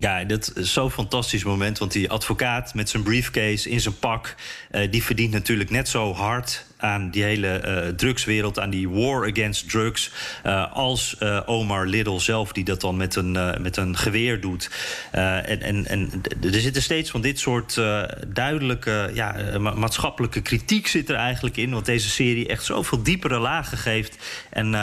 Ja, 0.00 0.24
dat 0.24 0.52
is 0.54 0.72
zo'n 0.72 0.90
fantastisch 0.90 1.44
moment. 1.44 1.78
Want 1.78 1.92
die 1.92 2.10
advocaat 2.10 2.74
met 2.74 2.88
zijn 2.88 3.02
briefcase 3.02 3.70
in 3.70 3.80
zijn 3.80 3.98
pak... 3.98 4.34
Uh, 4.70 4.90
die 4.90 5.02
verdient 5.02 5.32
natuurlijk 5.32 5.70
net 5.70 5.88
zo 5.88 6.12
hard 6.12 6.64
aan 6.76 7.10
die 7.10 7.22
hele 7.22 7.62
uh, 7.64 7.94
drugswereld... 7.94 8.58
aan 8.58 8.70
die 8.70 8.88
war 8.88 9.30
against 9.30 9.70
drugs... 9.70 10.10
Uh, 10.46 10.72
als 10.72 11.16
Omar 11.46 11.86
Little 11.86 12.18
zelf, 12.18 12.52
die 12.52 12.64
dat 12.64 12.80
dan 12.80 12.96
met 12.96 13.16
een, 13.16 13.32
met 13.62 13.76
een 13.76 13.96
geweer 13.96 14.40
doet. 14.40 14.70
en, 15.10 15.62
en, 15.62 15.86
en 15.86 16.10
er 16.42 16.60
zitten 16.60 16.82
steeds 16.82 17.10
van 17.10 17.20
dit 17.20 17.38
soort 17.38 17.80
duidelijke... 18.26 19.10
Ja, 19.14 19.58
ma 19.58 19.70
maatschappelijke 19.70 20.40
kritiek 20.40 20.86
zit 20.86 21.08
er 21.08 21.16
eigenlijk 21.16 21.56
in... 21.56 21.70
want 21.70 21.86
deze 21.86 22.08
serie 22.08 22.48
echt 22.48 22.64
zoveel 22.64 23.02
diepere 23.02 23.38
lagen 23.38 23.78
geeft. 23.78 24.16
En... 24.50 24.74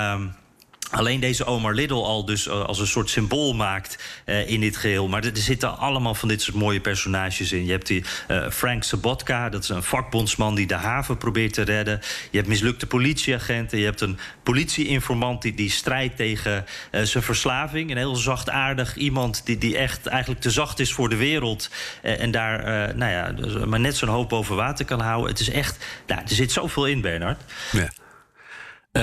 Ehm, 0.96 1.04
Alleen 1.06 1.20
deze 1.20 1.46
Omar 1.46 1.74
Little 1.74 2.04
al 2.04 2.26
dus 2.26 2.48
uh, 2.48 2.64
als 2.64 2.80
een 2.80 2.88
soort 2.88 3.10
symbool 3.10 3.54
maakt 3.54 4.04
uh, 4.26 4.50
in 4.50 4.60
dit 4.60 4.78
geheel. 4.78 5.08
Maar 5.08 5.24
er, 5.24 5.38
zitten 5.38 5.78
allemaal 5.78 6.16
van 6.16 6.28
dit 6.28 6.42
soort 6.42 6.58
mooie 6.58 6.82
personages 6.82 7.52
in. 7.52 7.66
Je 7.66 7.72
hebt 7.72 7.88
die 7.88 8.04
uh, 8.28 8.50
Frank 8.50 8.84
Sabotka, 8.84 9.50
dat 9.50 9.64
is 9.64 9.70
een 9.70 9.84
vakbondsman 9.84 10.56
die 10.56 10.68
de 10.68 10.76
haven 10.76 11.18
probeert 11.18 11.54
te 11.54 11.62
redden. 11.62 12.00
Je 12.32 12.38
hebt 12.38 12.50
mislukte 12.50 12.88
politieagenten. 12.88 13.78
Je 13.78 13.86
hebt 13.86 14.02
een 14.02 14.20
politieinformant 14.44 15.42
die, 15.42 15.54
die 15.54 15.70
strijdt 15.70 16.16
tegen 16.16 16.66
zijn 16.92 17.24
verslaving. 17.24 17.92
Een 17.92 17.98
heel 17.98 18.16
zachtaardig 18.16 18.96
iemand 18.96 19.46
die, 19.46 19.58
die 19.58 19.78
echt 19.78 20.06
eigenlijk 20.08 20.42
te 20.42 20.52
zacht 20.52 20.80
is 20.80 20.94
voor 20.94 21.10
de 21.10 21.16
wereld. 21.16 21.70
en 22.02 22.32
daar 22.32 22.64
nou 22.96 23.12
ja, 23.12 23.32
dus, 23.32 23.66
maar 23.66 23.80
net 23.80 23.98
zo'n 23.98 24.10
hoop 24.10 24.30
boven 24.30 24.56
water 24.56 24.86
kan 24.86 25.00
houden. 25.00 25.30
Het 25.30 25.40
is 25.40 25.50
echt, 25.50 25.86
nou, 26.08 26.22
er 26.22 26.36
zit 26.36 26.52
zoveel 26.52 26.88
in, 26.88 27.02
Bernard. 27.02 27.42
Ja. 27.72 27.90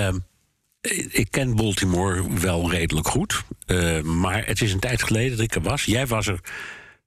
Um 0.09 0.31
ik 0.91 1.27
ken 1.31 1.57
Baltimore 1.57 2.35
wel 2.41 2.71
redelijk 2.71 3.09
goed. 3.09 3.43
Uh, 3.67 4.01
maar 4.01 4.47
het 4.47 4.61
is 4.61 4.73
een 4.73 4.81
tijd 4.81 5.03
geleden 5.03 5.37
dat 5.37 5.47
ik 5.47 5.55
er 5.55 5.63
was. 5.63 5.85
Jij 5.85 6.07
was 6.07 6.27
er 6.27 6.41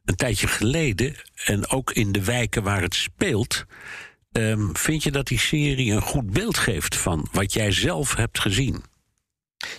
een 0.06 0.16
tijdje 0.16 0.48
geleden. 0.48 1.16
En 1.46 1.70
ook 1.70 1.92
in 1.92 2.12
de 2.12 2.24
wijken 2.24 2.64
waar 2.64 2.82
het 2.82 2.96
speelt. 2.96 3.66
Um, 4.32 4.76
vind 4.78 5.04
je 5.04 5.12
dat 5.12 5.28
die 5.28 5.40
serie 5.40 5.92
een 5.92 6.02
goed 6.02 6.32
beeld 6.32 6.58
geeft 6.58 6.96
van 6.96 7.28
wat 7.32 7.54
jij 7.54 7.72
zelf 7.72 8.16
hebt 8.16 8.40
gezien? 8.40 8.84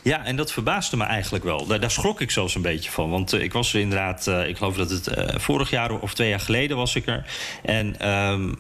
Ja, 0.03 0.25
en 0.25 0.37
dat 0.37 0.53
verbaasde 0.53 0.97
me 0.97 1.05
eigenlijk 1.05 1.45
wel. 1.45 1.67
Daar, 1.67 1.81
daar 1.81 1.91
schrok 1.91 2.21
ik 2.21 2.31
zelfs 2.31 2.55
een 2.55 2.63
beetje 2.63 2.91
van. 2.91 3.11
Want 3.11 3.33
uh, 3.33 3.43
ik 3.43 3.53
was 3.53 3.75
er 3.75 3.81
inderdaad, 3.81 4.27
uh, 4.27 4.49
ik 4.49 4.57
geloof 4.57 4.77
dat 4.77 4.91
het 4.91 5.11
vorig 5.43 5.71
jaar 5.71 6.01
of 6.01 6.15
twee 6.15 6.29
jaar 6.29 6.41
geleden 6.41 6.77
was 6.77 6.95
ik 6.95 7.07
er. 7.07 7.27
En 7.63 8.09
um, 8.09 8.59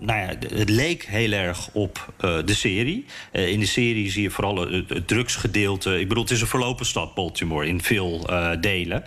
nou 0.00 0.18
ja, 0.20 0.56
het 0.56 0.68
leek 0.68 1.04
heel 1.04 1.32
erg 1.32 1.68
op 1.72 2.12
uh, 2.20 2.36
de 2.44 2.54
serie. 2.54 3.06
Uh, 3.32 3.48
in 3.48 3.60
de 3.60 3.66
serie 3.66 4.10
zie 4.10 4.22
je 4.22 4.30
vooral 4.30 4.56
het, 4.56 5.08
drugsgedeelte. 5.08 6.00
Ik 6.00 6.08
bedoel, 6.08 6.22
het 6.22 6.32
is 6.32 6.40
een 6.40 6.46
verlopen 6.46 6.86
stad, 6.86 7.14
Baltimore, 7.14 7.66
in 7.66 7.82
veel 7.82 8.30
uh, 8.30 8.50
delen. 8.60 9.04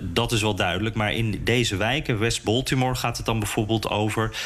dat 0.00 0.32
is 0.32 0.42
wel 0.42 0.54
duidelijk. 0.54 0.94
Maar 0.94 1.12
in 1.12 1.40
deze 1.44 1.76
wijken, 1.76 2.18
West 2.18 2.42
Baltimore, 2.42 2.94
gaat 2.94 3.16
het 3.16 3.26
dan 3.26 3.38
bijvoorbeeld 3.38 3.88
over. 3.88 4.36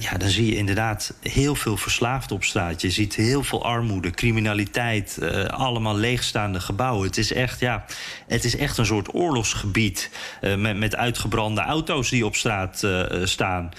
ja, 0.00 0.16
dan 0.18 0.28
zie 0.28 0.46
je 0.46 0.56
inderdaad 0.56 1.14
heel 1.20 1.54
veel 1.54 1.76
verslaafd 1.76 2.32
op 2.32 2.44
straat. 2.44 2.80
Je 2.80 2.90
ziet 2.90 3.14
heel 3.14 3.42
veel 3.42 3.64
armoede, 3.64 4.10
criminaliteit, 4.10 5.18
allemaal 5.48 5.96
leegstaande 5.96 6.60
gebouwen. 6.60 7.06
Het 7.06 7.16
is 7.16 7.32
echt, 7.32 7.60
ja, 7.60 7.84
het 8.26 8.44
is 8.44 8.56
echt 8.56 8.78
een 8.78 8.86
soort 8.86 9.14
oorlogsgebied 9.14 10.10
met 10.56 10.96
uitgebrande 10.96 11.60
auto's 11.60 12.10
die 12.10 12.26
op 12.26 12.36
straat 12.36 12.86
staan. 13.24 13.70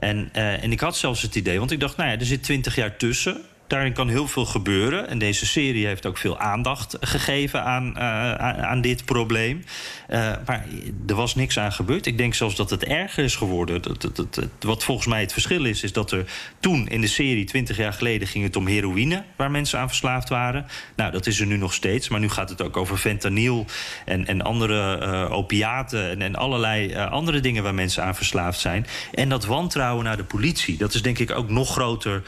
En, 0.00 0.30
uh, 0.36 0.62
en 0.62 0.72
ik 0.72 0.80
had 0.80 0.96
zelfs 0.96 1.22
het 1.22 1.34
idee, 1.34 1.58
want 1.58 1.70
ik 1.70 1.80
dacht, 1.80 1.96
nou 1.96 2.10
ja, 2.10 2.18
er 2.18 2.26
zit 2.26 2.42
twintig 2.42 2.74
jaar 2.74 2.96
tussen. 2.96 3.40
Daarin 3.70 3.92
kan 3.92 4.08
heel 4.08 4.26
veel 4.26 4.44
gebeuren. 4.44 5.08
En 5.08 5.18
deze 5.18 5.46
serie 5.46 5.86
heeft 5.86 6.06
ook 6.06 6.18
veel 6.18 6.38
aandacht 6.38 6.96
gegeven 7.00 7.64
aan, 7.64 7.94
uh, 7.96 8.34
aan, 8.64 8.80
dit 8.80 9.04
probleem. 9.04 9.64
Uh, 10.08 10.32
maar 10.46 10.66
er 11.06 11.14
was 11.14 11.34
niks 11.34 11.58
aan 11.58 11.72
gebeurd. 11.72 12.06
Ik 12.06 12.18
denk 12.18 12.34
zelfs 12.34 12.56
dat 12.56 12.70
het 12.70 12.84
erger 12.84 13.24
is 13.24 13.36
geworden. 13.36 13.82
Dat, 13.82 14.10
dat, 14.12 14.48
wat 14.60 14.84
volgens 14.84 15.06
mij 15.06 15.20
het 15.20 15.32
verschil 15.32 15.64
is, 15.64 15.82
is 15.82 15.92
dat 15.92 16.12
er 16.12 16.24
toen 16.60 16.88
in 16.88 17.00
de 17.00 17.06
serie, 17.06 17.44
20 17.44 17.76
jaar 17.76 17.92
geleden, 17.92 18.28
ging 18.28 18.44
het 18.44 18.56
om 18.56 18.66
heroïne, 18.66 19.24
waar 19.36 19.50
mensen 19.50 19.78
aan 19.78 19.88
verslaafd 19.88 20.28
waren. 20.28 20.66
Nou, 20.96 21.12
dat 21.12 21.26
is 21.26 21.40
er 21.40 21.46
nu 21.46 21.56
nog 21.56 21.74
steeds. 21.74 22.08
Maar 22.08 22.20
nu 22.20 22.28
gaat 22.28 22.48
het 22.48 22.62
ook 22.62 22.76
over 22.76 22.96
fentanyl 22.96 23.66
en, 24.04 24.26
en 24.26 24.42
andere 24.42 25.00
uh, 25.02 25.32
opiaten 25.32 26.10
en, 26.10 26.22
en 26.22 26.36
allerlei 26.36 26.94
andere 26.94 27.40
dingen 27.40 27.62
waar 27.62 27.74
mensen 27.74 28.04
aan 28.04 28.16
verslaafd 28.16 28.60
zijn. 28.60 28.86
En 29.12 29.28
dat 29.28 29.44
wantrouwen 29.44 30.04
naar 30.04 30.16
de 30.16 30.24
politie, 30.24 30.76
dat 30.76 30.94
is 30.94 31.02
denk 31.02 31.18
ik 31.18 31.30
ook 31.30 31.50
nog 31.50 31.72
groter 31.72 32.22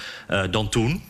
dan 0.51 0.69
toen. 0.69 1.03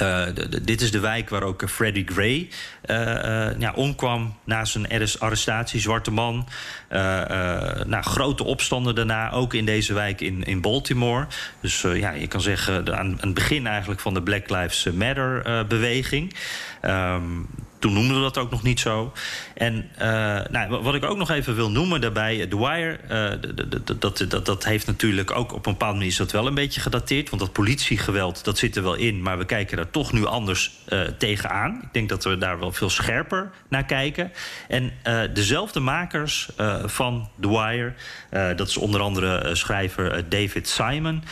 Uh, 0.00 0.24
dit 0.62 0.80
is 0.80 0.90
de 0.90 1.00
wijk 1.00 1.28
waar 1.28 1.42
ook 1.42 1.70
Freddie 1.70 2.06
Gray 2.06 2.48
uh, 2.86 3.58
ja, 3.58 3.72
omkwam 3.74 4.36
na 4.44 4.64
zijn 4.64 4.86
arrestatie, 5.18 5.80
zwarte 5.80 6.10
man. 6.10 6.48
nou, 7.86 8.02
grote 8.02 8.44
opstanden 8.44 8.94
daarna, 8.94 9.30
ook 9.30 9.54
in 9.54 9.64
deze 9.64 9.94
wijk 9.94 10.20
in, 10.20 10.42
in 10.42 10.60
Baltimore. 10.60 11.26
Dus 11.60 11.80
ja, 11.80 12.10
je 12.10 12.26
kan 12.26 12.40
zeggen 12.40 12.96
aan, 12.96 13.18
het 13.20 13.34
begin 13.34 13.66
eigenlijk 13.66 14.00
van 14.00 14.14
de 14.14 14.22
Black 14.22 14.50
Lives 14.50 14.84
Matter 14.84 15.66
beweging. 15.66 16.34
Um, 16.82 17.48
toen 17.82 17.92
noemden 17.92 18.16
we 18.16 18.22
dat 18.22 18.38
ook 18.38 18.50
nog 18.50 18.62
niet 18.62 18.80
zo. 18.80 19.12
En 19.54 19.90
uh, 19.98 20.04
nou, 20.50 20.82
wat 20.82 20.94
ik 20.94 21.04
ook 21.04 21.16
nog 21.16 21.30
even 21.30 21.54
wil 21.54 21.70
noemen 21.70 22.00
daarbij, 22.00 22.46
The 22.46 22.58
Wire, 22.58 22.98
uh, 23.10 23.98
dat, 23.98 24.24
dat, 24.28 24.46
dat 24.46 24.64
heeft 24.64 24.86
natuurlijk 24.86 25.30
ook 25.30 25.52
op 25.52 25.66
een 25.66 25.72
bepaalde 25.72 25.94
manier 25.94 26.10
is 26.10 26.16
dat 26.16 26.32
wel 26.32 26.46
een 26.46 26.54
beetje 26.54 26.80
gedateerd. 26.80 27.30
Want 27.30 27.42
dat 27.42 27.52
politiegeweld, 27.52 28.44
dat 28.44 28.58
zit 28.58 28.76
er 28.76 28.82
wel 28.82 28.94
in, 28.94 29.22
maar 29.22 29.38
we 29.38 29.44
kijken 29.44 29.76
daar 29.76 29.90
toch 29.90 30.12
nu 30.12 30.26
anders 30.26 30.70
uh, 30.88 31.00
tegenaan. 31.00 31.80
Ik 31.82 31.92
denk 31.92 32.08
dat 32.08 32.24
we 32.24 32.38
daar 32.38 32.58
wel 32.58 32.72
veel 32.72 32.90
scherper 32.90 33.50
naar 33.68 33.84
kijken. 33.84 34.32
En 34.68 34.92
dezelfde 35.32 35.80
makers 35.80 36.48
van 36.84 37.28
The 37.40 37.48
Wire, 37.48 37.94
dat 38.56 38.68
is 38.68 38.76
onder 38.76 39.00
andere 39.00 39.54
schrijver 39.54 40.28
David 40.28 40.68
Simon, 40.68 41.24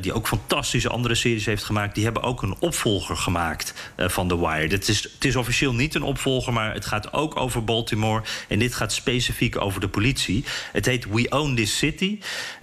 die 0.00 0.12
ook 0.12 0.26
fantastische 0.26 0.88
andere 0.88 1.14
series 1.14 1.46
heeft 1.46 1.64
gemaakt, 1.64 1.94
die 1.94 2.04
hebben 2.04 2.22
ook 2.22 2.42
een 2.42 2.56
opvolger 2.58 3.16
gemaakt 3.16 3.92
van 3.96 4.28
The 4.28 4.38
Wire. 4.38 4.74
Het 4.74 4.88
is, 4.88 5.02
het 5.02 5.24
is 5.24 5.36
officieel 5.36 5.69
niet 5.72 5.94
een 5.94 6.02
opvolger, 6.02 6.52
maar 6.52 6.74
het 6.74 6.86
gaat 6.86 7.12
ook 7.12 7.36
over 7.36 7.64
Baltimore. 7.64 8.22
En 8.48 8.58
dit 8.58 8.74
gaat 8.74 8.92
specifiek 8.92 9.60
over 9.60 9.80
de 9.80 9.88
politie. 9.88 10.44
Het 10.72 10.86
heet 10.86 11.04
We 11.04 11.26
Own 11.28 11.54
This 11.54 11.78
City. 11.78 12.18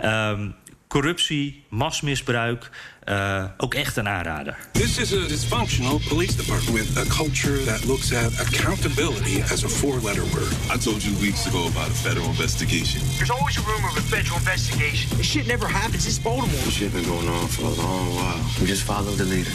Um, 0.06 0.56
corruptie, 0.88 1.64
masmisbruik. 1.70 2.70
Uh, 3.10 3.44
ook 3.58 3.74
echt 3.74 3.98
een 3.98 4.08
aanrader. 4.08 4.58
This 4.72 4.98
is 4.98 5.14
a 5.14 5.28
dysfunctional 5.28 6.00
police 6.08 6.36
department 6.36 6.80
with 6.80 6.98
a 6.98 7.06
culture 7.16 7.64
that 7.64 7.86
looks 7.86 8.14
at 8.14 8.40
accountability 8.40 9.42
as 9.52 9.64
a 9.64 9.70
four-letter 9.70 10.24
word. 10.24 10.52
I 10.74 10.78
told 10.78 11.04
you 11.04 11.20
weeks 11.20 11.46
ago 11.48 11.68
about 11.68 11.88
a 11.88 11.94
federal 11.94 12.28
investigation. 12.28 13.02
There's 13.16 13.32
always 13.32 13.58
a 13.58 13.62
rumor 13.62 13.88
of 13.88 13.98
a 13.98 14.02
federal 14.02 14.38
investigation. 14.38 15.18
This 15.18 15.28
shit 15.28 15.48
never 15.48 15.68
happens. 15.68 16.06
It's 16.06 16.20
Baltimore. 16.20 16.64
This 16.66 16.74
shit 16.74 16.92
been 16.92 17.06
going 17.06 17.30
on 17.30 17.48
for 17.48 17.64
a 17.64 17.76
long 17.84 18.16
while. 18.16 18.42
We 18.60 18.68
just 18.68 18.84
follow 18.84 19.16
the 19.16 19.26
leader. 19.26 19.52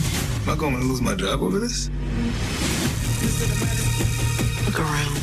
Am 0.46 0.48
I 0.48 0.56
going 0.56 0.80
to 0.80 0.86
lose 0.86 1.02
my 1.02 1.14
job 1.14 1.42
over 1.42 1.58
this? 1.60 1.90
Look 4.66 4.80
around. 4.80 5.20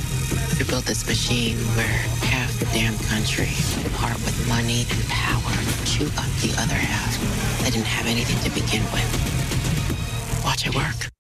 You 0.57 0.65
built 0.65 0.85
this 0.85 1.05
machine 1.07 1.57
where 1.75 1.99
half 2.27 2.51
the 2.59 2.65
damn 2.65 2.97
country 3.07 3.49
part 3.95 4.15
with 4.25 4.47
money 4.47 4.85
and 4.89 5.03
power 5.09 5.55
chew 5.85 6.05
up 6.17 6.29
the 6.39 6.53
other 6.57 6.75
half 6.75 7.17
that 7.63 7.73
didn't 7.73 7.85
have 7.85 8.07
anything 8.07 8.39
to 8.43 8.49
begin 8.53 8.83
with. 8.93 9.09
Watch 10.43 10.65
it 10.65 10.75
work. 10.75 11.11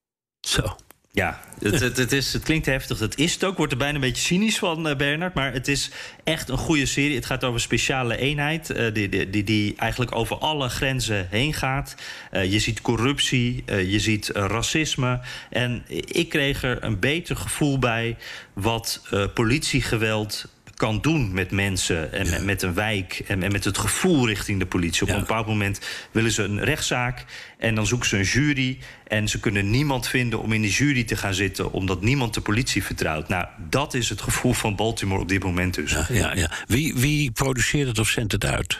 Zo. 0.45 0.77
Ja, 1.19 1.39
het, 1.59 1.97
het, 1.97 2.11
is, 2.11 2.33
het 2.33 2.43
klinkt 2.43 2.65
heftig. 2.65 2.99
Het 2.99 3.17
is 3.17 3.33
het 3.33 3.43
ook. 3.43 3.57
Wordt 3.57 3.71
er 3.71 3.77
bijna 3.77 3.95
een 3.95 4.01
beetje 4.01 4.23
cynisch 4.23 4.57
van, 4.57 4.87
uh, 4.87 4.95
Bernard. 4.95 5.33
Maar 5.33 5.53
het 5.53 5.67
is 5.67 5.91
echt 6.23 6.49
een 6.49 6.57
goede 6.57 6.85
serie. 6.85 7.15
Het 7.15 7.25
gaat 7.25 7.43
over 7.43 7.55
een 7.55 7.61
speciale 7.61 8.17
eenheid. 8.17 8.69
Uh, 8.69 8.93
die, 8.93 9.29
die, 9.29 9.43
die, 9.43 9.75
eigenlijk 9.75 10.15
over 10.15 10.37
alle 10.37 10.69
grenzen 10.69 11.27
heen 11.29 11.53
gaat. 11.53 11.95
Uh, 12.31 12.51
je 12.51 12.59
ziet 12.59 12.81
corruptie. 12.81 13.63
je 13.65 13.99
ziet 13.99 14.27
racisme. 14.33 15.19
En 15.49 15.83
ik 16.05 16.29
kreeg 16.29 16.63
er 16.63 16.83
een 16.83 16.99
beter 16.99 17.35
gevoel 17.35 17.79
bij. 17.79 18.17
wat 18.53 19.01
politiegeweld 19.33 20.47
kan 20.79 21.01
doen 21.01 21.33
met 21.33 21.51
mensen 21.51 22.13
en 22.13 22.25
ja. 22.25 22.39
met 22.39 22.61
een 22.61 22.73
wijk 22.73 23.23
en, 23.27 23.43
en, 23.43 23.51
met 23.51 23.63
het 23.63 23.77
gevoel 23.77 24.27
richting 24.27 24.59
de 24.59 24.65
politie. 24.65 25.01
Op 25.01 25.07
ja. 25.07 25.13
een 25.13 25.19
bepaald 25.19 25.47
moment 25.47 25.79
willen 26.11 26.31
ze 26.31 26.43
een 26.43 26.63
rechtszaak 26.63 27.25
en 27.57 27.75
dan 27.75 27.87
zoeken 27.87 28.07
ze 28.07 28.17
een 28.17 28.23
jury 28.23 28.77
en 29.07 29.27
ze 29.27 29.39
kunnen 29.39 29.69
niemand 29.69 30.07
vinden 30.07 30.39
om 30.39 30.53
in 30.53 30.61
die 30.61 30.71
jury 30.71 31.03
te 31.03 31.15
gaan 31.15 31.33
zitten 31.33 31.71
omdat 31.71 32.01
niemand 32.01 32.33
de 32.33 32.41
politie 32.41 32.83
vertrouwt. 32.83 33.27
Nou, 33.27 33.45
dat 33.69 33.93
is 33.93 34.09
het 34.09 34.21
gevoel 34.21 34.53
van 34.53 34.75
Baltimore 34.75 35.21
op 35.21 35.27
dit 35.27 35.43
moment 35.43 35.73
dus. 35.73 35.91
Ja, 35.91 36.05
ja, 36.09 36.35
ja. 36.35 36.51
Wie, 36.67 36.95
wie 36.95 37.31
produceert 37.31 37.87
het 37.87 37.99
of 37.99 38.09
zendt 38.09 38.31
het 38.31 38.45
uit? 38.45 38.79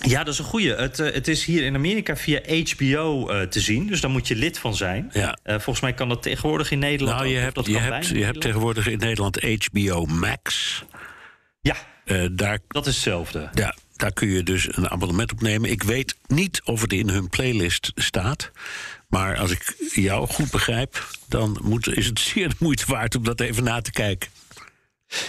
Ja, 0.00 0.24
dat 0.24 0.32
is 0.32 0.38
een 0.38 0.44
goeie. 0.44 0.74
Het, 0.74 0.98
uh, 0.98 1.12
het 1.12 1.28
is 1.28 1.44
hier 1.44 1.62
in 1.62 1.74
Amerika 1.74 2.16
via 2.16 2.40
HBO 2.40 3.30
uh, 3.30 3.42
te 3.42 3.60
zien. 3.60 3.86
Dus 3.86 4.00
daar 4.00 4.10
moet 4.10 4.28
je 4.28 4.36
lid 4.36 4.58
van 4.58 4.74
zijn. 4.74 5.10
Ja. 5.12 5.38
Uh, 5.44 5.54
volgens 5.54 5.80
mij 5.80 5.94
kan 5.94 6.08
dat 6.08 6.22
tegenwoordig 6.22 6.70
in 6.70 6.78
Nederland 6.78 7.18
nou, 7.18 7.30
je 7.30 7.36
ook, 7.36 7.42
hebt, 7.42 7.54
dat 7.54 7.66
je, 7.66 7.78
hebt, 7.78 8.06
je 8.06 8.24
hebt 8.24 8.40
tegenwoordig 8.40 8.86
in 8.86 8.98
Nederland 8.98 9.40
HBO 9.40 10.04
Max. 10.04 10.84
Ja, 11.60 11.76
daar, 12.30 12.58
dat 12.68 12.86
is 12.86 12.94
hetzelfde. 12.94 13.48
Ja, 13.52 13.74
daar 13.96 14.12
kun 14.12 14.28
je 14.28 14.42
dus 14.42 14.76
een 14.76 14.90
abonnement 14.90 15.32
op 15.32 15.40
nemen. 15.40 15.70
Ik 15.70 15.82
weet 15.82 16.16
niet 16.26 16.60
of 16.64 16.80
het 16.80 16.92
in 16.92 17.08
hun 17.08 17.28
playlist 17.28 17.92
staat. 17.94 18.50
Maar 19.08 19.36
als 19.36 19.50
ik 19.50 19.74
jou 19.94 20.26
goed 20.26 20.50
begrijp, 20.50 21.08
dan 21.28 21.60
moet, 21.62 21.96
is 21.96 22.06
het 22.06 22.20
zeer 22.20 22.48
de 22.48 22.54
moeite 22.58 22.84
waard 22.86 23.14
om 23.14 23.24
dat 23.24 23.40
even 23.40 23.64
na 23.64 23.80
te 23.80 23.92
kijken. 23.92 24.30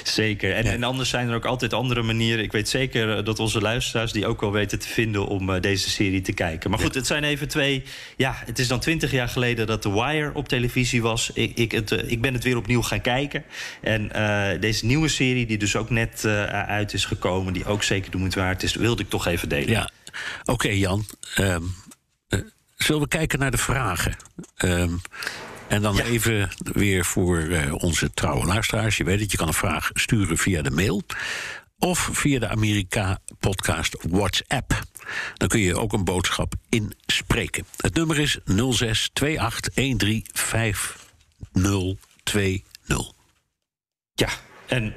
Zeker. 0.04 0.54
En, 0.54 0.64
ja. 0.64 0.72
en, 0.72 0.84
anders 0.84 1.10
zijn 1.10 1.30
er 1.30 1.36
ook 1.36 1.46
altijd 1.46 1.74
andere 1.74 2.02
manieren. 2.02 2.44
Ik 2.44 2.52
weet 2.52 2.70
zeker 2.70 3.24
dat 3.24 3.40
onze 3.40 3.62
luisteraars 3.62 4.12
die 4.12 4.28
ook 4.28 4.42
wel 4.42 4.52
weten 4.52 4.80
te 4.80 4.88
vinden 4.88 5.28
om 5.28 5.50
uh, 5.50 5.62
deze 5.62 5.90
serie 5.90 6.22
te 6.22 6.34
kijken. 6.34 6.70
Maar 6.70 6.80
goed, 6.80 6.94
ja. 6.94 7.00
het 7.00 7.08
zijn 7.08 7.24
even 7.24 7.48
twee. 7.48 7.84
Ja, 8.18 8.36
het 8.46 8.60
is 8.60 8.68
dan 8.68 8.80
twintig 8.80 9.12
jaar 9.12 9.30
geleden 9.30 9.68
dat 9.68 9.82
The 9.82 9.94
Wire 9.94 10.32
op 10.34 10.48
televisie 10.48 11.02
was. 11.02 11.32
Ik, 11.34 11.58
ik, 11.58 11.72
het, 11.72 11.92
uh, 11.92 12.12
ik 12.12 12.22
ben 12.22 12.34
het 12.34 12.44
weer 12.44 12.58
opnieuw 12.58 12.82
gaan 12.82 13.02
kijken. 13.02 13.44
En 13.82 14.10
uh, 14.16 14.50
deze 14.60 14.86
nieuwe 14.86 15.08
serie, 15.08 15.46
die 15.46 15.58
dus 15.58 15.76
ook 15.76 15.90
net 15.90 16.26
uit 16.52 16.94
is 16.94 17.06
gekomen, 17.06 17.54
die 17.54 17.66
ook 17.66 17.84
zeker 17.84 18.12
de 18.12 18.18
moeite 18.18 18.40
waard 18.40 18.64
is, 18.64 18.76
wilde 18.76 19.04
ik 19.04 19.10
toch 19.10 19.28
even 19.28 19.50
delen. 19.50 19.70
Ja, 19.70 19.90
oké, 20.42 20.52
okay, 20.52 20.78
Jan. 20.78 21.06
Um, 21.40 21.76
zullen 22.76 23.02
we 23.02 23.08
kijken 23.08 23.40
naar 23.40 23.52
de 23.52 23.58
vragen? 23.58 24.16
Um, 24.58 25.02
en 25.76 25.82
dan 25.82 25.96
ja. 25.96 26.04
even 26.04 26.50
weer 26.58 27.06
voor 27.06 27.40
uh, 27.40 27.74
onze 27.74 28.14
trouwe 28.14 28.46
luisteraars. 28.46 28.98
Je 28.98 29.04
weet 29.04 29.20
het, 29.20 29.32
je 29.32 29.38
kan 29.38 29.48
een 29.48 29.54
vraag 29.54 29.90
sturen 29.94 30.38
via 30.38 30.62
de 30.62 30.72
mail. 30.72 31.04
Of 31.80 32.10
via 32.12 32.40
de 32.40 32.48
Amerika-podcast 32.48 33.98
WhatsApp. 34.10 34.82
Dan 35.34 35.48
kun 35.48 35.60
je 35.60 35.78
ook 35.78 35.94
een 35.94 36.04
boodschap 36.04 36.54
inspreken. 36.70 37.66
Het 37.78 37.94
nummer 37.94 38.20
is 38.20 38.40
06 38.70 39.10
28 39.38 40.22
5020. 40.34 43.12
Ja, 44.14 44.30
en 44.68 44.84
uh, 44.86 44.94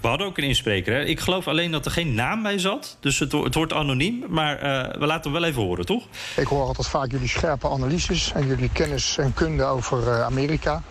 we 0.00 0.08
hadden 0.08 0.26
ook 0.26 0.38
een 0.38 0.44
inspreker. 0.44 0.94
Hè? 0.94 1.04
Ik 1.04 1.20
geloof 1.20 1.48
alleen 1.48 1.70
dat 1.70 1.84
er 1.84 1.90
geen 1.90 2.14
naam 2.14 2.42
bij 2.42 2.58
zat. 2.58 2.96
Dus 3.00 3.18
het, 3.18 3.32
het 3.32 3.54
wordt 3.54 3.72
anoniem. 3.72 4.24
Maar 4.28 4.54
uh, 4.54 5.00
we 5.00 5.06
laten 5.06 5.32
hem 5.32 5.40
wel 5.40 5.48
even 5.48 5.62
horen, 5.62 5.86
toch? 5.86 6.06
Ik 6.36 6.46
hoor 6.46 6.66
altijd 6.66 6.86
vaak 6.86 7.10
jullie 7.10 7.28
scherpe 7.28 7.68
analyses 7.68 8.32
en 8.32 8.46
jullie 8.46 8.70
kennis 8.72 9.18
en 9.18 9.34
kunde 9.34 9.64
over 9.64 10.02
uh, 10.02 10.22
Amerika. 10.22 10.82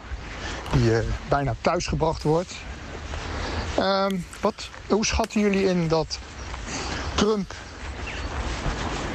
Die 0.71 0.91
bijna 1.29 1.55
thuisgebracht 1.61 2.23
wordt. 2.23 2.53
Ehm, 3.77 4.17
wat, 4.41 4.69
hoe 4.87 5.05
schatten 5.05 5.41
jullie 5.41 5.65
in 5.65 5.87
dat 5.87 6.19
Trump 7.15 7.53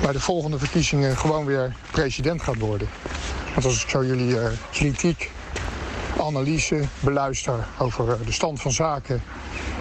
bij 0.03 0.13
de 0.13 0.21
volgende 0.21 0.59
verkiezingen 0.59 1.17
gewoon 1.17 1.45
weer 1.45 1.75
president 1.91 2.43
gaat 2.43 2.59
worden? 2.59 2.89
Want 3.53 3.65
als 3.65 3.83
ik 3.83 3.89
zo 3.89 4.05
jullie 4.05 4.37
kritiek 4.71 5.31
analyse 6.21 6.85
beluister 7.01 7.67
over 7.79 8.19
de 8.25 8.33
stand 8.33 8.61
van 8.61 8.73
zaken 8.73 9.23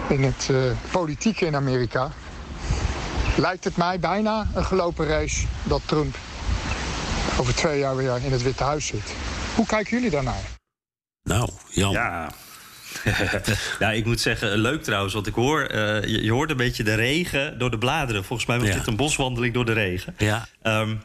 in 0.08 0.22
het 0.22 0.48
uh, 0.50 0.72
politieke 0.90 1.46
in 1.46 1.56
Amerika, 1.56 2.10
lijkt 3.36 3.64
het 3.64 3.76
mij 3.76 3.98
bijna 3.98 4.46
een 4.54 4.64
gelopen 4.64 5.06
race 5.06 5.46
dat 5.62 5.80
Trump 5.84 6.16
over 7.38 7.54
twee 7.54 7.78
jaar 7.78 7.96
weer 7.96 8.24
in 8.24 8.32
het 8.32 8.42
Witte 8.42 8.64
Huis 8.64 8.86
zit. 8.86 9.14
Hoe 9.54 9.66
kijken 9.66 9.96
jullie 9.96 10.10
daarnaar? 10.10 10.42
Nou, 11.22 11.50
Jan. 11.68 11.92
Ja. 11.92 12.30
ja, 13.78 13.90
ik 13.90 14.04
moet 14.04 14.20
zeggen, 14.20 14.58
leuk 14.58 14.82
trouwens, 14.82 15.14
want 15.14 15.26
ik 15.26 15.34
hoor, 15.34 15.70
uh, 15.70 16.02
je, 16.02 16.24
je, 16.24 16.32
hoort 16.32 16.50
een 16.50 16.56
beetje 16.56 16.82
de 16.82 16.94
regen 16.94 17.58
door 17.58 17.70
de 17.70 17.78
bladeren. 17.78 18.24
Volgens 18.24 18.48
mij 18.48 18.58
was 18.58 18.68
ja. 18.68 18.74
dit 18.74 18.86
een 18.86 18.96
boswandeling 18.96 19.54
door 19.54 19.64
de 19.64 19.72
regen. 19.72 20.14
Ja. 20.18 20.46
Um, 20.62 21.02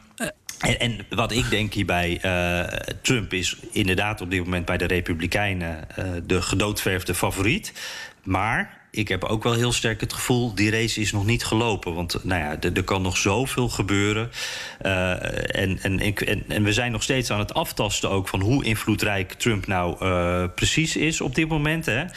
en, 0.64 0.78
en, 0.78 1.06
wat 1.08 1.32
ik 1.32 1.50
denk 1.50 1.72
hierbij, 1.72 2.20
uh, 2.24 2.78
Trump 3.02 3.32
is 3.32 3.56
inderdaad 3.72 4.20
op 4.20 4.30
dit 4.30 4.44
moment 4.44 4.64
bij 4.64 4.76
de 4.76 4.86
Republikeinen 4.86 5.86
uh, 5.98 6.04
de 6.24 6.42
gedoodverfde 6.42 7.14
favoriet. 7.14 7.72
Maar 8.22 8.83
ik 8.94 9.08
heb 9.08 9.24
ook 9.24 9.42
wel 9.42 9.52
heel 9.52 9.72
sterk 9.72 10.00
het 10.00 10.12
gevoel... 10.12 10.54
die 10.54 10.70
race 10.70 11.00
is 11.00 11.12
nog 11.12 11.26
niet 11.26 11.44
gelopen. 11.44 11.94
Want 11.94 12.24
nou 12.24 12.40
ja, 12.40 12.60
er, 12.60 12.84
kan 12.84 13.02
nog 13.02 13.16
zoveel 13.16 13.68
gebeuren. 13.68 14.30
Uh, 14.82 15.10
en, 15.60 15.78
en, 15.82 16.00
en, 16.00 16.44
en, 16.48 16.62
we 16.62 16.72
zijn 16.72 16.92
nog 16.92 17.02
steeds 17.02 17.30
aan 17.30 17.38
het 17.38 17.54
aftasten 17.54 18.10
ook... 18.10 18.28
van 18.28 18.40
hoe 18.40 18.64
invloedrijk 18.64 19.32
Trump 19.32 19.66
nou 19.66 20.04
uh, 20.04 20.44
precies 20.54 20.96
is 20.96 21.20
op 21.20 21.34
dit 21.34 21.48
moment. 21.48 21.86
Hè. 21.86 22.02
Uh, 22.02 22.10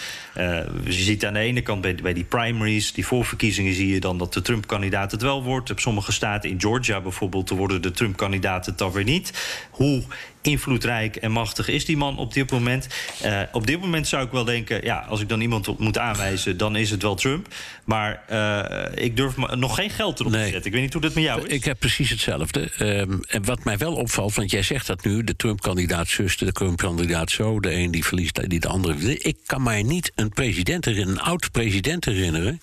je 0.84 0.92
ziet 0.92 1.26
aan 1.26 1.34
de 1.34 1.40
ene 1.40 1.62
kant 1.62 1.82
bij, 1.82 1.96
bij 1.96 2.14
die 2.14 2.24
primaries, 2.24 2.94
die 2.94 3.06
voorverkiezingen... 3.06 3.74
zie 3.74 3.94
je 3.94 4.00
dan 4.00 4.18
dat 4.18 4.34
de 4.34 4.42
Trump-kandidaat 4.42 5.12
het 5.12 5.22
wel 5.22 5.44
wordt. 5.44 5.72
Op 5.72 5.80
sommige 5.80 6.12
staten, 6.12 6.50
in 6.50 6.62
Georgia 6.62 7.02
bijvoorbeeld... 7.02 7.50
worden 7.50 7.82
de 7.82 7.92
Trump-kandidaten 7.92 8.72
het 8.72 8.80
dan 8.80 8.92
weer 8.92 9.04
niet. 9.04 9.34
Hoe 9.72 10.04
invloedrijk 10.42 11.16
en 11.16 11.32
machtig 11.32 11.68
is 11.68 11.86
die 11.86 11.98
man 11.98 12.18
op 12.18 12.34
dit 12.34 12.52
moment. 12.52 12.88
Uh, 13.26 13.42
op 13.52 13.68
dit 13.68 13.80
moment 13.80 14.08
zou 14.08 14.26
ik 14.26 14.32
wel 14.32 14.44
denken, 14.44 14.84
ja, 14.84 15.06
als 15.10 15.22
ik 15.22 15.30
dan 15.30 15.42
iemand 15.42 15.80
moet 15.80 15.98
aanwijzen, 15.98 16.58
dan 16.58 16.76
is 16.76 16.90
het 16.90 17.02
wel 17.02 17.16
Trump. 17.16 17.48
Maar 17.84 18.24
uh, 18.32 19.04
ik 19.04 19.16
durf 19.16 19.38
nog 19.38 19.76
geen 19.76 19.90
geld 19.90 20.20
erop 20.20 20.32
nee. 20.32 20.44
te 20.44 20.50
zetten. 20.50 20.66
Ik 20.66 20.72
weet 20.72 20.82
niet 20.82 20.94
hoe 20.94 21.02
dat 21.02 21.14
met 21.14 21.24
jou 21.24 21.48
is. 21.48 21.54
Ik 21.54 21.64
heb 21.64 21.80
precies 21.80 22.10
hetzelfde. 22.10 22.70
Um, 22.80 23.22
en 23.28 23.46
wat 23.46 23.64
mij 23.64 23.78
wel 23.78 23.94
opvalt, 23.94 24.36
want 24.36 24.52
jij 24.52 24.64
zegt 24.64 24.88
dat 24.88 25.04
nu, 25.04 25.24
de 25.24 25.36
Trump-kandidaat 25.36 26.08
zus, 26.08 26.38
de 26.38 26.52
Trump-kandidaat 26.52 27.32
zo, 27.32 27.60
de 27.60 27.74
een 27.74 27.92
die 27.92 28.06
verliest, 28.06 28.50
die 28.50 28.60
de 28.60 28.68
andere. 28.68 29.18
Ik 29.18 29.38
kan 29.46 29.64
mij 29.64 29.84
niet 29.84 30.12
een 30.16 30.30
president 30.30 30.86
herinneren, 30.86 31.20
een 31.20 31.28
oud 31.28 31.52
president 31.52 32.06
herinneren, 32.06 32.62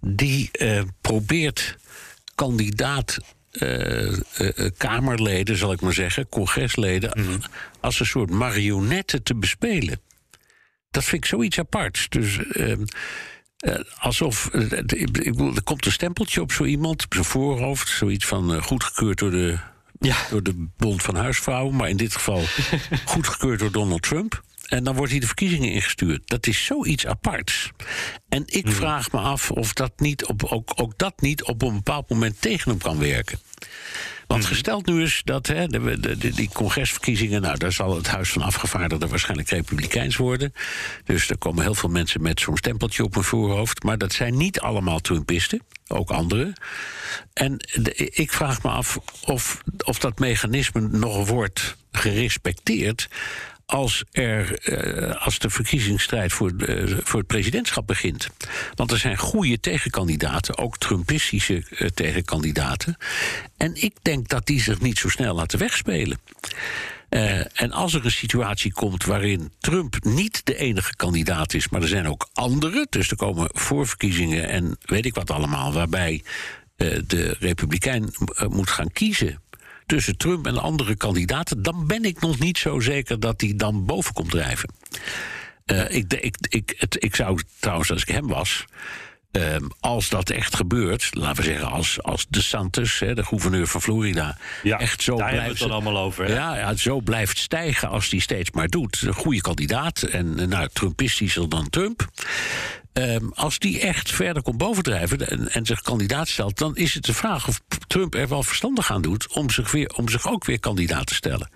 die 0.00 0.50
uh, 0.52 0.80
probeert 1.00 1.76
kandidaat 2.34 3.18
Kamerleden, 4.76 5.56
zal 5.56 5.72
ik 5.72 5.80
maar 5.80 5.92
zeggen, 5.92 6.28
congresleden, 6.28 7.10
mm. 7.14 7.38
als 7.80 8.00
een 8.00 8.06
soort 8.06 8.30
marionetten 8.30 9.22
te 9.22 9.34
bespelen. 9.34 10.00
Dat 10.90 11.04
vind 11.04 11.24
ik 11.24 11.30
zoiets 11.30 11.58
aparts. 11.58 12.08
Dus. 12.08 12.38
Uh, 12.38 12.74
alsof. 13.98 14.52
er 14.52 15.62
komt 15.64 15.86
een 15.86 15.92
stempeltje 15.92 16.40
op 16.40 16.52
zo 16.52 16.64
iemand, 16.64 17.04
op 17.04 17.12
zijn 17.12 17.24
voorhoofd. 17.24 17.88
Zoiets 17.88 18.26
van 18.26 18.62
goedgekeurd 18.62 19.18
door 19.18 19.30
de, 19.30 19.58
ja. 19.98 20.16
door 20.30 20.42
de 20.42 20.68
Bond 20.76 21.02
van 21.02 21.16
Huisvrouwen. 21.16 21.76
Maar 21.76 21.88
in 21.88 21.96
dit 21.96 22.14
geval 22.14 22.42
goedgekeurd 23.04 23.58
door 23.58 23.72
Donald 23.72 24.02
Trump. 24.02 24.42
En 24.68 24.84
dan 24.84 24.96
wordt 24.96 25.10
hij 25.10 25.20
de 25.20 25.26
verkiezingen 25.26 25.72
ingestuurd. 25.72 26.28
Dat 26.28 26.46
is 26.46 26.64
zoiets 26.64 27.06
aparts. 27.06 27.70
En 28.28 28.42
ik 28.46 28.64
hmm. 28.64 28.72
vraag 28.72 29.12
me 29.12 29.18
af 29.18 29.50
of 29.50 29.72
dat 29.72 30.00
niet 30.00 30.26
op, 30.26 30.44
ook, 30.44 30.72
ook 30.74 30.98
dat 30.98 31.20
niet 31.20 31.44
op 31.44 31.62
een 31.62 31.74
bepaald 31.74 32.10
moment 32.10 32.40
tegen 32.40 32.70
hem 32.70 32.80
kan 32.80 32.98
werken. 32.98 33.38
Want 34.26 34.42
hmm. 34.42 34.52
gesteld 34.52 34.86
nu 34.86 35.02
is 35.02 35.22
dat 35.24 35.46
hè, 35.46 35.66
de, 35.66 36.00
de, 36.00 36.16
die 36.16 36.50
congresverkiezingen, 36.52 37.42
nou, 37.42 37.58
daar 37.58 37.72
zal 37.72 37.96
het 37.96 38.06
Huis 38.06 38.30
van 38.30 38.42
Afgevaardigden 38.42 39.08
waarschijnlijk 39.08 39.48
republikeins 39.48 40.16
worden. 40.16 40.52
Dus 41.04 41.30
er 41.30 41.38
komen 41.38 41.62
heel 41.62 41.74
veel 41.74 41.88
mensen 41.88 42.22
met 42.22 42.40
zo'n 42.40 42.56
stempeltje 42.56 43.04
op 43.04 43.14
hun 43.14 43.24
voorhoofd. 43.24 43.82
Maar 43.82 43.98
dat 43.98 44.12
zijn 44.12 44.36
niet 44.36 44.60
allemaal 44.60 45.00
Trumpisten, 45.00 45.62
ook 45.86 46.10
anderen. 46.10 46.52
En 47.32 47.56
de, 47.56 47.94
ik 47.94 48.32
vraag 48.32 48.62
me 48.62 48.68
af 48.68 48.98
of, 49.24 49.62
of 49.84 49.98
dat 49.98 50.18
mechanisme 50.18 50.80
nog 50.80 51.28
wordt 51.28 51.76
gerespecteerd 51.92 53.08
als, 53.68 54.04
er, 54.12 54.68
uh, 54.68 55.24
als 55.24 55.38
de 55.38 55.50
verkiezingsstrijd 55.50 56.32
voor, 56.32 56.52
uh, 56.56 56.96
voor 57.02 57.18
het 57.18 57.28
presidentschap 57.28 57.86
begint. 57.86 58.28
Want 58.74 58.90
er 58.90 58.98
zijn 58.98 59.16
goede 59.16 59.60
tegenkandidaten, 59.60 60.58
ook 60.58 60.78
Trumpistische 60.78 61.64
uh, 61.70 61.88
tegenkandidaten. 61.88 62.96
En 63.56 63.82
ik 63.82 63.94
denk 64.02 64.28
dat 64.28 64.46
die 64.46 64.60
zich 64.60 64.80
niet 64.80 64.98
zo 64.98 65.08
snel 65.08 65.34
laten 65.34 65.58
wegspelen. 65.58 66.18
en 67.52 67.72
als 67.72 67.94
er 67.94 68.04
een 68.04 68.10
situatie 68.10 68.72
komt 68.72 69.04
waarin 69.04 69.52
Trump 69.58 70.04
niet 70.04 70.40
de 70.44 70.56
enige 70.56 70.96
kandidaat 70.96 71.54
is, 71.54 71.68
maar 71.68 71.82
er 71.82 71.88
zijn 71.88 72.08
ook 72.08 72.28
andere, 72.32 72.86
dus 72.90 73.10
er 73.10 73.16
komen 73.16 73.50
voorverkiezingen 73.52 74.48
en 74.48 74.78
weet 74.82 75.06
ik 75.06 75.14
wat 75.14 75.30
allemaal, 75.30 75.72
waarbij 75.72 76.22
de 77.06 77.36
Republikein 77.38 78.14
moet 78.48 78.70
gaan 78.70 78.92
kiezen 78.92 79.40
tussen 79.88 80.16
Trump 80.16 80.46
en 80.46 80.58
andere 80.58 80.96
kandidaten, 80.96 81.62
dan 81.62 81.86
ben 81.86 82.04
ik 82.04 82.20
nog 82.20 82.38
niet 82.38 82.58
zo 82.58 82.80
zeker 82.80 83.20
dat 83.20 83.40
hij 83.40 83.52
dan 83.56 83.84
boven 83.84 84.14
komt 84.14 84.30
drijven. 84.30 84.70
Uh, 85.72 85.90
ik, 85.90 86.12
ik, 86.12 86.36
ik, 86.48 86.74
het, 86.76 87.04
ik 87.04 87.14
zou 87.14 87.40
trouwens, 87.60 87.90
als 87.90 88.02
ik 88.02 88.08
hem 88.08 88.26
was. 88.26 88.64
Uh, 89.32 89.56
als 89.80 90.08
dat 90.08 90.30
echt 90.30 90.56
gebeurt, 90.56 91.08
laten 91.14 91.36
we 91.36 91.42
zeggen, 91.42 91.70
als, 91.70 92.02
als 92.02 92.26
de 92.28 92.42
Santos, 92.42 92.98
hè, 92.98 93.14
de 93.14 93.24
gouverneur 93.24 93.66
van 93.66 93.82
Florida, 93.82 94.38
ja, 94.62 94.78
echt 94.78 95.02
zo 95.02 95.16
daar 95.16 95.30
blijft. 95.30 95.48
het 95.48 95.58
dan 95.58 95.70
allemaal 95.70 95.98
over. 95.98 96.30
Ja, 96.30 96.56
ja, 96.56 96.74
zo 96.74 97.00
blijft 97.00 97.38
stijgen 97.38 97.88
als 97.88 98.08
die 98.08 98.20
steeds 98.20 98.50
maar 98.50 98.68
doet. 98.68 99.02
Een 99.02 99.14
goede 99.14 99.40
kandidaat. 99.40 100.02
En 100.02 100.48
nou, 100.48 100.68
Trumpistischer 100.72 101.48
dan 101.48 101.70
Trump. 101.70 102.08
Um, 102.92 103.32
als 103.34 103.58
die 103.58 103.80
echt 103.80 104.10
verder 104.12 104.42
komt 104.42 104.58
bovendrijven 104.58 105.28
en, 105.28 105.48
en, 105.48 105.66
zich 105.66 105.82
kandidaat 105.82 106.28
stelt, 106.28 106.58
dan 106.58 106.76
is 106.76 106.94
het 106.94 107.04
de 107.04 107.14
vraag 107.14 107.48
of 107.48 107.60
Trump 107.86 108.14
er 108.14 108.28
wel 108.28 108.42
verstandig 108.42 108.90
aan 108.90 109.02
doet 109.02 109.32
om 109.32 109.50
zich, 109.50 109.70
weer, 109.70 109.94
om 109.96 110.08
zich 110.08 110.28
ook 110.28 110.44
weer 110.44 110.60
kandidaat 110.60 111.06
te 111.06 111.14
stellen. 111.14 111.50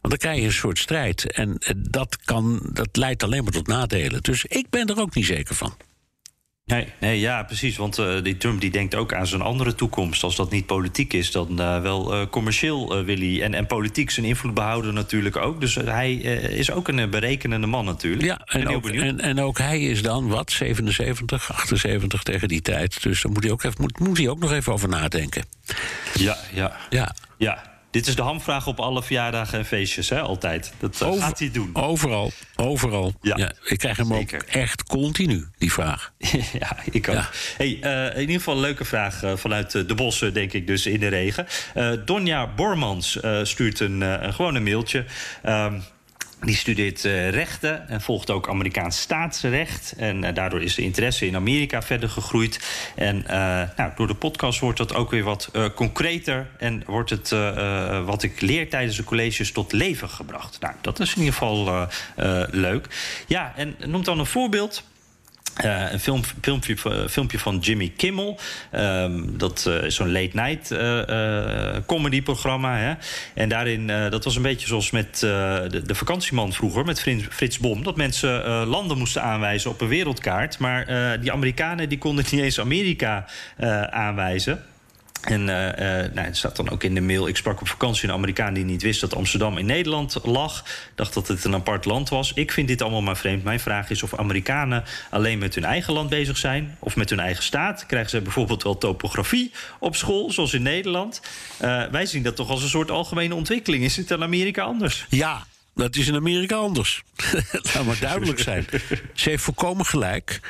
Want 0.00 0.08
dan 0.08 0.18
krijg 0.18 0.38
je 0.38 0.46
een 0.46 0.52
soort 0.52 0.78
strijd. 0.78 1.32
En 1.32 1.58
dat, 1.76 2.18
kan, 2.24 2.60
dat 2.72 2.96
leidt 2.96 3.22
alleen 3.22 3.42
maar 3.42 3.52
tot 3.52 3.66
nadelen. 3.66 4.22
Dus 4.22 4.44
ik 4.44 4.70
ben 4.70 4.86
er 4.86 5.00
ook 5.00 5.14
niet 5.14 5.26
zeker 5.26 5.54
van. 5.54 5.76
Nee, 6.66 6.88
nee, 7.00 7.20
ja, 7.20 7.42
precies. 7.42 7.76
Want 7.76 7.98
uh, 7.98 8.22
die 8.22 8.36
Trump 8.36 8.60
die 8.60 8.70
denkt 8.70 8.94
ook 8.94 9.14
aan 9.14 9.26
zijn 9.26 9.40
andere 9.40 9.74
toekomst. 9.74 10.22
Als 10.22 10.36
dat 10.36 10.50
niet 10.50 10.66
politiek 10.66 11.12
is, 11.12 11.30
dan 11.30 11.60
uh, 11.60 11.80
wel 11.80 12.14
uh, 12.14 12.26
commercieel 12.30 13.04
wil 13.04 13.16
hij. 13.16 13.42
En, 13.42 13.54
en 13.54 13.66
politiek 13.66 14.10
zijn 14.10 14.26
invloed 14.26 14.54
behouden 14.54 14.94
natuurlijk 14.94 15.36
ook. 15.36 15.60
Dus 15.60 15.74
hij 15.74 16.14
is 16.14 16.70
ook 16.70 16.88
een 16.88 17.10
berekenende 17.10 17.66
man 17.66 17.84
natuurlijk. 17.84 18.22
Ja, 18.22 18.40
en 18.44 18.68
ook, 18.68 18.88
en, 18.88 19.20
en, 19.20 19.40
ook 19.40 19.58
hij 19.58 19.80
is 19.80 20.02
dan 20.02 20.28
wat, 20.28 20.50
77, 20.50 21.52
78 21.52 22.22
tegen 22.22 22.48
die 22.48 22.62
tijd. 22.62 23.02
Dus 23.02 23.22
daar 23.22 23.32
moet 23.32 23.42
hij 23.42 23.52
ook, 23.52 23.62
even, 23.62 23.80
moet, 23.80 23.98
moet 23.98 24.18
hij 24.18 24.28
ook 24.28 24.38
nog 24.38 24.52
even 24.52 24.72
over 24.72 24.88
nadenken. 24.88 25.44
Ja, 26.14 26.36
ja. 26.54 26.76
Ja. 26.90 27.14
ja. 27.36 27.73
Dit 27.94 28.06
is 28.06 28.14
de 28.14 28.22
hamvraag 28.22 28.66
op 28.66 28.80
alle 28.80 29.02
verjaardagen 29.02 29.58
en 29.58 29.64
feestjes, 29.64 30.08
hè, 30.08 30.20
altijd. 30.20 30.72
Dat 30.78 31.00
uh, 31.02 31.22
gaat 31.22 31.38
hij 31.38 31.50
doen. 31.50 31.70
Overal, 31.72 32.32
overal. 32.56 33.14
Ja, 33.20 33.36
ja 33.36 33.52
ik 33.64 33.78
krijg 33.78 33.96
hem 33.96 34.06
Zeker. 34.06 34.40
ook 34.42 34.48
echt 34.48 34.82
continu, 34.82 35.48
die 35.58 35.72
vraag. 35.72 36.12
ja, 36.60 36.76
ik 36.90 37.08
ook. 37.08 37.14
Ja. 37.14 37.28
Hey, 37.56 37.78
uh, 37.80 38.14
in 38.14 38.20
ieder 38.20 38.36
geval 38.36 38.54
een 38.54 38.60
leuke 38.60 38.84
vraag 38.84 39.22
uh, 39.22 39.36
vanuit 39.36 39.70
de 39.70 39.94
bossen, 39.94 40.34
denk 40.34 40.52
ik, 40.52 40.66
dus 40.66 40.86
in 40.86 41.00
de 41.00 41.08
regen. 41.08 41.46
Donja 42.04 42.54
Bormans 42.54 43.18
stuurt 43.42 43.80
een, 43.80 44.00
een 44.00 44.34
gewone 44.34 44.60
mailtje. 44.60 45.04
Die 46.44 46.56
studeert 46.56 47.04
uh, 47.04 47.30
rechten 47.30 47.88
en 47.88 48.00
volgt 48.00 48.30
ook 48.30 48.48
Amerikaans 48.48 49.00
staatsrecht. 49.00 49.94
En 49.96 50.22
uh, 50.22 50.34
daardoor 50.34 50.62
is 50.62 50.74
de 50.74 50.82
interesse 50.82 51.26
in 51.26 51.36
Amerika 51.36 51.82
verder 51.82 52.08
gegroeid. 52.08 52.60
En 52.94 53.16
uh, 53.16 53.30
nou, 53.76 53.92
door 53.96 54.06
de 54.06 54.14
podcast 54.14 54.60
wordt 54.60 54.78
dat 54.78 54.94
ook 54.94 55.10
weer 55.10 55.22
wat 55.22 55.50
concreter. 55.74 56.46
En 56.58 56.82
wordt 56.86 57.10
het 57.10 57.28
wat 58.04 58.22
ik 58.22 58.40
leer 58.40 58.68
tijdens 58.68 58.96
de 58.96 59.04
colleges 59.04 59.52
tot 59.52 59.72
leven 59.72 60.08
gebracht. 60.08 60.60
Nou, 60.60 60.74
dat 60.80 61.00
is 61.00 61.14
in 61.14 61.18
ieder 61.18 61.34
geval 61.34 61.88
leuk. 62.50 62.86
Ja, 63.26 63.52
en 63.56 63.76
noem 63.86 64.04
dan 64.04 64.18
een 64.18 64.26
voorbeeld. 64.26 64.84
Uh, 65.62 65.92
een 65.92 66.00
film, 66.00 66.22
filmpje, 66.40 66.76
filmpje 67.08 67.38
van 67.38 67.58
Jimmy 67.58 67.92
Kimmel. 67.96 68.38
Um, 68.72 69.38
dat 69.38 69.64
uh, 69.68 69.82
is 69.82 69.94
zo'n 69.94 70.12
late 70.12 70.30
night 70.32 70.70
uh, 70.70 71.76
comedy 71.86 72.22
programma. 72.22 72.76
Hè? 72.78 72.94
En 73.34 73.48
daarin, 73.48 73.86
dat 73.86 74.24
was 74.24 74.36
een 74.36 74.42
beetje 74.42 74.66
zoals 74.66 74.90
met 74.90 75.18
de, 75.18 75.82
de, 75.86 75.94
vakantieman 75.94 76.52
vroeger, 76.52 76.84
met 76.84 77.00
Frits 77.30 77.58
Bom. 77.58 77.82
Dat 77.82 77.96
mensen 77.96 78.44
landen 78.66 78.98
moesten 78.98 79.22
aanwijzen 79.22 79.70
op 79.70 79.80
een 79.80 79.88
wereldkaart. 79.88 80.58
Maar 80.58 80.86
die 81.20 81.32
Amerikanen 81.32 81.88
die 81.88 81.98
konden 81.98 82.24
niet 82.30 82.40
eens 82.40 82.60
Amerika 82.60 83.26
aanwijzen. 83.90 84.62
En 85.24 85.40
uh, 85.40 85.66
uh, 85.66 85.74
nou, 86.12 86.26
het 86.26 86.36
staat 86.36 86.56
dan 86.56 86.70
ook 86.70 86.82
in 86.82 86.94
de 86.94 87.00
mail. 87.00 87.28
Ik 87.28 87.36
sprak 87.36 87.60
op 87.60 87.68
vakantie 87.68 88.08
een 88.08 88.14
Amerikaan 88.14 88.54
die 88.54 88.64
niet 88.64 88.82
wist 88.82 89.00
dat 89.00 89.14
Amsterdam 89.14 89.58
in 89.58 89.66
Nederland 89.66 90.16
lag. 90.22 90.64
Dacht 90.94 91.14
dat 91.14 91.28
het 91.28 91.44
een 91.44 91.54
apart 91.54 91.84
land 91.84 92.08
was. 92.08 92.32
Ik 92.32 92.52
vind 92.52 92.68
dit 92.68 92.82
allemaal 92.82 93.02
maar 93.02 93.16
vreemd. 93.16 93.44
Mijn 93.44 93.60
vraag 93.60 93.90
is 93.90 94.02
of 94.02 94.14
Amerikanen 94.14 94.84
alleen 95.10 95.38
met 95.38 95.54
hun 95.54 95.64
eigen 95.64 95.92
land 95.92 96.10
bezig 96.10 96.36
zijn. 96.36 96.76
Of 96.78 96.96
met 96.96 97.10
hun 97.10 97.20
eigen 97.20 97.42
staat. 97.42 97.86
Krijgen 97.86 98.10
ze 98.10 98.20
bijvoorbeeld 98.20 98.62
wel 98.62 98.78
topografie 98.78 99.52
op 99.78 99.96
school, 99.96 100.30
zoals 100.30 100.54
in 100.54 100.62
Nederland. 100.62 101.20
Uh, 101.62 101.84
wij 101.90 102.06
zien 102.06 102.22
dat 102.22 102.36
toch 102.36 102.50
als 102.50 102.62
een 102.62 102.68
soort 102.68 102.90
algemene 102.90 103.34
ontwikkeling. 103.34 103.84
Is 103.84 103.96
het 103.96 104.10
in 104.10 104.22
Amerika 104.22 104.62
anders? 104.62 105.06
Ja, 105.08 105.46
dat 105.74 105.96
is 105.96 106.06
in 106.08 106.14
Amerika 106.14 106.56
anders. 106.56 107.02
Laat 107.74 107.84
maar 107.84 107.98
duidelijk 108.00 108.38
zijn. 108.38 108.66
Ze 109.14 109.28
heeft 109.28 109.42
volkomen 109.42 109.86
gelijk. 109.86 110.40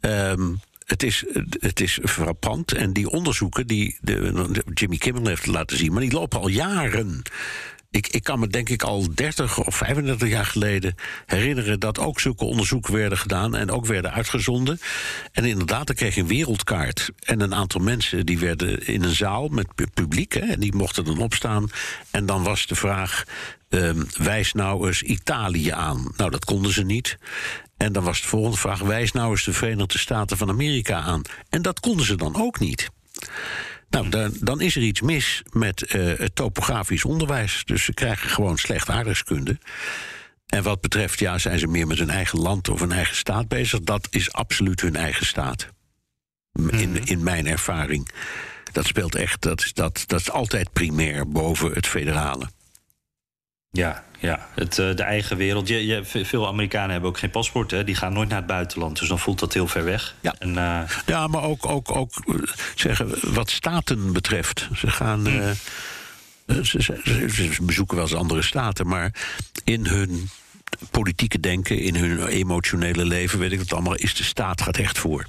Um, 0.00 0.60
het 0.84 1.02
is, 1.02 1.24
het 1.58 1.80
is 1.80 1.98
frappant. 2.02 2.72
En 2.72 2.92
die 2.92 3.10
onderzoeken 3.10 3.66
die 3.66 3.98
de, 4.00 4.62
Jimmy 4.74 4.96
Kimmel 4.96 5.26
heeft 5.26 5.46
laten 5.46 5.76
zien, 5.76 5.92
maar 5.92 6.00
die 6.00 6.12
lopen 6.12 6.40
al 6.40 6.48
jaren. 6.48 7.22
Ik, 7.90 8.08
ik, 8.08 8.22
kan 8.22 8.38
me 8.38 8.46
denk 8.46 8.68
ik 8.68 8.82
al 8.82 9.14
30 9.14 9.64
of 9.64 9.76
35 9.76 10.28
jaar 10.28 10.46
geleden 10.46 10.94
herinneren 11.26 11.80
dat 11.80 11.98
ook 11.98 12.20
zulke 12.20 12.44
onderzoeken 12.44 12.94
werden 12.94 13.18
gedaan 13.18 13.54
en 13.54 13.70
ook 13.70 13.86
werden 13.86 14.12
uitgezonden. 14.12 14.80
En 15.32 15.44
inderdaad, 15.44 15.86
dan 15.86 15.96
kreeg 15.96 16.16
een 16.16 16.26
wereldkaart. 16.26 17.10
En 17.18 17.40
een 17.40 17.54
aantal 17.54 17.80
mensen 17.80 18.26
die 18.26 18.38
werden 18.38 18.86
in 18.86 19.02
een 19.02 19.14
zaal 19.14 19.48
met 19.48 19.66
publiek, 19.94 20.32
hè, 20.32 20.40
en 20.40 20.60
die 20.60 20.74
mochten 20.74 21.04
dan 21.04 21.18
opstaan. 21.18 21.70
En 22.10 22.26
dan 22.26 22.42
was 22.42 22.66
de 22.66 22.74
vraag: 22.74 23.24
um, 23.68 24.06
wijs 24.16 24.52
nou 24.52 24.86
eens 24.86 25.02
Italië 25.02 25.70
aan. 25.70 26.12
Nou, 26.16 26.30
dat 26.30 26.44
konden 26.44 26.72
ze 26.72 26.82
niet. 26.82 27.18
En 27.84 27.92
dan 27.92 28.04
was 28.04 28.20
de 28.20 28.28
volgende 28.28 28.56
vraag: 28.56 28.78
wijs 28.78 29.12
nou 29.12 29.30
eens 29.30 29.44
de 29.44 29.52
Verenigde 29.52 29.98
Staten 29.98 30.36
van 30.36 30.48
Amerika 30.48 31.00
aan. 31.00 31.22
En 31.48 31.62
dat 31.62 31.80
konden 31.80 32.06
ze 32.06 32.16
dan 32.16 32.36
ook 32.36 32.58
niet. 32.58 32.88
Nou, 33.90 34.08
dan, 34.08 34.36
dan 34.40 34.60
is 34.60 34.76
er 34.76 34.82
iets 34.82 35.00
mis 35.00 35.42
met 35.50 35.82
eh, 35.82 36.18
het 36.18 36.34
topografisch 36.34 37.04
onderwijs. 37.04 37.62
Dus 37.64 37.84
ze 37.84 37.94
krijgen 37.94 38.30
gewoon 38.30 38.56
slecht 38.56 38.90
aardrijkskunde. 38.90 39.58
En 40.46 40.62
wat 40.62 40.80
betreft, 40.80 41.18
ja, 41.18 41.38
zijn 41.38 41.58
ze 41.58 41.66
meer 41.66 41.86
met 41.86 41.98
hun 41.98 42.10
eigen 42.10 42.38
land 42.38 42.68
of 42.68 42.80
hun 42.80 42.92
eigen 42.92 43.16
staat 43.16 43.48
bezig? 43.48 43.80
Dat 43.80 44.06
is 44.10 44.32
absoluut 44.32 44.80
hun 44.80 44.96
eigen 44.96 45.26
staat. 45.26 45.68
In, 46.52 47.04
in 47.04 47.22
mijn 47.22 47.46
ervaring. 47.46 48.08
Dat 48.72 48.86
speelt 48.86 49.14
echt, 49.14 49.42
dat 49.42 49.70
dat, 49.74 50.04
dat 50.06 50.20
is 50.20 50.30
altijd 50.30 50.72
primair 50.72 51.28
boven 51.28 51.72
het 51.72 51.86
federale. 51.86 52.48
Ja, 53.74 54.04
ja. 54.18 54.48
Het, 54.54 54.78
eh, 54.78 54.94
de 54.94 55.02
eigen 55.02 55.36
wereld. 55.36 55.68
Je, 55.68 55.86
je, 55.86 56.04
veel 56.24 56.46
Amerikanen 56.46 56.90
hebben 56.90 57.08
ook 57.10 57.18
geen 57.18 57.30
paspoort. 57.30 57.70
Hè? 57.70 57.84
Die 57.84 57.94
gaan 57.94 58.12
nooit 58.12 58.28
naar 58.28 58.38
het 58.38 58.46
buitenland. 58.46 58.98
Dus 58.98 59.08
dan 59.08 59.18
voelt 59.18 59.38
dat 59.38 59.52
heel 59.52 59.68
ver 59.68 59.84
weg. 59.84 60.14
Ja, 60.20 60.34
en, 60.38 60.58
eh, 60.58 60.80
ja 61.06 61.26
maar 61.26 61.42
ook, 61.42 61.66
ook, 61.66 61.96
ook 61.96 62.12
eh, 62.26 62.34
zeggen, 62.74 63.34
wat 63.34 63.50
staten 63.50 64.12
betreft. 64.12 64.68
Ze 64.76 64.90
gaan. 64.90 65.24
ze- 66.62 66.82
ze- 66.82 67.00
ze 67.28 67.56
bezoeken 67.62 67.96
wel 67.96 68.04
eens 68.06 68.14
andere 68.14 68.42
staten, 68.42 68.86
maar 68.86 69.14
in 69.64 69.86
hun 69.86 70.28
politieke 70.90 71.40
denken, 71.40 71.78
in 71.78 71.94
hun 71.96 72.26
emotionele 72.26 73.04
leven, 73.04 73.38
weet 73.38 73.52
ik 73.52 73.58
het 73.58 73.72
allemaal, 73.72 73.94
is 73.94 74.14
de 74.14 74.24
staat 74.24 74.62
gaat 74.62 74.76
echt 74.76 74.98
voor. 74.98 75.26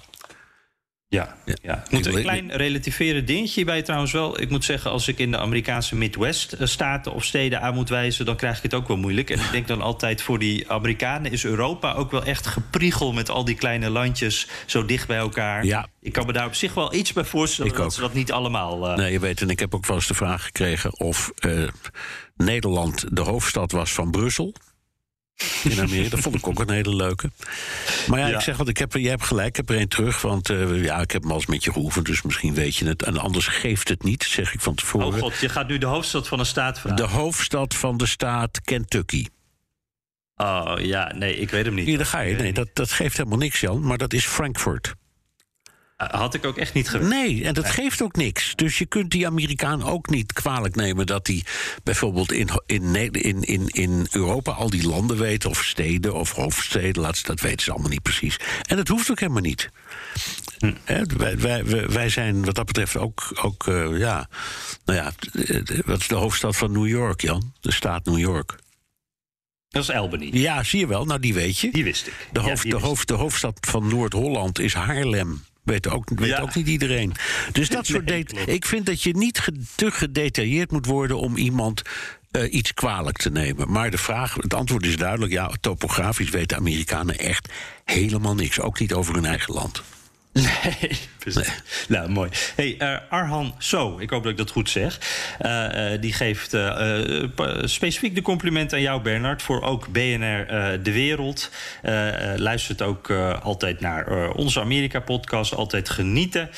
Ja, 1.15 1.35
ja. 1.61 1.83
Moet 1.89 2.05
een 2.05 2.21
klein 2.21 2.51
relativerend 2.51 3.27
dingetje 3.27 3.53
hierbij 3.53 3.81
trouwens 3.81 4.11
wel. 4.11 4.41
Ik 4.41 4.49
moet 4.49 4.65
zeggen, 4.65 4.91
als 4.91 5.07
ik 5.07 5.19
in 5.19 5.31
de 5.31 5.37
Amerikaanse 5.37 5.95
Midwest-staten 5.95 7.13
of 7.13 7.23
steden 7.23 7.61
aan 7.61 7.73
moet 7.73 7.89
wijzen... 7.89 8.25
dan 8.25 8.35
krijg 8.35 8.57
ik 8.57 8.63
het 8.63 8.73
ook 8.73 8.87
wel 8.87 8.97
moeilijk. 8.97 9.29
En 9.29 9.39
ik 9.39 9.51
denk 9.51 9.67
dan 9.67 9.81
altijd, 9.81 10.21
voor 10.21 10.39
die 10.39 10.71
Amerikanen 10.71 11.31
is 11.31 11.45
Europa 11.45 11.93
ook 11.93 12.11
wel 12.11 12.23
echt 12.23 12.47
gepriegel... 12.47 13.13
met 13.13 13.29
al 13.29 13.45
die 13.45 13.55
kleine 13.55 13.89
landjes 13.89 14.47
zo 14.65 14.85
dicht 14.85 15.07
bij 15.07 15.17
elkaar. 15.17 15.65
Ja. 15.65 15.87
Ik 16.01 16.13
kan 16.13 16.25
me 16.25 16.33
daar 16.33 16.45
op 16.45 16.55
zich 16.55 16.73
wel 16.73 16.93
iets 16.93 17.13
bij 17.13 17.23
voorstellen... 17.23 17.71
Ik 17.71 17.77
dat 17.77 17.85
ook. 17.85 17.93
ze 17.93 18.01
dat 18.01 18.13
niet 18.13 18.31
allemaal... 18.31 18.89
eh, 18.89 18.97
Nee, 18.97 19.11
je 19.11 19.19
weet, 19.19 19.41
en 19.41 19.49
ik 19.49 19.59
heb 19.59 19.75
ook 19.75 19.85
wel 19.85 19.95
eens 19.95 20.07
de 20.07 20.13
vraag 20.13 20.43
gekregen 20.43 20.99
of 20.99 21.31
eh, 21.35 21.63
Nederland 22.35 23.05
de 23.09 23.21
hoofdstad 23.21 23.71
was 23.71 23.91
van 23.93 24.11
Brussel. 24.11 24.53
In 25.63 25.79
Amerika. 25.81 26.09
Dat 26.09 26.19
vond 26.19 26.35
ik 26.35 26.47
ook 26.47 26.59
een 26.59 26.69
hele 26.69 26.95
leuke. 26.95 27.29
Maar 28.07 28.19
ja, 28.19 28.27
Ja. 28.27 28.35
ik 28.35 28.41
zeg 28.41 28.57
wat, 28.57 28.67
ik 28.67 28.77
heb, 28.77 28.93
jij 28.93 29.09
hebt 29.09 29.23
gelijk, 29.23 29.47
ik 29.47 29.55
heb 29.55 29.69
er 29.69 29.75
één 29.77 29.87
terug. 29.89 30.21
Want 30.21 30.49
eh, 30.49 30.83
ja, 30.83 31.01
ik 31.01 31.11
heb 31.11 31.21
hem 31.21 31.31
al 31.31 31.37
eens 31.37 31.45
met 31.45 31.63
je 31.63 31.71
geoefend, 31.71 32.05
dus 32.05 32.21
misschien 32.21 32.53
weet 32.53 32.75
je 32.75 32.85
het. 32.87 33.03
En 33.03 33.17
anders 33.17 33.47
geeft 33.47 33.89
het 33.89 34.03
niet, 34.03 34.23
zeg 34.23 34.53
ik 34.53 34.61
van 34.61 34.75
tevoren. 34.75 35.07
Oh 35.07 35.13
god, 35.19 35.39
je 35.39 35.49
gaat 35.49 35.67
nu 35.67 35.77
de 35.77 35.85
hoofdstad 35.85 36.27
van 36.27 36.39
een 36.39 36.45
staat 36.45 36.79
vragen. 36.79 36.97
De 36.97 37.03
hoofdstad 37.13 37.75
van 37.75 37.97
de 37.97 38.05
staat 38.05 38.61
Kentucky. 38.61 39.25
Oh 40.35 40.73
ja, 40.77 41.13
nee, 41.15 41.37
ik 41.37 41.49
weet 41.49 41.65
hem 41.65 41.73
niet. 41.73 41.85
Hier, 41.85 41.97
daar 41.97 42.05
ga 42.05 42.19
je. 42.19 42.35
Nee, 42.35 42.53
dat, 42.53 42.67
dat 42.73 42.91
geeft 42.91 43.17
helemaal 43.17 43.37
niks, 43.37 43.59
Jan. 43.59 43.85
Maar 43.85 43.97
dat 43.97 44.13
is 44.13 44.25
Frankfurt. 44.25 44.93
Had 45.95 46.33
ik 46.33 46.45
ook 46.45 46.57
echt 46.57 46.73
niet 46.73 46.89
geweten. 46.89 47.09
Nee, 47.17 47.43
en 47.45 47.53
dat 47.53 47.69
geeft 47.69 48.01
ook 48.01 48.15
niks. 48.15 48.55
Dus 48.55 48.77
je 48.77 48.85
kunt 48.85 49.11
die 49.11 49.25
Amerikaan 49.27 49.83
ook 49.83 50.09
niet 50.09 50.33
kwalijk 50.33 50.75
nemen 50.75 51.05
dat 51.05 51.27
hij 51.27 51.43
bijvoorbeeld 51.83 52.31
in, 52.31 52.49
in, 52.65 52.95
in, 53.11 53.41
in, 53.41 53.67
in 53.67 54.07
Europa 54.11 54.51
al 54.51 54.69
die 54.69 54.87
landen 54.87 55.17
weet, 55.17 55.45
of 55.45 55.63
steden 55.63 56.13
of 56.13 56.31
hoofdsteden, 56.31 57.01
laat 57.01 57.25
dat 57.25 57.39
weten 57.39 57.63
ze 57.63 57.71
allemaal 57.71 57.89
niet 57.89 58.01
precies. 58.01 58.37
En 58.67 58.75
dat 58.77 58.87
hoeft 58.87 59.11
ook 59.11 59.19
helemaal 59.19 59.41
niet. 59.41 59.69
Hè, 60.83 61.03
wij, 61.17 61.37
wij, 61.37 61.65
wij- 61.65 61.87
wij 61.89 62.09
zijn 62.09 62.45
wat 62.45 62.55
dat 62.55 62.65
betreft 62.65 62.97
ook, 62.97 63.31
ook 63.41 63.67
eh, 63.67 63.97
ja, 63.99 64.29
nou 64.85 64.99
ja, 64.99 65.11
eh, 65.43 65.79
wat 65.85 65.99
is 65.99 66.07
de 66.07 66.15
hoofdstad 66.15 66.55
van 66.55 66.71
New 66.71 66.87
York, 66.87 67.21
Jan? 67.21 67.53
De 67.59 67.71
staat 67.71 68.05
New 68.05 68.19
York. 68.19 68.55
Dat 69.69 69.83
is 69.83 69.89
Albany. 69.91 70.29
Ja, 70.31 70.63
zie 70.63 70.79
je 70.79 70.87
wel. 70.87 71.05
Nou, 71.05 71.19
die 71.19 71.33
weet 71.33 71.59
je. 71.59 71.71
Die 71.71 71.83
wist 71.83 72.07
ik. 72.07 72.27
De, 72.31 72.39
hoofd, 72.79 73.07
de 73.07 73.13
hoofdstad 73.15 73.57
van 73.67 73.87
Noord-Holland 73.87 74.59
is 74.59 74.73
Haarlem. 74.73 75.43
Weet, 75.65 75.89
ook, 75.89 76.09
weet 76.15 76.29
Ja. 76.29 76.39
ook 76.39 76.55
niet 76.55 76.67
iedereen. 76.67 77.13
Dus 77.51 77.69
dat 77.69 77.85
soort 77.85 78.05
Nee. 78.05 78.45
Ik 78.45 78.65
vind 78.65 78.85
dat 78.85 79.01
je 79.01 79.15
niet 79.15 79.39
ge- 79.39 79.63
te 79.75 79.91
gedetailleerd 79.91 80.71
moet 80.71 80.85
worden 80.85 81.19
om 81.19 81.37
iemand 81.37 81.81
eh, 82.31 82.53
iets 82.53 82.73
kwalijk 82.73 83.17
te 83.17 83.29
nemen. 83.31 83.71
Maar 83.71 83.91
de 83.91 83.97
vraag, 83.97 84.33
het 84.35 84.53
antwoord 84.53 84.85
is 84.85 84.97
duidelijk: 84.97 85.31
ja, 85.31 85.51
topografisch 85.61 86.29
weten 86.29 86.57
Amerikanen 86.57 87.17
echt 87.19 87.49
helemaal 87.85 88.35
niks. 88.35 88.59
Ook 88.59 88.79
niet 88.79 88.93
over 88.93 89.13
hun 89.15 89.25
eigen 89.25 89.53
land. 89.53 89.83
Nee, 90.79 90.97
precies. 91.19 91.61
Nou, 91.87 92.09
mooi. 92.09 92.29
Hey, 92.55 92.75
eh, 92.77 92.97
Arhan 93.09 93.55
So, 93.57 93.97
ik 93.99 94.09
hoop 94.09 94.23
dat 94.23 94.31
ik 94.31 94.37
dat 94.37 94.49
goed 94.49 94.69
zeg. 94.69 94.99
eh, 95.39 95.93
eh, 95.93 96.01
die 96.01 96.13
geeft 96.13 96.57
specifiek 97.63 98.15
de 98.15 98.21
compliment 98.21 98.73
aan 98.73 98.81
jou, 98.81 99.01
Bernard, 99.01 99.41
voor 99.41 99.61
ook 99.61 99.87
BNR 99.87 100.45
De 100.83 100.91
Wereld. 100.91 101.51
Luistert 102.35 102.81
ook 102.81 103.11
altijd 103.41 103.79
naar 103.79 104.29
onze 104.31 104.59
Amerika-podcast, 104.59 105.53
altijd 105.55 105.89
genieten. 105.89 106.49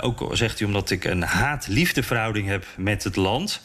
Ook 0.00 0.28
zegt 0.32 0.58
hij 0.58 0.68
omdat 0.68 0.90
ik 0.90 1.04
een 1.04 1.22
haat-liefde 1.22 2.02
verhouding 2.02 2.48
heb 2.48 2.66
met 2.76 3.04
het 3.04 3.16
land. 3.16 3.60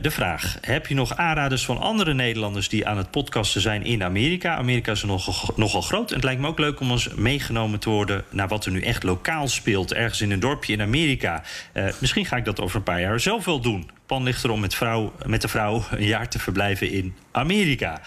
De 0.00 0.10
vraag: 0.10 0.58
heb 0.60 0.86
je 0.86 0.94
nog 0.94 1.16
aanraders 1.16 1.64
van 1.64 1.78
andere 1.80 2.14
Nederlanders 2.14 2.68
die 2.68 2.86
aan 2.86 2.96
het 2.96 3.10
podcasten 3.10 3.60
zijn 3.60 3.84
in 3.84 4.04
Amerika? 4.04 4.56
Amerika 4.56 4.92
is 4.92 5.02
nogal, 5.02 5.54
nogal 5.56 5.82
groot. 5.82 6.08
En 6.08 6.14
het 6.14 6.24
lijkt 6.24 6.40
me 6.40 6.48
ook 6.48 6.58
leuk 6.58 6.80
om 6.80 6.90
eens 6.90 7.08
meegenomen 7.14 7.78
te 7.78 7.90
worden 7.90 8.24
naar 8.30 8.48
wat 8.52 8.64
er 8.64 8.72
nu 8.72 8.80
echt 8.80 9.02
lokaal 9.02 9.48
speelt. 9.48 9.92
Ergens 9.92 10.20
in 10.20 10.30
een 10.30 10.40
dorpje 10.40 10.72
in 10.72 10.80
Amerika. 10.80 11.42
Eh, 11.72 11.84
misschien 12.00 12.26
ga 12.26 12.36
ik 12.36 12.44
dat 12.44 12.60
over 12.60 12.76
een 12.76 12.82
paar 12.82 13.00
jaar 13.00 13.20
zelf 13.20 13.44
wel 13.44 13.60
doen. 13.60 13.90
Plan 14.06 14.22
ligt 14.22 14.44
erom 14.44 14.60
met, 14.60 14.74
vrouw, 14.74 15.12
met 15.26 15.42
de 15.42 15.48
vrouw 15.48 15.84
een 15.90 16.06
jaar 16.06 16.28
te 16.28 16.38
verblijven 16.38 16.90
in 16.90 17.14
Amerika. 17.30 18.00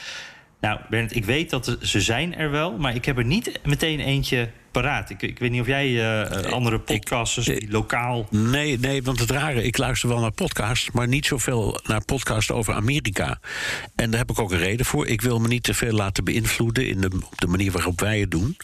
Nou, 0.60 0.80
Bernd, 0.90 1.16
ik 1.16 1.26
weet 1.26 1.50
dat 1.50 1.78
ze 1.82 2.02
zijn 2.02 2.36
er 2.36 2.52
wel, 2.52 2.78
maar 2.78 2.96
ik 2.96 3.06
heb 3.06 3.18
er 3.18 3.26
niet 3.26 3.60
meteen 3.64 4.00
eentje 4.00 4.50
paraat. 4.82 5.10
Ik, 5.10 5.22
ik 5.22 5.40
weet 5.40 5.52
niet 5.52 5.62
of 5.62 5.68
jij 5.68 5.86
eh, 5.86 6.46
eh, 6.46 6.52
andere 6.52 6.80
podcasters 6.80 7.46
die 7.46 7.72
lokaal. 7.72 8.28
Nee, 8.30 8.80
nee, 8.80 9.04
want 9.04 9.20
het 9.20 9.32
rare, 9.32 9.64
ik 9.64 9.78
luister 9.78 10.10
wel 10.10 10.20
naar 10.20 10.32
podcasts, 10.32 10.92
maar 10.92 11.08
niet 11.08 11.26
zoveel 11.26 11.80
naar 11.84 12.06
podcasts 12.06 12.52
over 12.52 12.74
Amerika. 12.74 13.40
En 13.96 14.10
daar 14.10 14.20
heb 14.20 14.30
ik 14.30 14.40
ook 14.40 14.52
een 14.52 14.58
reden 14.58 14.86
voor. 14.86 15.08
Ik 15.08 15.22
wil 15.22 15.40
me 15.40 15.48
niet 15.48 15.64
te 15.64 15.74
veel 15.74 15.92
laten 15.92 16.24
beïnvloeden 16.24 16.88
in 16.88 17.02
de, 17.02 17.10
op 17.32 17.40
de 17.40 17.48
manier 17.48 17.72
waarop 17.72 18.00
wij 18.00 18.20
het 18.20 18.32
doen. 18.32 18.58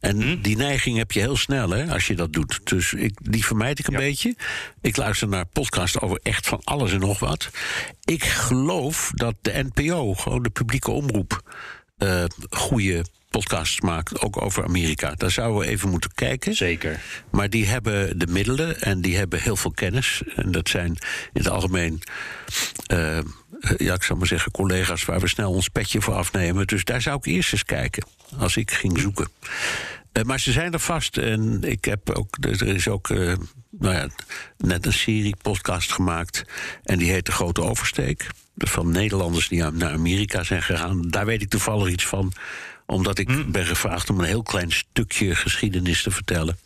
En 0.00 0.42
die 0.42 0.56
neiging 0.56 0.96
heb 0.96 1.12
je 1.12 1.20
heel 1.20 1.36
snel 1.36 1.70
hè, 1.70 1.92
als 1.92 2.06
je 2.06 2.14
dat 2.14 2.32
doet. 2.32 2.60
Dus 2.64 2.92
ik, 2.92 3.18
die 3.22 3.44
vermijd 3.44 3.78
ik 3.78 3.86
een 3.86 3.96
beetje. 3.96 4.36
Ik 4.80 4.96
luister 4.96 5.28
naar 5.28 5.46
podcasts 5.46 6.00
over 6.00 6.20
echt 6.22 6.46
van 6.46 6.60
alles 6.64 6.92
en 6.92 7.00
nog 7.00 7.18
wat. 7.18 7.50
Ik 8.04 8.24
geloof 8.24 9.10
dat 9.14 9.34
de 9.40 9.68
NPO, 9.72 10.14
gewoon 10.14 10.42
de 10.42 10.50
publieke 10.50 10.90
omroep, 10.90 11.42
eh 11.96 12.24
goede 12.50 13.04
podcasts 13.30 13.80
maakt, 13.80 14.20
ook 14.20 14.42
over 14.42 14.64
Amerika. 14.64 15.14
Daar 15.14 15.30
zouden 15.30 15.60
we 15.60 15.66
even 15.66 15.88
moeten 15.88 16.14
kijken. 16.14 16.54
Zeker. 16.54 17.00
Maar 17.30 17.50
die 17.50 17.66
hebben 17.66 18.18
de 18.18 18.26
middelen 18.26 18.80
en 18.80 19.00
die 19.00 19.16
hebben 19.16 19.40
heel 19.40 19.56
veel 19.56 19.70
kennis. 19.70 20.22
En 20.34 20.50
dat 20.52 20.68
zijn 20.68 20.88
in 21.32 21.40
het 21.42 21.48
algemeen, 21.48 22.02
eh, 22.86 23.18
ja, 23.76 23.94
ik 23.94 24.02
zou 24.02 24.18
maar 24.18 24.28
zeggen, 24.28 24.52
collega's 24.52 25.04
waar 25.04 25.20
we 25.20 25.28
snel 25.28 25.52
ons 25.52 25.68
petje 25.68 26.00
voor 26.00 26.14
afnemen. 26.14 26.66
Dus 26.66 26.84
daar 26.84 27.02
zou 27.02 27.16
ik 27.16 27.24
eerst 27.24 27.52
eens 27.52 27.64
kijken, 27.64 28.06
als 28.38 28.56
ik 28.56 28.70
ging 28.70 28.98
zoeken. 28.98 29.28
Eh, 30.12 30.22
maar 30.22 30.40
ze 30.40 30.52
zijn 30.52 30.72
er 30.72 30.80
vast. 30.80 31.16
En 31.16 31.62
ik 31.62 31.84
heb 31.84 32.10
ook, 32.10 32.36
er 32.40 32.62
is 32.62 32.88
ook 32.88 33.10
eh, 33.10 33.32
nou 33.70 33.94
ja, 33.94 34.08
net 34.58 34.86
een 34.86 34.92
serie 34.92 35.36
podcast 35.42 35.92
gemaakt. 35.92 36.44
En 36.82 36.98
die 36.98 37.10
heet 37.10 37.26
De 37.26 37.32
Grote 37.32 37.62
Oversteek. 37.62 38.26
Van 38.56 38.90
Nederlanders 38.90 39.48
die 39.48 39.62
naar 39.62 39.92
Amerika 39.92 40.42
zijn 40.42 40.62
gegaan. 40.62 41.02
Daar 41.02 41.26
weet 41.26 41.42
ik 41.42 41.48
toevallig 41.48 41.88
iets 41.88 42.06
van 42.06 42.32
omdat 42.86 43.18
ik 43.18 43.52
ben 43.52 43.66
gevraagd 43.66 44.10
om 44.10 44.18
een 44.18 44.26
heel 44.26 44.42
klein 44.42 44.72
stukje 44.72 45.34
geschiedenis 45.34 46.02
te 46.02 46.10
vertellen. 46.10 46.58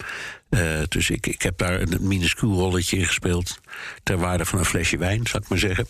Eh, 0.51 0.61
dus 0.89 1.11
ik, 1.11 1.27
ik 1.27 1.43
heb 1.43 1.59
daar 1.59 1.81
een 1.81 1.97
minuscuul 2.01 2.59
rolletje 2.59 2.97
in 2.97 3.07
gespeeld. 3.07 3.61
Ter 4.03 4.19
waarde 4.19 4.45
van 4.45 4.59
een 4.59 4.65
flesje 4.65 4.97
wijn, 4.97 5.27
zou 5.27 5.43
ik 5.43 5.49
maar 5.49 5.59
zeggen. 5.59 5.87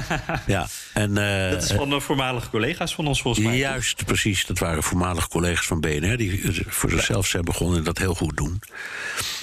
ja, 0.46 0.66
en, 0.94 1.18
eh, 1.18 1.50
Dat 1.50 1.62
is 1.62 1.72
van 1.72 1.90
de 1.90 2.00
voormalige 2.00 2.50
collega's 2.50 2.94
van 2.94 3.06
ons 3.06 3.22
volgens 3.22 3.44
mij. 3.44 3.56
Juist, 3.56 4.04
precies. 4.04 4.46
Dat 4.46 4.58
waren 4.58 4.82
voormalige 4.82 5.28
collega's 5.28 5.66
van 5.66 5.80
BNR... 5.80 6.16
die 6.16 6.64
voor 6.68 6.90
zichzelf 6.90 7.26
zijn 7.26 7.44
begonnen 7.44 7.78
en 7.78 7.84
dat 7.84 7.98
heel 7.98 8.14
goed 8.14 8.36
doen. 8.36 8.60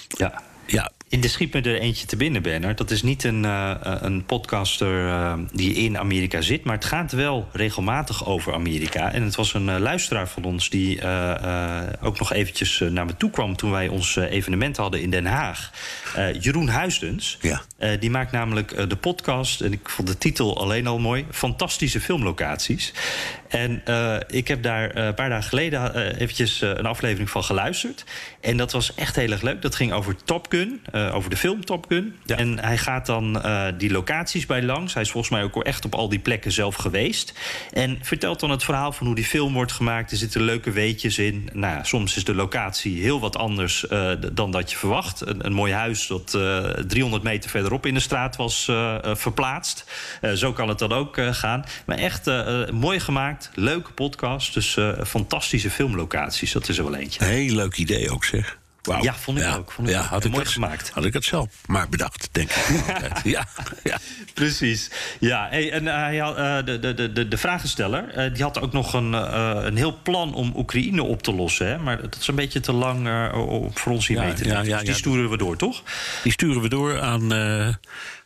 Ja. 0.07 0.43
Ja. 0.65 0.91
In 1.09 1.21
de 1.21 1.27
schiet 1.27 1.53
me 1.53 1.61
er 1.61 1.79
eentje 1.79 2.05
te 2.05 2.15
binnen, 2.15 2.41
Bernard. 2.41 2.77
Dat 2.77 2.91
is 2.91 3.03
niet 3.03 3.23
een, 3.23 3.45
eh, 3.45 3.75
een 3.81 4.25
podcaster 4.25 5.07
eh, 5.07 5.33
die 5.53 5.73
in 5.73 5.97
Amerika 5.97 6.41
zit... 6.41 6.63
maar 6.63 6.75
het 6.75 6.85
gaat 6.85 7.11
wel 7.11 7.47
regelmatig 7.51 8.25
over 8.25 8.53
Amerika. 8.53 9.11
En 9.11 9.23
het 9.23 9.35
was 9.35 9.53
een 9.53 9.69
eh, 9.69 9.79
luisteraar 9.79 10.27
van 10.27 10.43
ons 10.43 10.69
die 10.69 11.01
eh, 11.01 11.83
eh, 11.83 11.93
ook 12.01 12.19
nog 12.19 12.33
eventjes 12.33 12.81
eh, 12.81 12.89
naar 12.89 13.05
me 13.05 13.17
toe 13.17 13.29
kwam... 13.29 13.55
toen 13.55 13.71
wij 13.71 13.87
ons 13.87 14.15
eh, 14.17 14.31
evenement 14.31 14.77
hadden 14.77 15.01
in 15.01 15.09
Den 15.09 15.25
Haag. 15.25 15.71
Eh, 16.15 16.41
Jeroen 16.41 16.67
Huisdens. 16.67 17.37
Ja. 17.41 17.61
Eh, 17.77 17.99
die 17.99 18.09
maakt 18.09 18.31
namelijk 18.31 18.71
eh, 18.71 18.87
de 18.87 18.95
podcast, 18.95 19.61
en 19.61 19.73
ik 19.73 19.89
vond 19.89 20.07
de 20.07 20.17
titel 20.17 20.59
alleen 20.61 20.87
al 20.87 20.99
mooi... 20.99 21.25
Fantastische 21.31 22.01
filmlocaties. 22.01 22.93
En 23.47 23.81
eh, 23.85 24.15
ik 24.27 24.47
heb 24.47 24.63
daar 24.63 24.89
eh, 24.89 25.05
een 25.05 25.13
paar 25.13 25.29
dagen 25.29 25.49
geleden 25.49 25.93
eh, 25.93 26.21
eventjes 26.21 26.61
eh, 26.61 26.69
een 26.69 26.85
aflevering 26.85 27.29
van 27.29 27.43
geluisterd. 27.43 28.03
En 28.41 28.57
dat 28.57 28.71
was 28.71 28.95
echt 28.95 29.15
heel 29.15 29.31
erg 29.31 29.41
leuk. 29.41 29.61
Dat 29.61 29.75
ging 29.75 29.93
over 29.93 30.15
Top 30.23 30.45
Gun. 30.49 30.81
Eh, 30.95 31.15
over 31.15 31.29
de 31.29 31.37
film 31.37 31.65
Top 31.65 31.85
Gun. 31.87 32.15
En 32.25 32.59
hij 32.59 32.77
gaat 32.77 33.05
dan 33.05 33.41
eh, 33.41 33.65
die 33.77 33.91
locaties 33.91 34.45
bij 34.45 34.63
langs. 34.63 34.93
Hij 34.93 35.03
is 35.03 35.11
volgens 35.11 35.33
mij 35.33 35.43
ook 35.43 35.63
echt 35.63 35.85
op 35.85 35.95
al 35.95 36.09
die 36.09 36.19
plekken 36.19 36.51
zelf 36.51 36.75
geweest. 36.75 37.33
En 37.71 37.97
vertelt 38.01 38.39
dan 38.39 38.49
het 38.49 38.63
verhaal 38.63 38.91
van 38.91 39.05
hoe 39.05 39.15
die 39.15 39.25
film 39.25 39.53
wordt 39.53 39.71
gemaakt. 39.71 40.11
Er 40.11 40.17
zitten 40.17 40.41
leuke 40.41 40.71
weetjes 40.71 41.17
in. 41.17 41.49
Nou, 41.53 41.85
soms 41.85 42.15
is 42.15 42.23
de 42.23 42.35
locatie 42.35 43.01
heel 43.01 43.19
wat 43.19 43.37
anders 43.37 43.87
eh, 43.87 44.11
dan 44.33 44.51
dat 44.51 44.71
je 44.71 44.77
verwacht. 44.77 45.21
Een, 45.21 45.45
een 45.45 45.53
mooi 45.53 45.73
huis 45.73 46.07
dat 46.07 46.33
eh, 46.33 46.69
300 46.87 47.23
meter 47.23 47.49
verderop 47.49 47.85
in 47.85 47.93
de 47.93 47.99
straat 47.99 48.35
was 48.35 48.71
verplaatst. 49.03 49.85
Zo 50.35 50.53
kan 50.53 50.69
het 50.69 50.79
dan 50.79 50.91
ook 50.91 51.17
gaan. 51.19 51.63
Maar 51.85 51.97
echt 51.97 52.31
mooi 52.71 52.99
gemaakt, 52.99 53.51
leuke 53.53 53.91
podcast. 53.91 54.53
Dus 54.53 54.77
fantastische 55.05 55.69
filmlocaties, 55.69 56.51
dat 56.51 56.69
is 56.69 56.77
er 56.77 56.83
wel 56.83 56.95
eentje. 56.95 57.25
Heel 57.25 57.55
leuk 57.55 57.77
idee 57.77 58.09
ook, 58.09 58.25
zeg. 58.25 58.57
Ja, 59.01 59.15
vond 59.15 59.39
ik 59.39 59.55
ook. 59.55 59.71
Vond 59.71 59.87
ik 59.87 59.93
ja, 59.93 60.01
ook. 60.01 60.07
had 60.07 60.25
ik 60.25 60.31
mooi 60.31 60.45
gemaakt. 60.45 60.89
Had 60.89 61.05
ik 61.05 61.13
het 61.13 61.23
zelf 61.23 61.47
maar 61.65 61.89
bedacht, 61.89 62.29
denk 62.31 62.51
ik. 62.51 63.23
ja, 63.35 63.47
ja. 63.83 63.97
Precies. 64.33 64.89
Ja, 65.19 65.47
hey, 65.49 65.71
en 65.71 65.87
eh, 65.87 65.95
hij 65.95 66.17
had, 66.17 66.37
eh, 66.37 66.57
de, 66.65 66.79
de, 66.79 67.11
de, 67.11 67.27
de 67.27 67.37
vragensteller 67.37 68.09
eh, 68.09 68.33
die 68.33 68.43
had 68.43 68.61
ook 68.61 68.71
nog 68.71 68.93
een, 68.93 69.13
een 69.13 69.77
heel 69.77 69.97
plan 70.03 70.33
om 70.33 70.53
Oekraïne 70.55 71.03
op 71.03 71.23
te 71.23 71.33
lossen. 71.33 71.67
Hè? 71.67 71.77
Maar 71.77 72.01
dat 72.01 72.17
is 72.19 72.27
een 72.27 72.35
beetje 72.35 72.59
te 72.59 72.73
lang 72.73 73.07
voor 73.73 73.91
ons 73.91 74.07
hier 74.07 74.19
mee 74.19 74.33
te 74.33 74.43
nemen. 74.43 74.63
Dus 74.65 74.81
die 74.81 74.93
sturen 74.93 75.29
we 75.29 75.37
door, 75.37 75.57
toch? 75.57 75.83
Die 76.23 76.31
sturen 76.31 76.61
we 76.61 76.69
door 76.69 77.01
aan, 77.01 77.33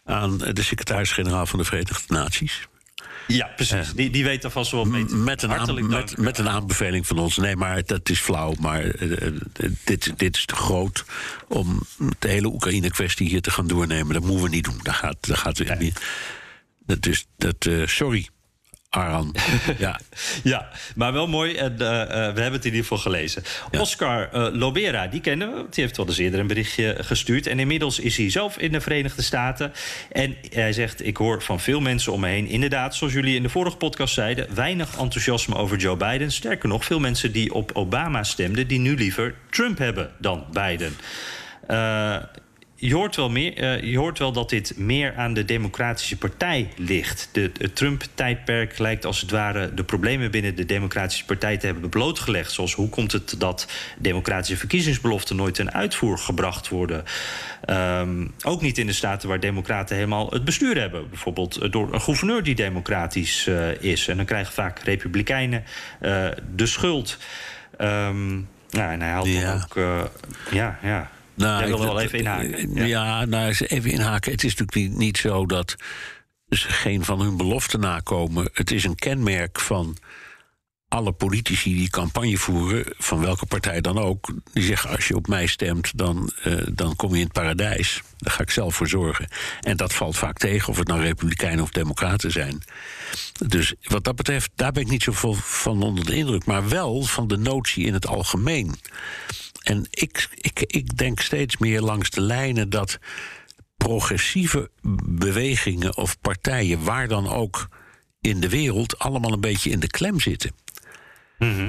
aan 0.05 0.37
de 0.37 0.61
secretaris-generaal 0.61 1.45
van 1.45 1.59
de 1.59 1.65
Verenigde 1.65 2.13
Naties. 2.13 2.68
Ja, 3.35 3.47
precies. 3.55 3.93
die, 3.93 4.09
die 4.09 4.23
weet 4.23 4.43
er 4.43 4.51
vast 4.51 4.71
wel 4.71 4.85
mee 4.85 5.05
Met 5.05 5.41
een, 5.43 5.53
aan- 5.53 6.07
met 6.17 6.37
een 6.37 6.49
aanbeveling 6.49 7.07
van 7.07 7.17
ons. 7.19 7.37
Nee, 7.37 7.55
maar 7.55 7.83
dat 7.85 8.09
is 8.09 8.19
flauw. 8.19 8.53
Maar 8.59 8.83
eh, 8.83 9.27
eh, 9.27 9.33
dit, 9.83 10.13
dit 10.19 10.35
is 10.37 10.45
te 10.45 10.55
groot 10.55 11.05
om 11.47 11.81
de 12.19 12.27
hele 12.27 12.47
Oekraïne-kwestie 12.47 13.27
hier 13.27 13.41
te 13.41 13.51
gaan 13.51 13.67
doornemen. 13.67 14.13
Dat 14.13 14.23
moeten 14.23 14.43
we 14.43 14.49
niet 14.49 14.63
doen. 14.63 14.79
Dat 14.83 14.93
gaat, 14.95 15.17
dat 15.27 15.37
gaat 15.37 15.79
niet. 15.79 16.01
Dat 16.85 17.05
is, 17.05 17.25
dat, 17.37 17.65
eh, 17.65 17.85
sorry, 17.87 18.27
Aran. 18.89 19.35
ja. 19.77 19.99
Ja, 20.43 20.69
maar 20.95 21.13
wel 21.13 21.27
mooi. 21.27 21.55
En, 21.55 21.79
eh, 21.79 22.01
eh, 22.01 22.07
we 22.09 22.15
hebben 22.15 22.51
het 22.51 22.65
in 22.65 22.71
ieder 22.71 22.81
geval 22.81 22.97
gelezen. 22.97 23.43
Oscar 23.79 24.29
eh, 24.31 24.47
Lobera, 24.51 25.07
die 25.07 25.21
kennen 25.21 25.53
we. 25.53 25.55
Die 25.69 25.83
heeft 25.83 25.97
wel 25.97 26.07
eens 26.07 26.17
eerder 26.17 26.39
een 26.39 26.47
berichtje 26.47 26.95
gestuurd. 26.99 27.47
En 27.47 27.59
inmiddels 27.59 27.99
is 27.99 28.17
hij 28.17 28.29
zelf 28.29 28.57
in 28.57 28.71
de 28.71 28.81
Verenigde 28.81 29.21
Staten. 29.21 29.73
En 30.11 30.35
hij 30.49 30.73
zegt, 30.73 31.05
ik 31.05 31.17
hoor 31.17 31.41
van 31.41 31.59
veel 31.59 31.79
mensen 31.79 32.11
om 32.13 32.19
me 32.19 32.27
heen... 32.27 32.47
inderdaad, 32.47 32.95
zoals 32.95 33.13
jullie 33.13 33.35
in 33.35 33.43
de 33.43 33.49
vorige 33.49 33.77
podcast 33.77 34.13
zeiden... 34.13 34.55
weinig 34.55 34.97
enthousiasme 34.97 35.55
over 35.55 35.77
Joe 35.77 35.97
Biden. 35.97 36.31
Sterker 36.31 36.69
nog, 36.69 36.85
veel 36.85 36.99
mensen 36.99 37.31
die 37.31 37.53
op 37.53 37.71
Obama 37.73 38.23
stemden... 38.23 38.67
die 38.67 38.79
nu 38.79 38.95
liever 38.95 39.35
Trump 39.49 39.77
hebben 39.77 40.11
dan 40.17 40.45
Biden. 40.51 40.95
Je 42.81 42.93
hoort, 42.93 43.15
wel 43.15 43.29
meer, 43.29 43.57
eh, 43.57 43.83
je 43.91 43.97
hoort 43.97 44.19
wel 44.19 44.31
dat 44.31 44.49
dit 44.49 44.73
meer 44.77 45.15
aan 45.15 45.33
de 45.33 45.45
Democratische 45.45 46.17
Partij 46.17 46.69
ligt. 46.75 47.29
De, 47.31 47.51
het 47.57 47.75
Trump-tijdperk 47.75 48.77
lijkt 48.79 49.05
als 49.05 49.21
het 49.21 49.31
ware 49.31 49.73
de 49.73 49.83
problemen 49.83 50.31
binnen 50.31 50.55
de 50.55 50.65
Democratische 50.65 51.25
Partij 51.25 51.57
te 51.57 51.65
hebben 51.65 51.89
blootgelegd. 51.89 52.51
Zoals 52.51 52.73
hoe 52.73 52.89
komt 52.89 53.11
het 53.11 53.35
dat 53.37 53.67
democratische 53.97 54.57
verkiezingsbeloften 54.57 55.35
nooit 55.35 55.55
ten 55.55 55.73
uitvoer 55.73 56.17
gebracht 56.17 56.67
worden? 56.69 57.03
Ehm, 57.65 58.27
ook 58.43 58.61
niet 58.61 58.77
in 58.77 58.85
de 58.87 58.93
staten 58.93 59.29
waar 59.29 59.39
Democraten 59.39 59.95
helemaal 59.95 60.29
het 60.29 60.43
bestuur 60.45 60.77
hebben. 60.79 61.09
Bijvoorbeeld 61.09 61.71
door 61.71 61.93
een 61.93 62.01
gouverneur 62.01 62.43
die 62.43 62.55
democratisch 62.55 63.47
eh, 63.47 63.81
is. 63.81 64.07
En 64.07 64.17
dan 64.17 64.25
krijgen 64.25 64.53
vaak 64.53 64.79
Republikeinen 64.79 65.63
eh, 65.99 66.27
de 66.55 66.65
schuld. 66.65 67.17
Ja, 67.77 68.91
en 68.91 69.01
hij 69.01 69.09
haalt 69.09 69.27
Ja. 69.27 69.41
dan 69.53 69.61
ook. 69.63 69.75
eh, 69.77 70.01
ja, 70.51 70.79
ja. 71.39 71.59
Jij 71.59 71.67
wil 71.67 71.77
ik- 71.77 71.83
wel 71.83 71.99
even 71.99 72.19
inhaken. 72.19 72.73
Ja, 72.73 72.83
ja 72.85 73.25
nou, 73.25 73.53
even 73.67 73.91
inhaken. 73.91 74.31
Het 74.31 74.43
is 74.43 74.55
natuurlijk 74.55 74.89
niet, 74.89 74.97
niet 74.97 75.17
zo 75.17 75.45
dat 75.45 75.75
ze 76.49 76.69
geen 76.69 77.05
van 77.05 77.21
hun 77.21 77.37
beloften 77.37 77.79
nakomen. 77.79 78.49
Het 78.53 78.71
is 78.71 78.83
een 78.83 78.95
kenmerk 78.95 79.59
van 79.59 79.97
alle 80.87 81.11
politici 81.11 81.73
die 81.75 81.89
campagne 81.89 82.37
voeren, 82.37 82.85
van 82.97 83.19
welke 83.21 83.45
partij 83.45 83.81
dan 83.81 83.97
ook, 83.97 84.33
die 84.53 84.63
zeggen: 84.63 84.89
als 84.89 85.07
je 85.07 85.15
op 85.15 85.27
mij 85.27 85.45
stemt, 85.45 85.97
dan, 85.97 86.31
eh, 86.43 86.53
dan 86.73 86.95
kom 86.95 87.09
je 87.09 87.15
in 87.17 87.23
het 87.23 87.33
paradijs. 87.33 88.01
Daar 88.17 88.33
ga 88.33 88.41
ik 88.41 88.51
zelf 88.51 88.75
voor 88.75 88.87
zorgen. 88.87 89.27
En 89.61 89.77
dat 89.77 89.93
valt 89.93 90.17
vaak 90.17 90.37
tegen, 90.37 90.69
of 90.69 90.77
het 90.77 90.87
nou 90.87 91.01
Republikeinen 91.01 91.63
of 91.63 91.69
Democraten 91.71 92.31
zijn. 92.31 92.61
Dus 93.47 93.73
wat 93.81 94.03
dat 94.03 94.15
betreft, 94.15 94.51
daar 94.55 94.71
ben 94.71 94.83
ik 94.83 94.89
niet 94.89 95.03
zo 95.03 95.11
van 95.35 95.81
onder 95.81 96.05
de 96.05 96.15
indruk, 96.15 96.45
maar 96.45 96.69
wel 96.69 97.03
van 97.03 97.27
de 97.27 97.37
notie 97.37 97.85
in 97.85 97.93
het 97.93 98.07
algemeen. 98.07 98.75
En 99.59 99.87
ik, 99.89 100.27
ik, 100.35 100.59
ik 100.59 100.97
denk 100.97 101.19
steeds 101.19 101.57
meer 101.57 101.81
langs 101.81 102.09
de 102.09 102.21
lijnen 102.21 102.69
dat 102.69 102.99
progressieve 103.77 104.69
bewegingen 105.05 105.97
of 105.97 106.19
partijen, 106.21 106.83
waar 106.83 107.07
dan 107.07 107.27
ook 107.29 107.67
in 108.21 108.39
de 108.39 108.49
wereld, 108.49 108.99
allemaal 108.99 109.33
een 109.33 109.41
beetje 109.41 109.69
in 109.69 109.79
de 109.79 109.87
klem 109.87 110.19
zitten. 110.19 110.51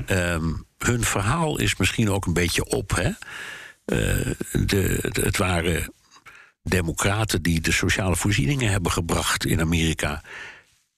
Ehm, 0.06 0.52
hun 0.78 1.04
verhaal 1.04 1.58
is 1.58 1.76
misschien 1.76 2.10
ook 2.10 2.26
een 2.26 2.32
beetje 2.32 2.64
op. 2.64 2.90
Hè? 2.94 3.08
Eh, 3.84 4.30
de, 4.66 5.08
de- 5.12 5.20
het 5.22 5.36
waren 5.36 5.92
democraten 6.62 7.42
die 7.42 7.60
de 7.60 7.72
sociale 7.72 8.16
voorzieningen 8.16 8.70
hebben 8.70 8.92
gebracht 8.92 9.44
in 9.46 9.60
Amerika. 9.60 10.22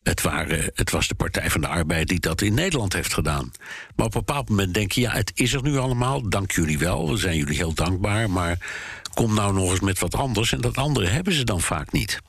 Het, 0.03 0.23
waren, 0.23 0.71
het 0.75 0.91
was 0.91 1.09
de 1.09 1.15
Partij 1.15 1.51
van 1.51 1.61
de 1.61 1.67
Arbeid 1.67 2.09
die 2.09 2.21
dat 2.21 2.43
in 2.43 2.55
Nederland 2.55 2.93
heeft 2.93 3.15
gedaan. 3.15 3.53
Maar 3.97 4.07
op 4.07 4.15
een 4.15 4.25
bepaald 4.25 4.49
moment 4.49 4.75
denk 4.75 4.93
je, 4.93 5.01
ja, 5.01 5.13
het 5.13 5.33
is 5.35 5.53
er 5.53 5.63
nu 5.63 5.77
allemaal. 5.77 6.29
Dank 6.29 6.53
jullie 6.53 6.79
wel, 6.79 7.11
we 7.11 7.17
zijn 7.17 7.37
jullie 7.37 7.57
heel 7.57 7.75
dankbaar. 7.75 8.31
Maar 8.31 8.59
kom 9.15 9.35
nou 9.35 9.55
nog 9.55 9.71
eens 9.71 9.81
met 9.81 9.99
wat 9.99 10.15
anders. 10.15 10.53
En 10.53 10.61
dat 10.61 10.77
andere 10.77 11.07
hebben 11.07 11.33
ze 11.33 11.45
dan 11.45 11.61
vaak 11.61 11.93
niet. 11.93 12.21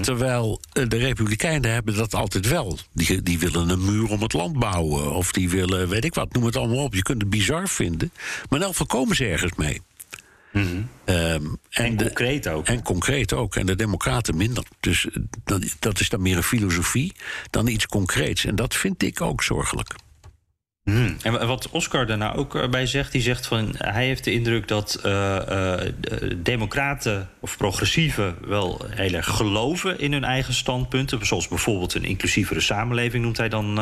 Terwijl 0.00 0.60
eh, 0.72 0.88
de 0.88 0.96
Republikeinen 0.96 1.72
hebben 1.72 1.94
dat 1.94 2.14
altijd 2.14 2.48
wel. 2.48 2.78
Die, 2.92 3.22
die 3.22 3.38
willen 3.38 3.68
een 3.68 3.84
muur 3.84 4.10
om 4.10 4.22
het 4.22 4.32
land 4.32 4.58
bouwen. 4.58 5.12
Of 5.14 5.32
die 5.32 5.50
willen, 5.50 5.88
weet 5.88 6.04
ik 6.04 6.14
wat, 6.14 6.32
noem 6.32 6.44
het 6.44 6.56
allemaal 6.56 6.84
op. 6.84 6.94
Je 6.94 7.02
kunt 7.02 7.20
het 7.20 7.30
bizar 7.30 7.68
vinden. 7.68 8.12
Maar 8.48 8.58
in 8.58 8.64
elk 8.64 8.76
geval 8.76 8.86
komen 8.86 9.16
ze 9.16 9.24
ergens 9.24 9.52
mee. 9.56 9.80
Ehm, 11.04 11.44
en, 11.70 11.96
concreet 11.96 12.48
ook. 12.48 12.66
En 12.66 12.82
concreet 12.82 13.32
ook. 13.32 13.56
En 13.56 13.66
de 13.66 13.76
Democraten 13.76 14.36
minder. 14.36 14.64
Dus 14.80 15.08
dat, 15.44 15.76
dat 15.78 16.00
is 16.00 16.08
dan 16.08 16.22
meer 16.22 16.36
een 16.36 16.42
filosofie 16.42 17.12
dan 17.50 17.66
iets 17.66 17.86
concreets. 17.86 18.44
En 18.44 18.56
dat 18.56 18.74
vind 18.74 19.02
ik 19.02 19.20
ook 19.20 19.42
zorgelijk. 19.42 19.94
Hmm. 20.88 21.16
En 21.22 21.32
wa- 21.32 21.46
wat 21.46 21.68
Oscar 21.70 22.06
daarna 22.06 22.34
ook 22.34 22.54
eh, 22.54 22.68
bij 22.68 22.86
zegt, 22.86 23.12
die 23.12 23.20
zegt 23.22 23.46
van 23.46 23.74
hij 23.76 24.04
heeft 24.06 24.24
de 24.24 24.32
indruk 24.32 24.68
dat 24.68 24.94
eh, 25.04 25.36
eh, 25.36 25.92
de 26.00 26.42
democraten 26.42 27.28
of 27.40 27.56
progressieven 27.56 28.36
wel 28.46 28.84
heel 28.88 29.12
erg 29.12 29.26
geloven 29.26 29.98
in 30.00 30.12
hun 30.12 30.24
eigen 30.24 30.54
standpunten, 30.54 31.26
zoals 31.26 31.48
bijvoorbeeld 31.48 31.94
een 31.94 32.04
inclusievere 32.04 32.60
samenleving 32.60 33.24
noemt 33.24 33.36
hij 33.36 33.48
dan, 33.48 33.72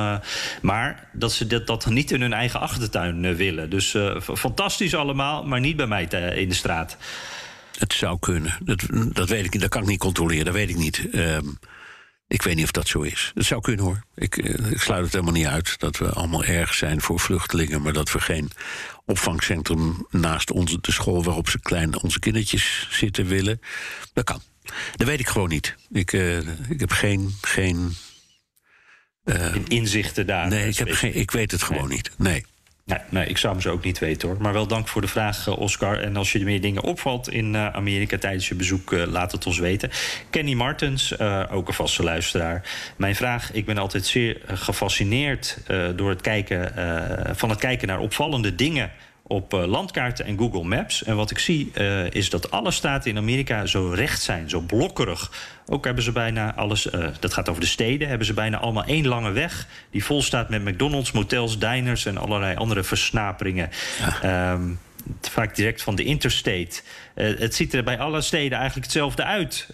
maar 0.62 1.08
dat 1.12 1.32
ze 1.32 1.46
dat, 1.46 1.66
dat 1.66 1.86
niet 1.86 2.10
in 2.10 2.20
hun 2.20 2.32
eigen 2.32 2.60
achtertuin 2.60 3.36
willen. 3.36 3.70
Dus 3.70 3.96
fantastisch 4.34 4.94
allemaal, 4.94 5.44
maar 5.44 5.60
niet 5.60 5.76
bij 5.76 5.86
mij 5.86 6.06
te- 6.06 6.18
in 6.36 6.48
de 6.48 6.54
straat. 6.54 6.96
Het 7.78 7.92
zou 7.92 8.18
kunnen. 8.18 8.54
Dat, 8.64 8.82
dat 9.12 9.28
weet 9.28 9.44
ik 9.44 9.52
niet. 9.52 9.60
Dat 9.62 9.70
kan 9.70 9.82
ik 9.82 9.88
niet 9.88 9.98
controleren. 9.98 10.44
Dat 10.44 10.54
weet 10.54 10.68
ik 10.70 10.76
niet. 10.76 11.08
Ehm, 11.12 11.44
ik 12.28 12.42
weet 12.42 12.54
niet 12.54 12.64
of 12.64 12.70
dat 12.70 12.88
zo 12.88 13.00
is. 13.00 13.32
Het 13.34 13.44
zou 13.44 13.60
kunnen 13.60 13.84
hoor. 13.84 14.04
Ik, 14.14 14.36
eh, 14.36 14.70
ik 14.70 14.80
sluit 14.80 15.02
het 15.04 15.12
helemaal 15.12 15.34
niet 15.34 15.46
uit 15.46 15.78
dat 15.78 15.96
we 15.96 16.08
allemaal 16.08 16.44
erg 16.44 16.74
zijn 16.74 17.00
voor 17.00 17.20
vluchtelingen, 17.20 17.82
maar 17.82 17.92
dat 17.92 18.12
we 18.12 18.20
geen 18.20 18.50
opvangcentrum 19.04 20.06
naast 20.10 20.50
onze, 20.50 20.78
de 20.80 20.92
school 20.92 21.24
waarop 21.24 21.48
ze 21.48 21.60
klein, 21.60 22.02
onze 22.02 22.18
kindertjes 22.18 22.88
zitten 22.90 23.26
willen. 23.26 23.60
Dat 24.12 24.24
kan. 24.24 24.42
Dat 24.96 25.06
weet 25.06 25.20
ik 25.20 25.28
gewoon 25.28 25.48
niet. 25.48 25.74
Ik, 25.90 26.12
eh, 26.12 26.38
ik 26.68 26.80
heb 26.80 26.90
geen. 26.90 27.34
geen 27.40 27.96
eh, 29.24 29.54
Inzichten 29.68 30.26
daar. 30.26 30.48
nee, 30.48 30.68
ik, 30.68 30.76
heb 30.76 30.92
geen, 30.92 31.14
ik 31.14 31.30
weet 31.30 31.50
het 31.50 31.62
gewoon 31.62 31.88
niet. 31.88 32.10
Nee. 32.18 32.44
Nee, 32.86 32.98
nee, 33.10 33.26
ik 33.26 33.38
zou 33.38 33.52
hem 33.52 33.62
zo 33.62 33.70
ook 33.70 33.84
niet 33.84 33.98
weten 33.98 34.28
hoor. 34.28 34.36
Maar 34.40 34.52
wel 34.52 34.66
dank 34.66 34.88
voor 34.88 35.00
de 35.00 35.08
vraag, 35.08 35.46
eh, 35.46 35.58
Oscar. 35.58 36.00
En 36.00 36.16
als 36.16 36.32
je 36.32 36.38
er 36.38 36.44
meer 36.44 36.60
dingen 36.60 36.82
opvalt 36.82 37.28
in 37.28 37.54
eh, 37.54 37.66
Amerika 37.68 38.18
tijdens 38.18 38.48
je 38.48 38.54
bezoek, 38.54 38.92
eh, 38.92 39.06
laat 39.06 39.32
het 39.32 39.46
ons 39.46 39.58
weten. 39.58 39.90
Kenny 40.30 40.54
Martens, 40.54 41.18
ook 41.50 41.68
een 41.68 41.74
vaste 41.74 42.02
luisteraar. 42.02 42.62
Mijn 42.96 43.14
vraag: 43.14 43.52
ik 43.52 43.64
ben 43.64 43.78
altijd 43.78 44.06
zeer 44.06 44.40
gefascineerd 44.46 45.58
door 45.96 46.10
het 46.10 46.20
kijken, 46.20 46.72
van 47.36 47.50
het 47.50 47.58
kijken 47.58 47.88
naar 47.88 47.98
opvallende 47.98 48.54
dingen 48.54 48.90
op 49.28 49.54
eh, 49.54 49.64
landkaarten 49.64 50.24
en 50.24 50.38
Google 50.38 50.64
Maps. 50.64 51.04
En 51.04 51.16
wat 51.16 51.30
ik 51.30 51.38
zie 51.38 51.70
eh, 51.74 52.10
is 52.10 52.30
dat 52.30 52.50
alle 52.50 52.70
staten 52.70 53.10
in 53.10 53.16
Amerika 53.16 53.66
zo 53.66 53.90
recht 53.90 54.22
zijn, 54.22 54.50
zo 54.50 54.60
blokkerig. 54.60 55.30
Ook 55.66 55.84
hebben 55.84 56.04
ze 56.04 56.12
bijna 56.12 56.54
alles, 56.54 56.90
eh, 56.90 57.08
dat 57.20 57.32
gaat 57.32 57.48
over 57.48 57.60
de 57.60 57.66
steden, 57.66 58.08
hebben 58.08 58.26
ze 58.26 58.34
bijna 58.34 58.58
allemaal 58.58 58.84
één 58.84 59.06
lange 59.06 59.30
weg 59.30 59.66
die 59.90 60.04
vol 60.04 60.22
staat 60.22 60.48
met 60.48 60.64
McDonald's, 60.64 61.12
motels, 61.12 61.58
diners 61.58 62.06
en 62.06 62.16
allerlei 62.16 62.56
andere 62.56 62.82
versnaperingen. 62.82 63.70
Ehm, 64.22 64.62
vaak 65.20 65.54
direct 65.54 65.82
van 65.82 65.94
de 65.94 66.04
interstate. 66.04 66.80
Het 67.14 67.54
ziet 67.54 67.74
er 67.74 67.84
bij 67.84 67.98
alle 67.98 68.20
steden 68.20 68.58
eigenlijk 68.58 68.86
hetzelfde 68.86 69.24
uit. 69.24 69.68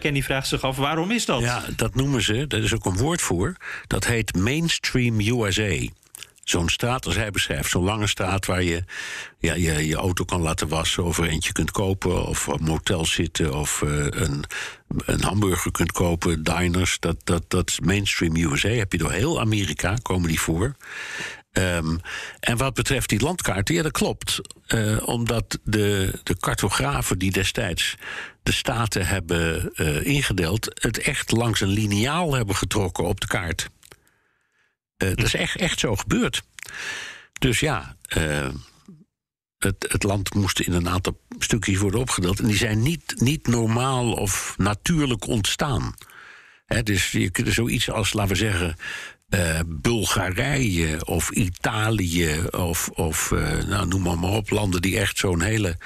Kenny 0.00 0.22
vraagt 0.22 0.48
zich 0.48 0.62
af 0.62 0.76
waarom 0.76 1.10
is 1.10 1.24
dat? 1.24 1.40
Ja, 1.40 1.62
dat 1.76 1.94
noemen 1.94 2.22
ze, 2.22 2.46
daar 2.46 2.60
is 2.60 2.74
ook 2.74 2.84
een 2.84 2.96
woord 2.96 3.20
voor. 3.20 3.56
Dat 3.86 4.06
heet 4.06 4.36
mainstream 4.36 5.20
USA. 5.20 5.88
Zo'n 6.50 6.68
straat 6.68 7.06
als 7.06 7.16
hij 7.16 7.30
beschrijft, 7.30 7.70
zo'n 7.70 7.84
lange 7.84 8.06
straat 8.06 8.46
waar 8.46 8.62
je, 8.62 8.84
ja, 9.38 9.54
je 9.54 9.86
je 9.86 9.96
auto 9.96 10.24
kan 10.24 10.40
laten 10.40 10.68
wassen 10.68 11.04
of 11.04 11.18
er 11.18 11.28
eentje 11.28 11.52
kunt 11.52 11.70
kopen, 11.70 12.26
of 12.26 12.48
op 12.48 12.60
motel 12.60 13.06
zitten 13.06 13.54
of 13.54 13.82
eh, 13.82 14.06
een, 14.10 14.44
een 15.04 15.22
hamburger 15.22 15.70
kunt 15.70 15.92
kopen, 15.92 16.42
diners, 16.42 16.98
dat, 16.98 17.16
dat, 17.24 17.44
dat 17.48 17.68
is 17.68 17.80
mainstream 17.80 18.36
USA. 18.36 18.68
Heb 18.68 18.92
je 18.92 18.98
door 18.98 19.12
heel 19.12 19.40
Amerika, 19.40 19.96
komen 20.02 20.28
die 20.28 20.40
voor. 20.40 20.76
Ehm, 21.52 21.96
en 22.40 22.56
wat 22.56 22.74
betreft 22.74 23.08
die 23.08 23.20
landkaarten, 23.20 23.74
ja, 23.74 23.82
dat 23.82 23.92
klopt. 23.92 24.40
Eh, 24.66 25.08
omdat 25.08 25.58
de, 25.64 26.12
de 26.22 26.36
cartografen 26.36 27.18
die 27.18 27.30
destijds 27.30 27.96
de 28.42 28.52
staten 28.52 29.06
hebben 29.06 29.72
eh, 29.74 30.06
ingedeeld, 30.06 30.80
het 30.80 30.98
echt 30.98 31.30
langs 31.30 31.60
een 31.60 31.68
liniaal 31.68 32.34
hebben 32.34 32.56
getrokken 32.56 33.04
op 33.04 33.20
de 33.20 33.26
kaart. 33.26 33.70
Eh, 34.98 35.08
dat 35.08 35.24
is 35.24 35.34
echt, 35.34 35.56
echt 35.56 35.78
zo 35.78 35.96
gebeurd. 35.96 36.42
Dus 37.38 37.60
ja, 37.60 37.96
eh, 38.02 38.48
het, 39.58 39.86
het 39.88 40.02
land 40.02 40.34
moest 40.34 40.60
in 40.60 40.72
een 40.72 40.88
aantal 40.88 41.20
stukjes 41.38 41.78
worden 41.78 42.00
opgedeeld. 42.00 42.38
En 42.40 42.46
die 42.46 42.56
zijn 42.56 42.82
niet, 42.82 43.14
niet 43.20 43.46
normaal 43.46 44.12
of 44.12 44.54
natuurlijk 44.56 45.26
ontstaan. 45.26 45.94
Dus 46.82 47.10
je 47.10 47.30
kunt 47.30 47.52
zoiets 47.52 47.90
als, 47.90 48.12
laten 48.12 48.32
we 48.32 48.38
zeggen. 48.38 48.76
eh, 49.28 49.60
Bulgarije 49.66 51.04
of 51.04 51.30
Italië 51.30 52.42
of, 52.50 52.88
of 52.88 53.30
nou, 53.66 53.86
noem 53.86 54.02
maar, 54.02 54.18
maar 54.18 54.30
op, 54.30 54.50
landen 54.50 54.82
die 54.82 54.98
echt 54.98 55.18
zo'n 55.18 55.40
hele 55.42 55.76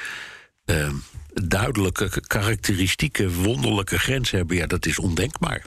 duidelijke, 1.35 2.23
karakteristieke, 2.27 3.33
wonderlijke 3.33 3.99
grens 3.99 4.31
hebben, 4.31 4.57
ja, 4.57 4.67
dat 4.67 4.87
is 4.87 4.99
ondenkbaar. 4.99 5.63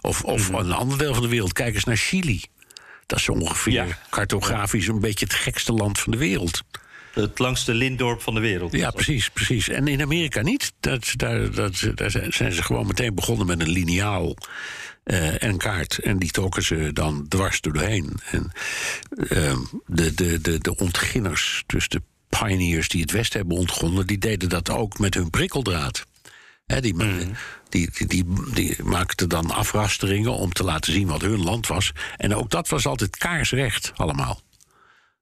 Of, 0.00 0.22
of 0.24 0.48
een 0.48 0.72
ander 0.72 0.98
deel 0.98 1.14
van 1.14 1.22
de 1.22 1.28
wereld, 1.28 1.52
kijk 1.52 1.74
eens 1.74 1.84
naar 1.84 1.96
Chili. 1.96 2.42
Dat 3.08 3.18
is 3.18 3.28
ongeveer 3.28 3.98
cartografisch 4.10 4.88
een 4.88 5.00
beetje 5.00 5.24
het 5.24 5.34
gekste 5.34 5.72
land 5.72 5.98
van 5.98 6.12
de 6.12 6.18
wereld. 6.18 6.62
Het 7.12 7.38
langste 7.38 7.74
lintdorp 7.74 8.20
van 8.20 8.34
de 8.34 8.40
wereld. 8.40 8.72
Ja, 8.72 8.90
precies, 8.90 9.30
precies. 9.30 9.68
En 9.68 9.86
in 9.86 10.02
Amerika 10.02 10.42
niet. 10.42 10.72
Dat, 10.80 11.12
daar, 11.16 11.50
dat, 11.50 11.90
daar 11.94 12.10
zijn 12.28 12.52
ze 12.52 12.62
gewoon 12.62 12.86
meteen 12.86 13.14
begonnen 13.14 13.46
met 13.46 13.60
een 13.60 13.68
liniaal 13.68 14.36
eh, 15.04 15.42
en 15.42 15.48
een 15.48 15.58
kaart. 15.58 15.98
En 15.98 16.18
die 16.18 16.30
trokken 16.30 16.62
ze 16.62 16.90
dan 16.92 17.28
dwars 17.28 17.60
doorheen. 17.60 18.20
En 18.30 18.52
ehm, 19.28 19.58
de, 19.86 20.14
de, 20.14 20.40
de, 20.40 20.58
de 20.58 20.76
ontginners, 20.76 21.64
dus 21.66 21.88
de 21.88 22.02
pioneers 22.28 22.88
die 22.88 23.00
het 23.00 23.10
West 23.10 23.32
hebben 23.32 23.56
ontgonnen... 23.56 24.06
die 24.06 24.18
deden 24.18 24.48
dat 24.48 24.70
ook 24.70 24.98
met 24.98 25.14
hun 25.14 25.30
prikkeldraad. 25.30 26.06
Hè, 26.68 26.80
die, 26.80 26.94
die, 27.68 27.90
die, 27.90 28.06
die, 28.06 28.24
die 28.54 28.82
maakten 28.82 29.28
dan 29.28 29.50
afrasteringen 29.50 30.32
om 30.32 30.52
te 30.52 30.64
laten 30.64 30.92
zien 30.92 31.08
wat 31.08 31.20
hun 31.20 31.42
land 31.42 31.66
was. 31.66 31.92
En 32.16 32.34
ook 32.34 32.50
dat 32.50 32.68
was 32.68 32.86
altijd 32.86 33.16
kaarsrecht 33.16 33.92
allemaal. 33.96 34.40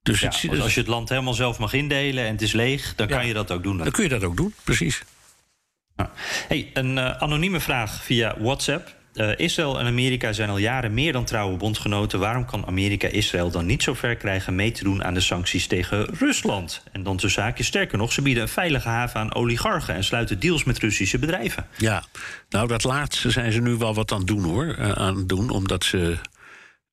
Dus 0.03 0.21
Ja, 0.21 0.29
het, 0.29 0.43
want 0.47 0.61
als 0.61 0.75
je 0.75 0.81
het 0.81 0.89
land 0.89 1.09
helemaal 1.09 1.35
zelf 1.35 1.59
mag 1.59 1.73
indelen 1.73 2.25
en 2.25 2.33
het 2.33 2.43
is 2.43 2.53
leeg, 2.53 2.95
dan 2.95 3.07
kan 3.07 3.27
je 3.27 3.33
dat 3.33 3.51
ook 3.51 3.63
doen. 3.63 3.77
dan 3.77 3.91
kun 3.91 4.03
je 4.03 4.09
dat 4.09 4.25
ook 4.25 4.37
doen, 4.37 4.55
precies. 4.65 5.03
Hey, 6.49 6.71
een 6.75 6.99
eh, 6.99 7.23
anonieme 7.23 7.61
vraag 7.61 8.05
via 8.05 8.35
WhatsApp. 8.39 8.95
Eh, 9.17 9.31
Israël 9.37 9.79
en 9.79 9.87
Amerika 9.87 10.33
zijn 10.33 10.49
al 10.49 10.59
jaren 10.59 10.95
meer 10.95 11.13
dan 11.13 11.25
trouwe 11.25 11.57
bondgenoten. 11.57 12.19
Waarom 12.19 12.45
kan 12.45 12.67
Amerika 12.67 13.09
Israël 13.09 13.51
dan 13.51 13.67
niet 13.67 13.83
zo 13.83 13.95
ver 13.95 14.17
krijgen 14.17 14.55
mee 14.55 14.71
te 14.71 14.85
doen 14.85 15.05
aan 15.05 15.15
de 15.15 15.21
sancties 15.21 15.67
tegen 15.67 16.07
Rusland? 16.19 16.83
En 16.93 17.03
dan 17.03 17.17
tussen 17.17 17.43
haakjes 17.43 17.67
sterker 17.67 17.99
nog, 17.99 18.13
ze 18.13 18.23
bieden 18.23 18.43
een 18.43 18.49
veilige 18.49 18.89
haven 18.89 19.21
aan 19.21 19.35
oligarchen 19.35 19.95
en 19.95 20.05
sluiten 20.05 20.41
deals 20.41 20.65
met 20.65 20.79
Russische 20.79 21.19
bedrijven. 21.19 21.67
Ja, 21.77 22.05
nou 22.49 22.69
dat 22.69 22.85
laatste 22.85 23.31
zijn 23.31 23.53
ze 23.53 23.61
nu 23.61 23.75
wel 23.75 23.95
wat 23.95 24.13
aan 24.13 24.19
het 24.19 24.27
doen 24.27 24.43
hoor. 24.43 24.75
eh, 24.79 24.91
aan 24.91 25.17
het 25.17 25.29
doen, 25.29 25.51
omdat 25.51 25.85
ze 25.85 26.17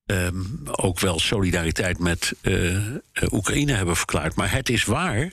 ehm, 0.06 0.42
ook 0.64 1.00
wel 1.00 1.18
solidariteit 1.18 1.98
met 1.98 2.32
eh, 2.40 2.76
eh, 2.76 2.92
Oekraïne 3.30 3.72
hebben 3.72 3.96
verklaard. 3.96 4.34
Maar 4.34 4.52
het 4.52 4.68
is 4.68 4.84
waar 4.84 5.32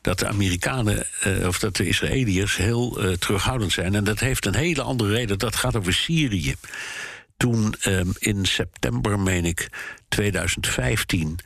dat 0.00 0.18
de 0.18 0.26
Amerikanen 0.26 1.06
eh, 1.20 1.46
of 1.46 1.58
dat 1.58 1.76
de 1.76 1.86
Israëliërs 1.86 2.56
heel 2.56 3.16
terughoudend 3.18 3.72
zijn. 3.72 3.94
En 3.94 4.04
dat 4.04 4.20
heeft 4.20 4.46
een 4.46 4.54
hele 4.54 4.82
andere 4.82 5.12
reden. 5.12 5.38
Dat 5.38 5.56
gaat 5.56 5.76
over 5.76 5.92
Syrië. 5.92 6.54
Toen 7.36 7.74
ehm, 7.80 8.08
in 8.18 8.46
september, 8.46 9.20
meen 9.20 9.44
ik, 9.44 9.68
2015, 10.08 11.38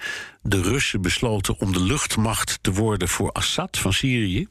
de 0.42 0.60
Russen 0.60 1.02
besloten 1.02 1.58
om 1.58 1.72
de 1.72 1.82
luchtmacht 1.82 2.58
te 2.60 2.72
worden 2.72 3.08
voor 3.08 3.32
Assad 3.32 3.78
van 3.78 3.92
Syrië. 3.92 4.48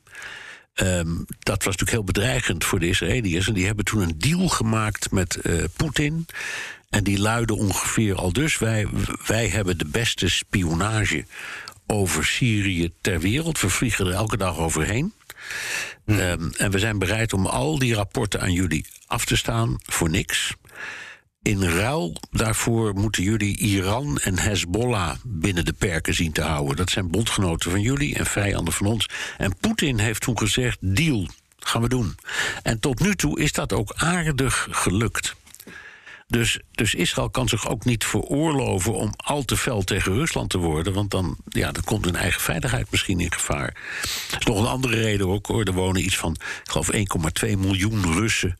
Ehm, 0.73 1.15
dat 1.39 1.63
was 1.63 1.77
natuurlijk 1.77 1.91
heel 1.91 2.03
bedreigend 2.03 2.63
voor 2.63 2.79
de 2.79 2.87
Israëliërs. 2.87 3.47
En 3.47 3.53
die 3.53 3.65
hebben 3.65 3.85
toen 3.85 4.01
een 4.01 4.17
deal 4.17 4.47
gemaakt 4.47 5.11
met 5.11 5.39
Poetin. 5.75 6.25
En 6.89 7.03
die 7.03 7.19
luidde 7.19 7.55
ongeveer 7.55 8.15
al 8.15 8.33
dus: 8.33 8.57
wij, 8.57 8.87
wij 9.25 9.47
hebben 9.47 9.77
de 9.77 9.85
beste 9.85 10.29
spionage 10.29 11.25
over 11.87 12.25
Syrië 12.25 12.93
ter 13.01 13.19
wereld. 13.19 13.61
We 13.61 13.69
vliegen 13.69 14.05
er 14.05 14.13
elke 14.13 14.37
dag 14.37 14.57
overheen. 14.57 15.13
Ehm, 16.05 16.49
en 16.57 16.71
we 16.71 16.79
zijn 16.79 16.99
bereid 16.99 17.33
om 17.33 17.45
al 17.45 17.79
die 17.79 17.95
rapporten 17.95 18.41
aan 18.41 18.53
jullie 18.53 18.85
af 19.07 19.25
te 19.25 19.35
staan 19.35 19.75
voor 19.83 20.09
niks. 20.09 20.53
In 21.41 21.63
ruil 21.63 22.15
daarvoor 22.31 22.93
moeten 22.93 23.23
jullie 23.23 23.57
Iran 23.57 24.17
en 24.17 24.39
Hezbollah 24.39 25.15
binnen 25.23 25.65
de 25.65 25.73
perken 25.73 26.13
zien 26.13 26.31
te 26.31 26.41
houden. 26.41 26.75
Dat 26.75 26.89
zijn 26.89 27.09
bondgenoten 27.09 27.71
van 27.71 27.81
jullie 27.81 28.15
en 28.15 28.25
vijanden 28.25 28.73
van 28.73 28.85
ons. 28.85 29.09
En 29.37 29.57
Poetin 29.59 29.99
heeft 29.99 30.21
toen 30.21 30.37
gezegd: 30.37 30.77
deal, 30.81 31.27
gaan 31.59 31.81
we 31.81 31.89
doen. 31.89 32.15
En 32.63 32.79
tot 32.79 32.99
nu 32.99 33.15
toe 33.15 33.39
is 33.39 33.51
dat 33.51 33.73
ook 33.73 33.93
aardig 33.95 34.67
gelukt. 34.71 35.35
Dus, 36.27 36.59
dus 36.71 36.93
Israël 36.93 37.29
kan 37.29 37.49
zich 37.49 37.67
ook 37.67 37.85
niet 37.85 38.05
veroorloven 38.05 38.93
om 38.93 39.13
al 39.17 39.43
te 39.43 39.57
fel 39.57 39.83
tegen 39.83 40.13
Rusland 40.13 40.49
te 40.49 40.57
worden. 40.57 40.93
Want 40.93 41.11
dan, 41.11 41.37
ja, 41.47 41.71
dan 41.71 41.83
komt 41.83 42.05
hun 42.05 42.15
eigen 42.15 42.41
veiligheid 42.41 42.91
misschien 42.91 43.19
in 43.19 43.31
gevaar. 43.31 43.73
Dat 44.31 44.39
is 44.39 44.45
nog 44.45 44.59
een 44.59 44.65
andere 44.65 44.95
reden 44.95 45.27
ook 45.27 45.45
hoor. 45.45 45.63
Er 45.63 45.73
wonen 45.73 46.05
iets 46.05 46.17
van, 46.17 46.31
ik 46.63 46.71
geloof 46.71 46.89
1,2 47.45 47.57
miljoen 47.57 48.13
Russen 48.13 48.57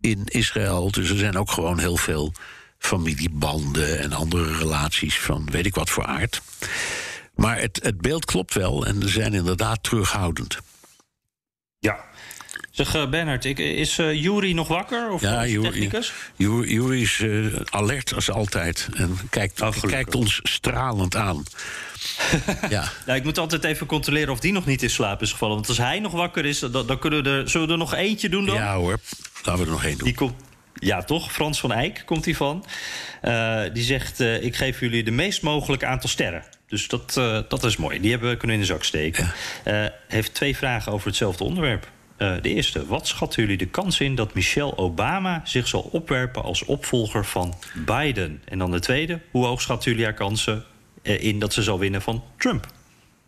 in 0.00 0.22
Israël. 0.24 0.90
Dus 0.90 1.10
er 1.10 1.18
zijn 1.18 1.38
ook 1.38 1.50
gewoon 1.50 1.78
heel 1.78 1.96
veel 1.96 2.32
familiebanden 2.78 3.98
en 3.98 4.12
andere 4.12 4.56
relaties 4.56 5.18
van 5.18 5.48
weet 5.50 5.66
ik 5.66 5.74
wat 5.74 5.90
voor 5.90 6.04
aard. 6.04 6.42
Maar 7.34 7.60
het, 7.60 7.80
het 7.82 8.00
beeld 8.00 8.24
klopt 8.24 8.54
wel 8.54 8.86
en 8.86 9.02
ze 9.02 9.08
zijn 9.08 9.34
inderdaad 9.34 9.82
terughoudend. 9.82 10.58
Ja. 11.78 12.04
Zeg, 12.80 12.94
eh, 12.94 13.08
Bernard, 13.08 13.44
ik, 13.44 13.58
is 13.58 13.98
eh 13.98 14.22
Jury 14.22 14.52
nog 14.52 14.68
wakker? 14.68 15.10
Of 15.10 15.20
Ja, 15.20 15.42
technicus? 15.42 16.12
Juri 16.36 17.02
is 17.02 17.24
alert 17.70 18.14
als 18.14 18.30
altijd 18.30 18.88
en 18.94 19.18
kijkt, 19.30 19.62
kijkt 19.80 20.14
ons 20.14 20.40
stralend 20.42 21.16
aan. 21.16 21.44
ja. 22.68 22.92
Ja, 23.06 23.14
ik 23.14 23.24
moet 23.24 23.38
altijd 23.38 23.64
even 23.64 23.86
controleren 23.86 24.32
of 24.32 24.40
die 24.40 24.52
nog 24.52 24.66
niet 24.66 24.82
in 24.82 24.90
slaap 24.90 25.22
is 25.22 25.32
gevallen. 25.32 25.54
Want 25.54 25.68
als 25.68 25.78
hij 25.78 25.98
nog 25.98 26.12
wakker 26.12 26.44
is, 26.44 26.58
dan, 26.58 26.86
dan 26.86 26.98
kunnen 26.98 27.22
we 27.22 27.30
er... 27.30 27.50
Zullen 27.50 27.66
we 27.66 27.72
er 27.72 27.78
nog 27.78 27.94
eentje 27.94 28.28
doen 28.28 28.46
dan? 28.46 28.54
Ja 28.54 28.76
hoor, 28.76 28.98
laten 29.42 29.62
we 29.62 29.66
er 29.66 29.72
nog 29.72 29.84
één 29.84 29.98
doen. 29.98 30.06
Die 30.06 30.16
komt, 30.16 30.34
ja, 30.74 31.02
toch? 31.02 31.32
Frans 31.32 31.60
van 31.60 31.72
Eyck 31.72 32.02
komt 32.04 32.24
die 32.24 32.36
van. 32.36 32.64
Die 33.72 33.82
zegt, 33.82 34.20
ik 34.20 34.56
geef 34.56 34.80
jullie 34.80 35.02
de 35.02 35.10
meest 35.10 35.42
mogelijke 35.42 35.86
aantal 35.86 36.08
sterren. 36.08 36.44
Dus 36.68 36.88
dat, 36.88 37.12
dat 37.48 37.64
is 37.64 37.76
mooi. 37.76 38.00
Die 38.00 38.10
hebben 38.10 38.30
we 38.30 38.36
kunnen 38.36 38.56
in 38.56 38.62
de 38.62 38.68
zak 38.68 38.84
steken. 38.84 39.32
Eh, 39.64 39.84
heeft 40.08 40.34
twee 40.34 40.56
vragen 40.56 40.92
over 40.92 41.06
hetzelfde 41.06 41.44
onderwerp. 41.44 41.88
Eh, 42.20 42.34
de 42.42 42.48
eerste, 42.48 42.86
wat 42.86 43.08
schatten 43.08 43.42
jullie 43.42 43.56
de 43.56 43.66
kans 43.66 44.00
in 44.00 44.14
dat 44.14 44.34
Michelle 44.34 44.76
Obama 44.76 45.40
zich 45.44 45.68
zal 45.68 45.80
opwerpen 45.80 46.42
als 46.42 46.64
opvolger 46.64 47.24
van 47.24 47.54
Biden? 47.74 48.42
En 48.44 48.58
dan 48.58 48.70
de 48.70 48.80
tweede, 48.80 49.20
hoe 49.30 49.46
hoog 49.46 49.60
schatten 49.60 49.90
jullie 49.90 50.06
haar 50.06 50.14
kansen 50.14 50.64
eh, 51.02 51.22
in 51.22 51.38
dat 51.38 51.52
ze 51.52 51.62
zal 51.62 51.78
winnen 51.78 52.02
van 52.02 52.24
Trump? 52.36 52.66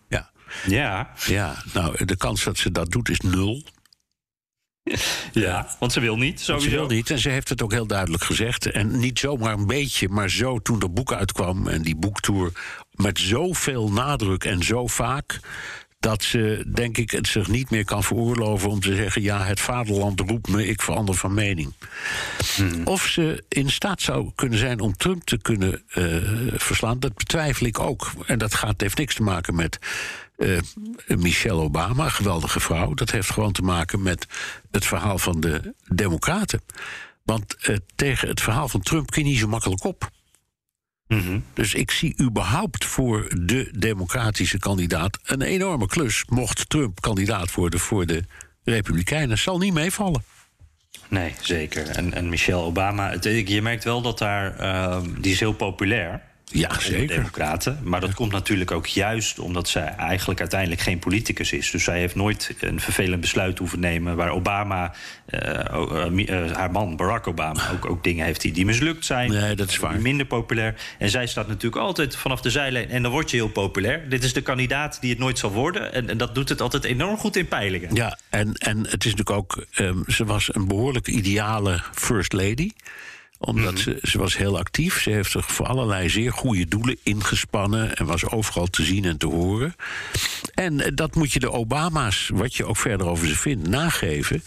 Ja. 0.09 0.31
Ja. 0.67 1.11
Ja, 1.27 1.63
nou, 1.73 2.05
de 2.05 2.17
kans 2.17 2.45
dat 2.45 2.59
ze 2.59 2.71
dat 2.71 2.91
doet 2.91 3.09
is 3.09 3.21
nul. 3.21 3.63
Ja, 5.33 5.77
want 5.79 5.93
ze 5.93 6.01
wil 6.01 6.17
niet, 6.17 6.41
sowieso. 6.41 6.69
Ze 6.69 6.77
wil 6.77 6.87
niet 6.87 7.11
en 7.11 7.19
ze 7.19 7.29
heeft 7.29 7.49
het 7.49 7.63
ook 7.63 7.73
heel 7.73 7.87
duidelijk 7.87 8.25
gezegd. 8.25 8.71
En 8.71 8.99
niet 8.99 9.19
zomaar 9.19 9.53
een 9.53 9.67
beetje, 9.67 10.09
maar 10.09 10.31
zo 10.31 10.59
toen 10.59 10.79
dat 10.79 10.95
boek 10.95 11.13
uitkwam... 11.13 11.69
en 11.69 11.83
die 11.83 11.97
boektour 11.97 12.53
met 12.93 13.19
zoveel 13.19 13.93
nadruk 13.93 14.45
en 14.45 14.63
zo 14.63 14.87
vaak... 14.87 15.41
dat 16.03 16.23
ze, 16.23 16.65
denk 16.67 16.99
ik, 16.99 17.11
het 17.11 17.27
zich 17.27 17.49
niet 17.49 17.71
meer 17.71 17.85
kan 17.85 18.03
veroorloven 18.05 18.71
om 18.71 18.81
te 18.81 18.95
zeggen... 18.95 19.23
ja, 19.23 19.45
het 19.45 19.61
vaderland 19.61 20.21
roept 20.21 20.49
me, 20.49 20.67
ik 20.67 20.83
verander 20.83 21.15
van 21.15 21.35
mening. 21.35 21.73
Of 22.85 23.07
ze 23.07 23.45
in 23.49 23.71
staat 23.71 24.01
zou 24.01 24.31
kunnen 24.35 24.59
zijn 24.59 24.81
om 24.81 24.97
Trump 24.97 25.25
te 25.25 25.39
kunnen 25.39 25.83
eh, 25.89 26.05
verslaan... 26.55 27.01
dat 27.01 27.15
betwijfel 27.15 27.67
ik 27.67 27.79
ook. 27.79 28.11
En 28.27 28.39
dat 28.39 28.55
gaat, 28.55 28.81
heeft 28.81 28.99
niks 28.99 29.15
te 29.15 29.23
maken 29.23 29.55
met... 29.55 29.79
eh, 30.37 30.59
Michelle 31.07 31.61
Obama, 31.61 32.09
geweldige 32.09 32.61
vrouw. 32.61 32.95
Dat 32.95 33.11
heeft 33.11 33.31
gewoon 33.31 33.53
te 33.53 33.63
maken 33.63 34.03
met 34.03 34.27
het 34.71 34.87
verhaal 34.87 35.19
van 35.19 35.41
de 35.41 35.75
Democraten. 35.89 36.63
Want 37.25 37.55
eh, 37.55 37.77
tegen 37.95 38.29
het 38.29 38.41
verhaal 38.41 38.69
van 38.69 38.81
Trump 38.81 39.11
kun 39.11 39.25
je 39.25 39.29
niet 39.31 39.39
zo 39.39 39.49
makkelijk 39.49 39.85
op. 39.85 40.11
Dus 41.55 41.75
ik 41.75 41.91
zie 41.91 42.15
überhaupt 42.21 42.85
voor 42.85 43.29
de 43.41 43.69
democratische 43.79 44.59
kandidaat 44.59 45.19
een 45.23 45.43
enorme 45.43 45.87
klus. 45.87 46.25
Mocht 46.29 46.69
Trump 46.69 47.01
kandidaat 47.01 47.55
worden 47.55 47.81
voor 47.81 48.07
de 48.07 48.25
Republikeinen, 48.65 49.39
zal 49.39 49.59
niet 49.59 49.75
meevallen. 49.75 50.25
Nee, 51.09 51.35
zeker. 51.41 51.89
En, 51.89 52.15
en 52.15 52.29
Michelle 52.29 52.63
Obama, 52.63 53.11
het, 53.11 53.25
je 53.25 53.63
merkt 53.63 53.85
wel 53.85 54.03
dat 54.03 54.19
daar, 54.19 54.59
ehm, 54.59 55.07
die 55.21 55.33
is 55.33 55.41
heel 55.41 55.53
populair. 55.53 56.23
Ja, 56.53 56.81
zeker. 56.81 57.17
Democraten. 57.17 57.79
Maar 57.83 58.01
dat 58.01 58.15
komt 58.15 58.33
natuurlijk 58.33 58.71
ook 58.71 58.87
juist 58.87 59.39
omdat 59.39 59.69
zij 59.69 59.95
eigenlijk 59.97 60.41
uiteindelijk 60.41 60.81
geen 60.81 60.99
politicus 60.99 61.53
is. 61.53 61.71
Dus 61.71 61.85
zij 61.85 61.99
heeft 61.99 62.15
nooit 62.15 62.55
een 62.61 62.81
vervelend 62.81 63.21
besluit 63.21 63.59
hoeven 63.59 63.81
nemen 63.81 64.17
waar 64.17 64.31
Obama, 64.31 64.95
uh, 65.31 65.41
haar 66.53 66.71
man 66.71 66.97
Barack 66.97 67.27
Obama, 67.27 67.71
ook, 67.73 67.91
ook 67.91 68.05
dingen 68.05 68.25
heeft 68.25 68.41
die, 68.41 68.53
die 68.53 68.65
mislukt 68.65 69.05
zijn. 69.05 69.31
Nee, 69.31 69.55
dat 69.55 69.69
is 69.69 69.79
waar. 69.79 70.01
Minder 70.01 70.27
populair. 70.27 70.75
En 70.99 71.11
zij 71.11 71.27
staat 71.27 71.49
natuurlijk 71.49 71.83
altijd 71.83 72.17
vanaf 72.17 72.41
de 72.41 72.51
zijlijn 72.51 72.91
en 72.91 73.03
dan 73.03 73.13
word 73.13 73.31
je 73.31 73.37
heel 73.37 73.49
populair. 73.49 74.09
Dit 74.09 74.25
is 74.25 74.33
de 74.33 74.43
kandidaat 74.43 75.01
die 75.01 75.11
het 75.11 75.19
nooit 75.19 75.39
zal 75.39 75.53
worden. 75.53 75.93
En, 75.93 76.09
en 76.09 76.19
dat 76.19 76.35
doet 76.35 76.49
het 76.49 76.61
altijd 76.61 76.85
enorm 76.85 77.17
goed 77.17 77.37
in 77.37 77.49
peilingen. 77.49 77.95
Ja, 77.95 78.19
en, 78.29 78.55
en 78.55 78.79
het 78.79 79.05
is 79.05 79.15
natuurlijk 79.15 79.31
ook, 79.31 79.67
um, 79.79 80.05
ze 80.07 80.25
was 80.25 80.55
een 80.55 80.69
behoorlijk 80.69 81.09
ideale 81.09 81.83
first 81.95 82.33
lady 82.33 82.71
omdat 83.45 83.79
ze, 83.79 83.99
ze 84.03 84.19
was 84.19 84.37
heel 84.37 84.59
actief. 84.59 85.03
Ze 85.03 85.11
heeft 85.11 85.31
zich 85.31 85.47
voor 85.47 85.67
allerlei 85.67 86.09
zeer 86.09 86.33
goede 86.33 86.69
doelen 86.69 86.97
ingespannen. 87.03 87.97
En 87.97 88.07
was 88.07 88.29
overal 88.29 88.67
te 88.67 88.83
zien 88.83 89.05
en 89.05 89.17
te 89.17 89.27
horen. 89.27 89.75
En 90.55 90.81
eh, 90.81 90.91
dat 90.95 91.15
moet 91.15 91.33
je 91.33 91.39
de 91.39 91.53
Obama's, 91.53 92.31
wat 92.35 92.55
je 92.55 92.65
ook 92.65 92.77
verder 92.77 93.07
over 93.07 93.29
ze 93.29 93.37
vindt, 93.37 93.69
nageven. 93.69 94.43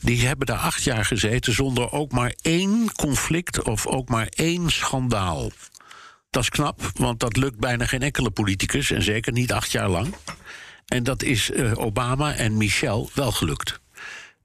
Die 0.00 0.26
hebben 0.26 0.46
daar 0.46 0.58
acht 0.58 0.82
jaar 0.82 1.04
gezeten 1.04 1.52
zonder 1.52 1.92
ook 1.92 2.12
maar 2.12 2.34
één 2.42 2.92
conflict 2.92 3.62
of 3.62 3.86
ook 3.86 4.08
maar 4.08 4.26
één 4.30 4.70
schandaal. 4.70 5.50
Dat 6.30 6.42
is 6.42 6.48
knap, 6.48 6.90
want 6.94 7.20
dat 7.20 7.36
lukt 7.36 7.58
bijna 7.58 7.86
geen 7.86 8.02
enkele 8.02 8.30
politicus. 8.30 8.90
En 8.90 9.02
zeker 9.02 9.32
niet 9.32 9.52
acht 9.52 9.70
jaar 9.70 9.88
lang. 9.88 10.14
En 10.86 11.02
dat 11.02 11.22
is 11.22 11.50
uh, 11.50 11.72
Obama 11.74 12.34
en 12.34 12.56
Michelle 12.56 13.08
wel 13.14 13.32
gelukt. 13.32 13.80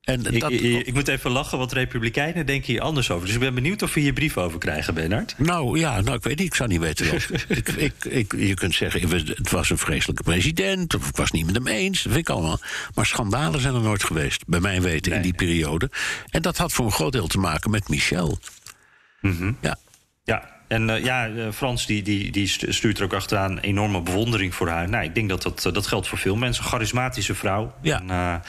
En 0.06 0.24
dat... 0.24 0.34
ik, 0.34 0.44
ik, 0.44 0.88
ik, 0.88 0.94
moet 0.94 1.08
even 1.08 1.32
lachen, 1.32 1.58
want 1.58 1.72
Republikeinen 1.72 2.46
denken 2.46 2.72
hier 2.72 2.82
anders 2.82 3.12
over. 3.12 3.26
Dus 3.26 3.36
ik 3.36 3.42
ben 3.42 3.54
benieuwd 3.54 3.82
of 3.82 3.94
we 3.94 4.00
hier 4.00 4.14
brief 4.14 4.38
over 4.38 4.60
krijgen, 4.60 4.94
Bernard. 4.94 5.36
Nou 5.38 5.80
ja, 5.80 6.02
nou, 6.02 6.16
ik 6.16 6.24
weet 6.24 6.38
niet, 6.38 6.48
ik 6.48 6.56
zou 6.56 6.70
niet 6.70 6.80
weten. 6.80 7.06
ik, 8.10 8.36
je 8.38 8.54
kunt 8.54 8.76
zeggen, 8.76 9.10
het 9.10 9.52
was 9.52 9.70
een 9.70 9.78
vreselijke 9.78 10.24
president, 10.24 10.96
of 10.96 11.10
ik 11.10 11.16
was 11.16 11.32
niet 11.32 11.46
met 11.46 11.56
hem 11.56 11.68
eens, 11.68 12.04
dat 12.04 12.14
vind 12.14 12.28
ik 12.28 12.34
allemaal. 12.34 12.60
Maar 12.94 13.06
schandalen 13.06 13.62
zijn 13.62 13.74
er 13.74 13.82
nooit 13.82 14.04
geweest, 14.04 14.48
bij 14.48 14.60
mijn 14.60 14.82
weten, 14.82 15.12
in 15.14 15.22
die 15.22 15.34
periode. 15.34 15.90
En 16.30 16.42
dat 16.42 16.58
had 16.58 16.72
voor 16.72 16.86
een 16.86 16.92
groot 16.92 17.12
deel 17.12 17.28
te 17.28 17.38
maken 17.38 17.72
met 17.72 17.90
Michel. 17.90 18.40
Mm 19.22 19.58
Ja. 19.62 19.78
Ja, 20.24 20.55
en 20.68 20.90
uh, 20.90 21.04
ja, 21.04 21.28
uh, 21.28 21.52
Frans 21.52 21.86
die, 21.86 22.04
die, 22.04 22.32
die 22.32 22.48
stuurt 22.48 22.98
er 22.98 23.04
ook 23.04 23.14
achteraan 23.14 23.60
enorme 23.60 24.02
bewondering 24.02 24.56
voor 24.56 24.70
haar. 24.70 24.90
Nou, 24.90 25.04
ik 25.04 25.16
denk 25.16 25.30
dat 25.30 25.42
dat, 25.42 25.70
dat 25.74 25.88
geldt 25.88 26.08
voor 26.08 26.18
veel 26.18 26.36
mensen. 26.36 26.64
Charismatische 26.64 27.36
vrouw. 27.36 27.74
Ja. 27.82 28.00
En, 28.00 28.44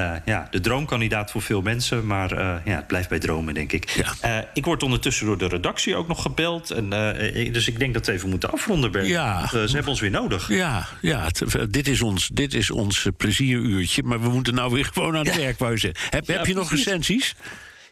uh, 0.00 0.16
ja, 0.24 0.48
de 0.50 0.60
droomkandidaat 0.60 1.30
voor 1.30 1.42
veel 1.42 1.62
mensen. 1.62 2.06
Maar 2.06 2.34
ja, 2.64 2.76
het 2.76 2.86
blijft 2.86 3.08
bij 3.08 3.18
dromen, 3.18 3.54
denk 3.54 3.72
ik. 3.72 3.90
Ja. 4.20 4.48
ik 4.54 4.64
word 4.64 4.82
ondertussen 4.82 5.26
door 5.26 5.38
de 5.38 5.48
redactie 5.48 5.96
ook 5.96 6.08
nog 6.08 6.22
gebeld. 6.22 6.70
En, 6.70 6.90
dus 7.52 7.68
ik 7.68 7.78
denk 7.78 7.94
dat 7.94 8.06
we 8.06 8.12
even 8.12 8.28
moeten 8.28 8.52
afronden, 8.52 8.92
Bert. 8.92 9.06
Ja. 9.06 9.46
ze 9.48 9.58
hebben 9.58 9.88
ons 9.88 10.00
weer 10.00 10.10
nodig. 10.10 10.48
Ja, 10.48 10.86
ja 11.00 11.24
het, 11.24 11.72
dit, 11.72 11.88
is 11.88 12.02
ons, 12.02 12.30
dit 12.32 12.54
is 12.54 12.70
ons 12.70 13.08
plezieruurtje. 13.16 14.02
Maar 14.02 14.20
we 14.20 14.28
moeten 14.28 14.54
nou 14.54 14.72
weer 14.72 14.90
gewoon 14.92 15.16
aan 15.16 15.26
het 15.26 15.36
werk, 15.36 15.58
Heb, 16.10 16.26
heb 16.26 16.46
je 16.46 16.54
nog 16.54 16.70
recensies? 16.70 17.34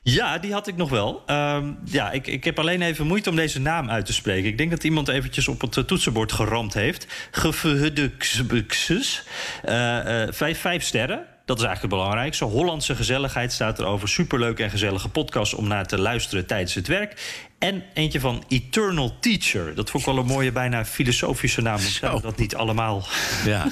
Ja, 0.02 0.38
die 0.38 0.52
had 0.52 0.66
ik 0.66 0.76
nog 0.76 0.90
wel. 0.90 1.22
Um, 1.26 1.78
ja, 1.84 2.10
ik, 2.10 2.26
ik 2.26 2.44
heb 2.44 2.58
alleen 2.58 2.82
even 2.82 3.06
moeite 3.06 3.30
om 3.30 3.36
deze 3.36 3.60
naam 3.60 3.90
uit 3.90 4.06
te 4.06 4.12
spreken. 4.12 4.48
Ik 4.48 4.58
denk 4.58 4.70
dat 4.70 4.84
iemand 4.84 5.08
eventjes 5.08 5.48
op 5.48 5.60
het 5.60 5.86
toetsenbord 5.88 6.32
geramd 6.32 6.74
heeft. 6.74 7.06
Gefuduksus. 7.30 9.22
Uh, 9.64 9.72
uh, 9.72 10.26
vijf, 10.30 10.60
vijf 10.60 10.82
sterren. 10.82 11.26
Dat 11.50 11.58
is 11.58 11.64
eigenlijk 11.64 11.94
het 11.94 12.02
belangrijkste. 12.02 12.44
Hollandse 12.44 12.96
gezelligheid 12.96 13.52
staat 13.52 13.78
erover. 13.78 14.08
Superleuk 14.08 14.58
en 14.58 14.70
gezellige 14.70 15.08
podcast 15.08 15.54
om 15.54 15.68
naar 15.68 15.86
te 15.86 15.98
luisteren 15.98 16.46
tijdens 16.46 16.74
het 16.74 16.86
werk. 16.86 17.40
En 17.58 17.82
eentje 17.94 18.20
van 18.20 18.44
Eternal 18.48 19.16
Teacher. 19.20 19.74
Dat 19.74 19.90
vond 19.90 20.06
ik 20.06 20.12
wel 20.12 20.22
een 20.22 20.28
mooie, 20.30 20.52
bijna 20.52 20.84
filosofische 20.84 21.62
naam. 21.62 21.78
Zijn 21.78 22.20
dat 22.20 22.36
niet 22.36 22.54
allemaal? 22.54 23.06
Ja. 23.44 23.66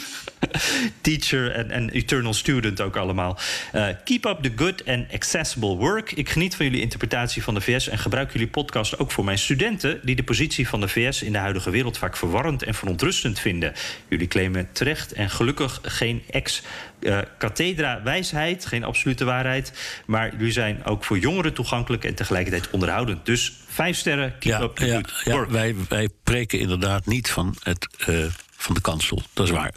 Teacher 1.01 1.53
en, 1.53 1.71
en 1.71 1.91
Eternal 1.91 2.35
Student 2.35 2.81
ook 2.81 2.97
allemaal. 2.97 3.39
Uh, 3.75 3.87
keep 4.05 4.25
up 4.25 4.43
the 4.43 4.53
good 4.57 4.87
and 4.87 5.13
accessible 5.13 5.77
work. 5.77 6.13
Ik 6.13 6.29
geniet 6.29 6.57
van 6.57 6.67
jullie 6.67 6.81
interpretatie 6.81 7.43
van 7.43 7.55
de 7.55 7.61
VS 7.61 7.89
en 7.89 7.99
gebruik 7.99 8.33
jullie 8.33 8.49
podcast 8.49 8.99
ook 8.99 9.11
voor 9.11 9.25
mijn 9.25 9.39
studenten 9.39 10.01
die 10.03 10.17
de 10.17 10.23
positie 10.23 10.69
van 10.69 10.81
de 10.81 10.89
VS 10.89 11.23
in 11.23 11.33
de 11.33 11.39
huidige 11.39 11.71
wereld 11.71 11.99
vaak 11.99 12.17
verwarrend 12.17 12.63
en 12.63 12.75
verontrustend 12.75 13.39
vinden. 13.39 13.73
Jullie 14.09 14.29
claimen 14.29 14.69
terecht 14.73 15.13
en 15.13 15.31
gelukkig 15.31 15.81
geen 15.83 16.23
ex 16.31 16.63
uh, 17.01 17.19
cathedra 17.39 18.01
wijsheid, 18.03 18.67
geen 18.67 18.85
absolute 18.85 19.25
waarheid. 19.25 19.73
Maar 20.07 20.37
jullie 20.37 20.53
zijn 20.53 20.85
ook 20.85 21.05
voor 21.05 21.19
jongeren 21.19 21.55
toegankelijk 21.55 22.05
en 22.05 22.15
tegelijkertijd 22.15 22.71
onderhoudend. 22.71 23.27
Dus 23.27 23.53
vijf 23.67 23.97
sterren, 23.97 24.35
keep 24.39 24.53
ja, 24.53 24.61
up 24.61 24.77
the 24.77 25.05
ja. 25.25 25.47
Wij, 25.47 25.75
wij 25.89 26.09
preken 26.23 26.59
inderdaad 26.59 27.07
niet 27.07 27.31
van 27.31 27.57
het... 27.63 27.89
Uh 28.09 28.25
van 28.59 28.75
de 28.75 28.81
kansel. 28.81 29.23
Dat 29.33 29.47
is 29.47 29.53
waar. 29.53 29.75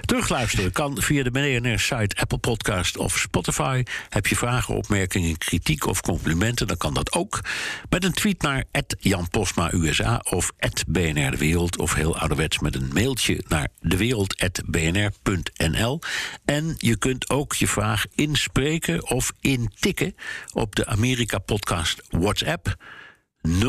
Terugluisteren 0.00 0.72
kan 0.72 1.02
via 1.02 1.22
de 1.22 1.30
BNR-site, 1.30 2.16
Apple 2.20 2.38
Podcast 2.38 2.96
of 2.96 3.18
Spotify. 3.18 3.82
Heb 4.08 4.26
je 4.26 4.36
vragen, 4.36 4.74
opmerkingen, 4.74 5.38
kritiek 5.38 5.86
of 5.86 6.00
complimenten, 6.00 6.66
dan 6.66 6.76
kan 6.76 6.94
dat 6.94 7.12
ook. 7.12 7.40
Met 7.88 8.04
een 8.04 8.12
tweet 8.12 8.42
naar 8.42 8.64
Jan 8.98 9.28
Postma 9.28 9.72
USA 9.72 10.20
of 10.30 10.52
BNR 10.86 11.30
De 11.30 11.36
Wereld. 11.36 11.78
Of 11.78 11.94
heel 11.94 12.18
ouderwets 12.18 12.58
met 12.58 12.74
een 12.74 12.90
mailtje 12.92 13.44
naar 13.48 13.68
dewereld.bnr.nl. 13.80 16.00
En 16.44 16.74
je 16.78 16.96
kunt 16.96 17.30
ook 17.30 17.54
je 17.54 17.68
vraag 17.68 18.04
inspreken 18.14 19.10
of 19.10 19.32
intikken 19.40 20.14
op 20.52 20.74
de 20.74 20.86
Amerika-podcast 20.86 22.02
WhatsApp 22.10 22.76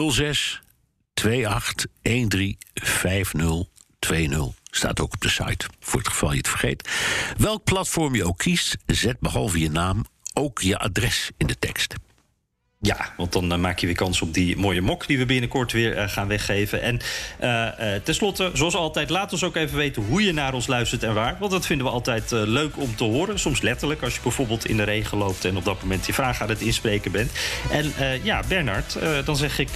06 0.10 0.62
28 1.14 1.88
13 2.02 2.58
50 2.74 3.73
2.0. 4.14 4.38
Staat 4.72 5.00
ook 5.00 5.14
op 5.14 5.22
de 5.22 5.30
site, 5.30 5.66
voor 5.80 6.00
het 6.00 6.08
geval 6.08 6.32
je 6.32 6.38
het 6.38 6.50
vergeet. 6.50 6.90
Welk 7.38 7.64
platform 7.64 8.16
je 8.16 8.26
ook 8.26 8.38
kiest, 8.38 8.78
zet 8.86 9.20
behalve 9.20 9.60
je 9.60 9.72
naam 9.72 10.06
ook 10.34 10.62
je 10.62 10.78
adres 10.78 11.32
in 11.38 11.48
de 11.48 11.60
tekst. 11.60 11.94
Ja, 12.80 13.14
want 13.18 13.32
dan 13.32 13.62
maak 13.62 13.80
je 13.80 13.86
weer 13.86 13.96
kans 13.96 14.22
op 14.22 14.34
die 14.34 14.58
mooie 14.58 14.82
mok 14.82 15.08
die 15.08 15.18
we 15.18 15.26
binnenkort 15.26 15.72
weer 15.72 16.10
gaan 16.10 16.28
weggeven. 16.28 16.82
En 16.82 17.00
tenslotte, 18.04 18.52
zoals 18.54 18.76
altijd, 18.76 19.10
laat 19.10 19.32
ons 19.32 19.44
ook 19.44 19.56
even 19.56 19.78
weten 19.78 20.04
hoe 20.04 20.24
je 20.24 20.34
naar 20.34 20.54
ons 20.54 20.68
luistert 20.68 21.04
en 21.04 21.14
waar. 21.14 21.38
Want 21.40 21.52
dat 21.52 21.66
vinden 21.66 21.86
we 21.86 21.92
altijd 21.92 22.32
leuk 22.32 22.78
om 22.78 22.96
te 22.96 23.04
horen. 23.04 23.40
Soms 23.40 23.62
letterlijk, 23.62 24.04
als 24.04 24.16
je 24.16 24.22
bijvoorbeeld 24.22 24.66
in 24.66 24.78
de 24.78 24.84
regen 24.84 25.18
loopt 25.18 25.46
en 25.46 25.58
op 25.58 25.66
dat 25.66 25.82
moment 25.82 26.06
je 26.06 26.14
vraag 26.14 26.42
aan 26.42 26.50
het 26.50 26.62
inspreken 26.62 27.12
bent. 27.12 27.32
En 27.72 27.94
ja, 28.24 28.44
Bernard, 28.48 28.98
dan 29.26 29.38
zeg 29.38 29.60
ik 29.60 29.70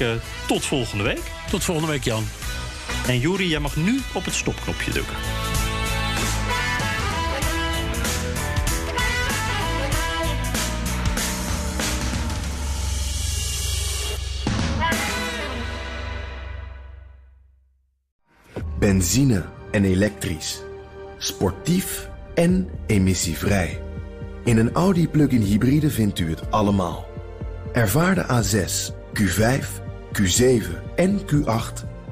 tot 0.48 0.66
volgende 0.66 1.04
week. 1.04 1.22
Tot 1.50 1.64
volgende 1.64 1.92
week, 1.92 2.04
Jan. 2.04 2.28
En 3.08 3.20
Juri, 3.20 3.48
jij 3.48 3.60
mag 3.60 3.76
nu 3.76 4.00
op 4.14 4.26
het 4.26 4.34
stopknopje 4.34 4.92
drukken. 4.92 5.16
Benzine 18.80 19.46
en 19.72 19.86
elektrisch. 19.86 20.62
Sportief 21.18 22.10
en 22.34 22.70
emissievrij. 22.88 23.82
In 24.44 24.58
een 24.58 24.72
Audi 24.72 25.08
plug-in 25.08 25.42
hybride 25.42 25.90
vindt 25.90 26.20
u 26.20 26.30
het 26.30 26.52
allemaal. 26.52 27.06
Ervaar 27.74 28.16
de 28.16 28.24
A6, 28.24 28.94
Q5, 29.20 29.66
Q7 30.22 30.64
en 30.96 31.20
Q8 31.20 31.87